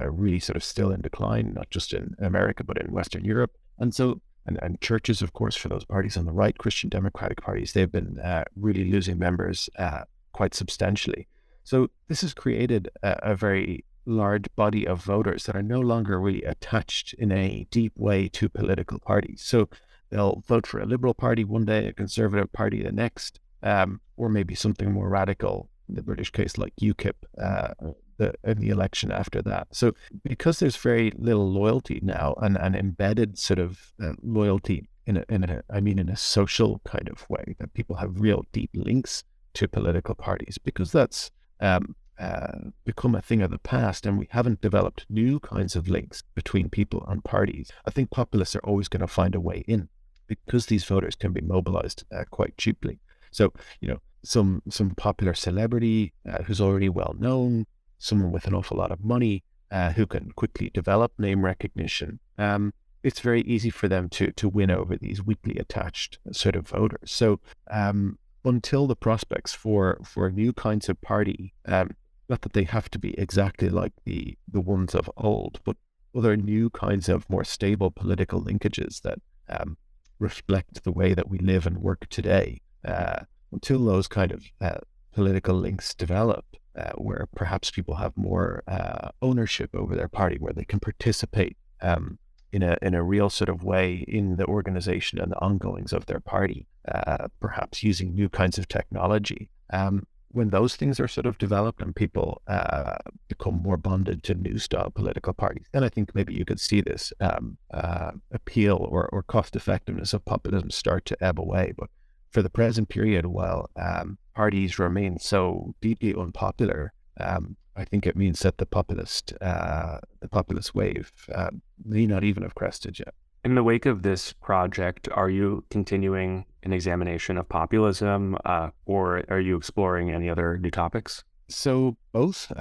really 0.06 0.40
sort 0.40 0.56
of 0.56 0.64
still 0.64 0.92
in 0.92 1.02
decline, 1.02 1.54
not 1.54 1.70
just 1.72 1.92
in 1.92 2.16
America 2.20 2.64
but 2.64 2.78
in 2.78 2.94
Western 2.94 3.26
Europe. 3.26 3.52
And 3.78 3.94
so 3.94 4.22
and, 4.46 4.60
and 4.62 4.82
churches, 4.82 5.22
of 5.22 5.34
course, 5.34 5.56
for 5.56 5.70
those 5.70 5.86
parties 5.86 6.18
on 6.18 6.26
the 6.26 6.32
right, 6.32 6.58
Christian 6.58 6.90
democratic 6.90 7.42
parties, 7.42 7.74
they've 7.74 7.92
been 7.92 8.20
uh, 8.20 8.44
really 8.56 8.90
losing 8.90 9.20
members 9.20 9.70
uh, 9.78 10.04
quite 10.34 10.54
substantially. 10.54 11.28
So 11.64 11.90
this 12.08 12.22
has 12.22 12.34
created 12.34 12.90
a, 13.04 13.32
a, 13.32 13.36
very 13.36 13.86
large 14.06 14.48
body 14.56 14.88
of 14.88 15.04
voters 15.04 15.46
that 15.46 15.56
are 15.56 15.62
no 15.62 15.80
longer 15.80 16.20
really 16.20 16.44
attached 16.44 17.14
in 17.14 17.32
a 17.32 17.68
deep 17.70 17.94
way 17.96 18.28
to 18.30 18.50
political 18.50 19.00
parties. 19.00 19.44
So 19.44 19.70
they'll 20.10 20.44
vote 20.48 20.66
for 20.66 20.80
a 20.80 20.88
liberal 20.88 21.14
party 21.14 21.44
one 21.44 21.66
day, 21.66 21.88
a 21.88 21.94
conservative 21.94 22.52
party 22.52 22.82
the 22.82 22.92
next, 22.92 23.40
um, 23.62 24.02
or 24.18 24.28
maybe 24.28 24.56
something 24.56 24.92
more 24.92 25.10
radical. 25.10 25.70
In 25.88 25.96
the 25.96 26.04
British 26.04 26.32
case, 26.32 26.58
like 26.58 26.74
UKIP, 26.82 27.14
uh, 27.38 27.74
the 28.22 28.34
in 28.44 28.60
the 28.60 28.70
election 28.70 29.12
after 29.12 29.42
that. 29.42 29.68
So 29.72 29.94
because 30.24 30.60
there's 30.60 30.78
very 30.78 31.12
little 31.18 31.50
loyalty 31.52 32.00
now 32.04 32.36
and 32.42 32.56
an 32.58 32.76
embedded 32.76 33.38
sort 33.38 33.60
of 33.60 33.94
uh, 34.02 34.14
loyalty 34.22 34.88
in 35.08 35.18
a, 35.18 35.26
in 35.30 35.44
a, 35.44 35.64
I 35.70 35.80
mean, 35.82 35.98
in 35.98 36.10
a 36.10 36.16
social 36.16 36.80
kind 36.86 37.10
of 37.10 37.28
way 37.30 37.56
that 37.60 37.74
people 37.74 37.96
have 37.96 38.22
real 38.22 38.46
deep 38.52 38.70
links 38.76 39.24
to 39.56 39.68
political 39.68 40.16
parties 40.16 40.58
because 40.64 40.92
that's 40.92 41.32
um, 41.60 41.96
uh, 42.20 42.70
become 42.86 43.16
a 43.16 43.22
thing 43.22 43.42
of 43.42 43.50
the 43.50 43.58
past 43.58 44.06
and 44.06 44.20
we 44.20 44.28
haven't 44.30 44.62
developed 44.62 45.06
new 45.10 45.40
kinds 45.40 45.76
of 45.76 45.90
links 45.90 46.24
between 46.36 46.70
people 46.70 47.04
and 47.08 47.24
parties. 47.24 47.72
I 47.88 47.92
think 47.92 48.12
populists 48.12 48.56
are 48.56 48.64
always 48.64 48.88
going 48.88 49.02
to 49.02 49.08
find 49.08 49.34
a 49.34 49.42
way 49.42 49.64
in 49.68 49.90
because 50.28 50.68
these 50.68 50.86
voters 50.86 51.16
can 51.16 51.34
be 51.34 51.42
mobilized 51.42 52.04
uh, 52.16 52.24
quite 52.30 52.56
cheaply. 52.58 53.00
So, 53.32 53.52
you 53.82 53.88
know, 53.88 54.00
some 54.24 54.62
some 54.70 54.92
popular 54.92 55.34
celebrity 55.34 56.14
uh, 56.32 56.44
who's 56.44 56.62
already 56.62 56.90
well 56.90 57.16
known 57.18 57.66
someone 58.02 58.32
with 58.32 58.46
an 58.46 58.54
awful 58.54 58.78
lot 58.78 58.92
of 58.92 59.04
money 59.04 59.44
uh, 59.72 59.92
who 59.94 60.06
can 60.06 60.32
quickly 60.32 60.70
develop 60.74 61.14
name 61.18 61.46
recognition, 61.46 62.20
um, 62.38 62.74
it's 63.04 63.20
very 63.20 63.42
easy 63.42 63.70
for 63.70 63.88
them 63.88 64.10
to 64.10 64.32
to 64.32 64.50
win 64.50 64.70
over 64.70 64.96
these 64.98 65.24
weakly 65.24 65.58
attached 65.58 66.20
sort 66.32 66.56
of 66.56 66.68
voters. 66.68 67.12
So 67.12 67.40
um, 67.70 68.18
until 68.44 68.88
the 68.88 68.96
prospects 68.96 69.54
for 69.54 70.00
for 70.04 70.30
new 70.32 70.54
kinds 70.54 70.90
of 70.90 71.02
party, 71.02 71.54
um, 71.66 71.92
not 72.30 72.42
that 72.42 72.54
they 72.54 72.64
have 72.64 72.90
to 72.92 73.00
be 73.00 73.18
exactly 73.20 73.70
like 73.70 73.94
the 74.06 74.38
the 74.48 74.62
ones 74.62 74.94
of 74.96 75.10
old, 75.18 75.60
but 75.64 75.78
other 76.16 76.36
new 76.36 76.70
kinds 76.70 77.08
of 77.10 77.30
more 77.30 77.44
stable 77.44 77.90
political 77.90 78.42
linkages 78.42 79.02
that 79.02 79.20
um, 79.50 79.78
reflect 80.20 80.84
the 80.84 80.92
way 80.92 81.14
that 81.14 81.30
we 81.30 81.38
live 81.40 81.66
and 81.66 81.78
work 81.78 82.08
today. 82.10 82.62
Uh, 82.86 83.22
until 83.52 83.84
those 83.86 84.08
kind 84.08 84.32
of 84.32 84.44
uh, 84.60 84.80
political 85.14 85.56
links 85.56 85.94
develop, 85.94 86.46
uh, 86.76 86.92
where 86.94 87.28
perhaps 87.36 87.72
people 87.72 87.96
have 87.96 88.16
more 88.16 88.64
uh, 88.68 89.10
ownership 89.22 89.70
over 89.74 89.96
their 89.96 90.08
party, 90.08 90.38
where 90.40 90.54
they 90.54 90.66
can 90.66 90.80
participate 90.80 91.58
um, 91.82 92.18
in 92.52 92.64
a 92.64 92.78
in 92.82 92.94
a 92.94 93.04
real 93.04 93.30
sort 93.30 93.50
of 93.50 93.64
way 93.64 94.06
in 94.08 94.38
the 94.38 94.46
organization 94.46 95.20
and 95.20 95.32
the 95.32 95.42
ongoings 95.42 95.94
of 95.94 96.06
their 96.06 96.20
party, 96.20 96.68
uh, 96.88 97.28
perhaps 97.40 97.84
using 97.84 98.14
new 98.14 98.30
kinds 98.30 98.58
of 98.58 98.68
technology. 98.68 99.50
Um, 99.72 100.06
when 100.34 100.50
those 100.50 100.76
things 100.78 101.00
are 101.00 101.08
sort 101.08 101.26
of 101.26 101.38
developed 101.38 101.82
and 101.82 101.96
people 101.96 102.42
uh, 102.48 102.96
become 103.28 103.62
more 103.62 103.78
bonded 103.78 104.24
to 104.24 104.34
new 104.34 104.58
style 104.58 104.90
political 104.90 105.34
parties, 105.34 105.66
then 105.74 105.84
I 105.84 105.90
think 105.90 106.16
maybe 106.16 106.34
you 106.34 106.46
could 106.46 106.60
see 106.60 106.80
this 106.80 107.12
um, 107.20 107.58
uh, 107.74 108.12
appeal 108.32 108.88
or, 108.90 109.10
or 109.12 109.24
cost 109.24 109.56
effectiveness 109.56 110.14
of 110.14 110.24
populism 110.24 110.72
start 110.72 111.06
to 111.08 111.24
ebb 111.24 111.40
away. 111.40 111.74
But 111.78 111.90
for 112.30 112.42
the 112.42 112.50
present 112.50 112.88
period, 112.88 113.26
while 113.26 113.70
um, 113.76 114.18
parties 114.34 114.80
remain 114.80 115.20
so 115.20 115.74
deeply 115.82 116.14
unpopular, 116.16 116.94
um, 117.20 117.56
I 117.76 117.86
think 117.86 118.06
it 118.06 118.16
means 118.16 118.40
that 118.42 118.58
the 118.58 118.66
populist 118.66 119.34
uh, 119.42 120.00
the 120.20 120.28
populist 120.28 120.76
wave 120.76 121.12
uh, 121.34 121.52
may 121.84 122.06
not 122.06 122.24
even 122.24 122.44
have 122.44 122.56
crested 122.56 123.00
yet. 123.00 123.14
In 123.44 123.56
the 123.56 123.64
wake 123.64 123.88
of 123.88 124.04
this 124.04 124.34
project, 124.34 125.10
are 125.14 125.30
you 125.30 125.64
continuing 125.70 126.46
an 126.64 126.74
examination 126.74 127.38
of 127.38 127.50
populism, 127.50 128.38
uh, 128.46 128.70
or 128.86 129.24
are 129.30 129.40
you 129.40 129.56
exploring 129.58 130.12
any 130.12 130.30
other 130.30 130.58
new 130.58 130.70
topics? 130.70 131.24
So 131.48 131.98
both. 132.12 132.52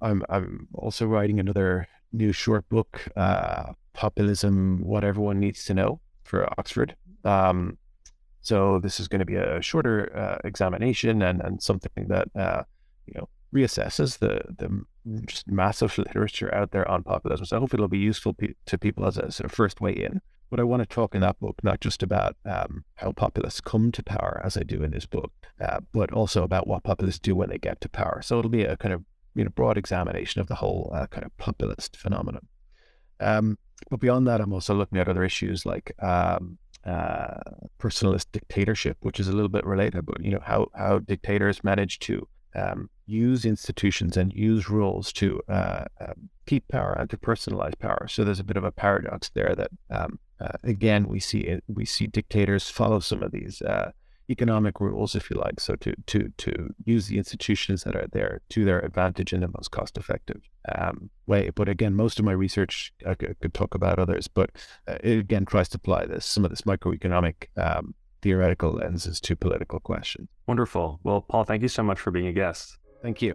I'm 0.00 0.22
I'm 0.28 0.68
also 0.74 1.06
writing 1.06 1.40
another 1.40 1.88
new 2.12 2.32
short 2.32 2.68
book, 2.68 3.08
uh, 3.16 3.72
populism: 3.94 4.80
What 4.84 5.04
Everyone 5.04 5.40
Needs 5.40 5.64
to 5.66 5.74
Know, 5.74 6.00
for 6.24 6.48
Oxford. 6.58 6.94
Um, 7.24 7.78
so 8.48 8.78
this 8.78 8.98
is 8.98 9.08
going 9.08 9.18
to 9.18 9.26
be 9.26 9.34
a 9.34 9.60
shorter 9.60 10.10
uh, 10.16 10.38
examination 10.42 11.20
and 11.20 11.42
and 11.42 11.62
something 11.62 12.06
that 12.08 12.28
uh, 12.34 12.62
you 13.06 13.14
know 13.16 13.28
reassesses 13.54 14.18
the 14.18 14.40
the 14.60 14.68
just 15.26 15.46
massive 15.48 15.96
literature 15.98 16.54
out 16.54 16.70
there 16.70 16.90
on 16.90 17.02
populism. 17.02 17.44
So 17.44 17.60
hopefully 17.60 17.80
it'll 17.80 17.88
be 17.88 17.98
useful 17.98 18.32
pe- 18.32 18.54
to 18.64 18.78
people 18.78 19.06
as 19.06 19.18
a 19.18 19.30
sort 19.30 19.44
of 19.50 19.52
first 19.52 19.82
way 19.82 19.92
in. 19.92 20.22
But 20.50 20.60
I 20.60 20.62
want 20.62 20.80
to 20.80 20.86
talk 20.86 21.14
in 21.14 21.20
that 21.20 21.38
book 21.40 21.56
not 21.62 21.80
just 21.80 22.02
about 22.02 22.36
um, 22.46 22.84
how 22.94 23.12
populists 23.12 23.60
come 23.60 23.92
to 23.92 24.02
power, 24.02 24.40
as 24.42 24.56
I 24.56 24.62
do 24.62 24.82
in 24.82 24.92
this 24.92 25.04
book, 25.04 25.30
uh, 25.60 25.80
but 25.92 26.10
also 26.10 26.42
about 26.42 26.66
what 26.66 26.84
populists 26.84 27.18
do 27.18 27.34
when 27.34 27.50
they 27.50 27.58
get 27.58 27.82
to 27.82 27.88
power. 27.90 28.22
So 28.22 28.38
it'll 28.38 28.50
be 28.50 28.64
a 28.64 28.78
kind 28.78 28.94
of 28.94 29.04
you 29.34 29.44
know 29.44 29.50
broad 29.50 29.76
examination 29.76 30.40
of 30.40 30.46
the 30.46 30.54
whole 30.62 30.90
uh, 30.94 31.06
kind 31.08 31.26
of 31.26 31.36
populist 31.36 31.98
phenomenon. 31.98 32.46
Um, 33.20 33.58
but 33.90 34.00
beyond 34.00 34.26
that, 34.26 34.40
I'm 34.40 34.54
also 34.54 34.74
looking 34.74 34.98
at 34.98 35.08
other 35.08 35.24
issues 35.24 35.66
like 35.66 35.92
um, 36.02 36.58
uh, 36.84 37.40
personalist 37.78 38.26
dictatorship, 38.32 38.96
which 39.00 39.20
is 39.20 39.28
a 39.28 39.32
little 39.32 39.48
bit 39.48 39.66
related. 39.66 40.06
But 40.06 40.24
you 40.24 40.30
know 40.30 40.42
how 40.42 40.68
how 40.74 40.98
dictators 40.98 41.64
manage 41.64 41.98
to 42.00 42.26
um, 42.54 42.90
use 43.06 43.44
institutions 43.44 44.16
and 44.16 44.32
use 44.32 44.68
rules 44.68 45.12
to 45.14 45.40
uh, 45.48 45.84
um, 46.00 46.28
keep 46.46 46.68
power 46.68 46.92
and 46.92 47.08
to 47.10 47.16
personalize 47.16 47.78
power. 47.78 48.06
So 48.08 48.24
there's 48.24 48.40
a 48.40 48.44
bit 48.44 48.56
of 48.56 48.64
a 48.64 48.72
paradox 48.72 49.30
there 49.30 49.54
that, 49.54 49.70
um, 49.90 50.18
uh, 50.40 50.56
again, 50.62 51.08
we 51.08 51.20
see 51.20 51.58
we 51.66 51.84
see 51.84 52.06
dictators 52.06 52.70
follow 52.70 53.00
some 53.00 53.22
of 53.22 53.32
these 53.32 53.62
uh, 53.62 53.92
economic 54.30 54.80
rules, 54.80 55.14
if 55.14 55.30
you 55.30 55.36
like. 55.36 55.60
So 55.60 55.76
to 55.76 55.94
to 56.06 56.32
to 56.38 56.74
use 56.84 57.08
the 57.08 57.18
institutions 57.18 57.84
that 57.84 57.96
are 57.96 58.06
there 58.12 58.40
to 58.50 58.64
their 58.64 58.80
advantage 58.80 59.32
in 59.32 59.40
the 59.40 59.48
most 59.48 59.70
cost-effective 59.70 60.42
um, 60.76 61.10
way. 61.26 61.50
But 61.54 61.68
again, 61.68 61.94
most 61.94 62.18
of 62.18 62.24
my 62.24 62.32
research 62.32 62.92
I 63.06 63.14
could, 63.14 63.38
could 63.40 63.54
talk 63.54 63.74
about 63.74 63.98
others, 63.98 64.28
but 64.28 64.50
uh, 64.86 64.98
it 65.02 65.18
again 65.18 65.44
tries 65.44 65.68
to 65.70 65.76
apply 65.76 66.06
this 66.06 66.26
some 66.26 66.44
of 66.44 66.50
this 66.50 66.62
microeconomic 66.62 67.46
um, 67.56 67.94
theoretical 68.22 68.72
lenses 68.72 69.20
to 69.20 69.36
political 69.36 69.80
questions. 69.80 70.28
Wonderful. 70.46 71.00
Well, 71.02 71.20
Paul, 71.20 71.44
thank 71.44 71.62
you 71.62 71.68
so 71.68 71.82
much 71.82 72.00
for 72.00 72.10
being 72.10 72.26
a 72.26 72.32
guest. 72.32 72.78
Thank 73.02 73.22
you. 73.22 73.34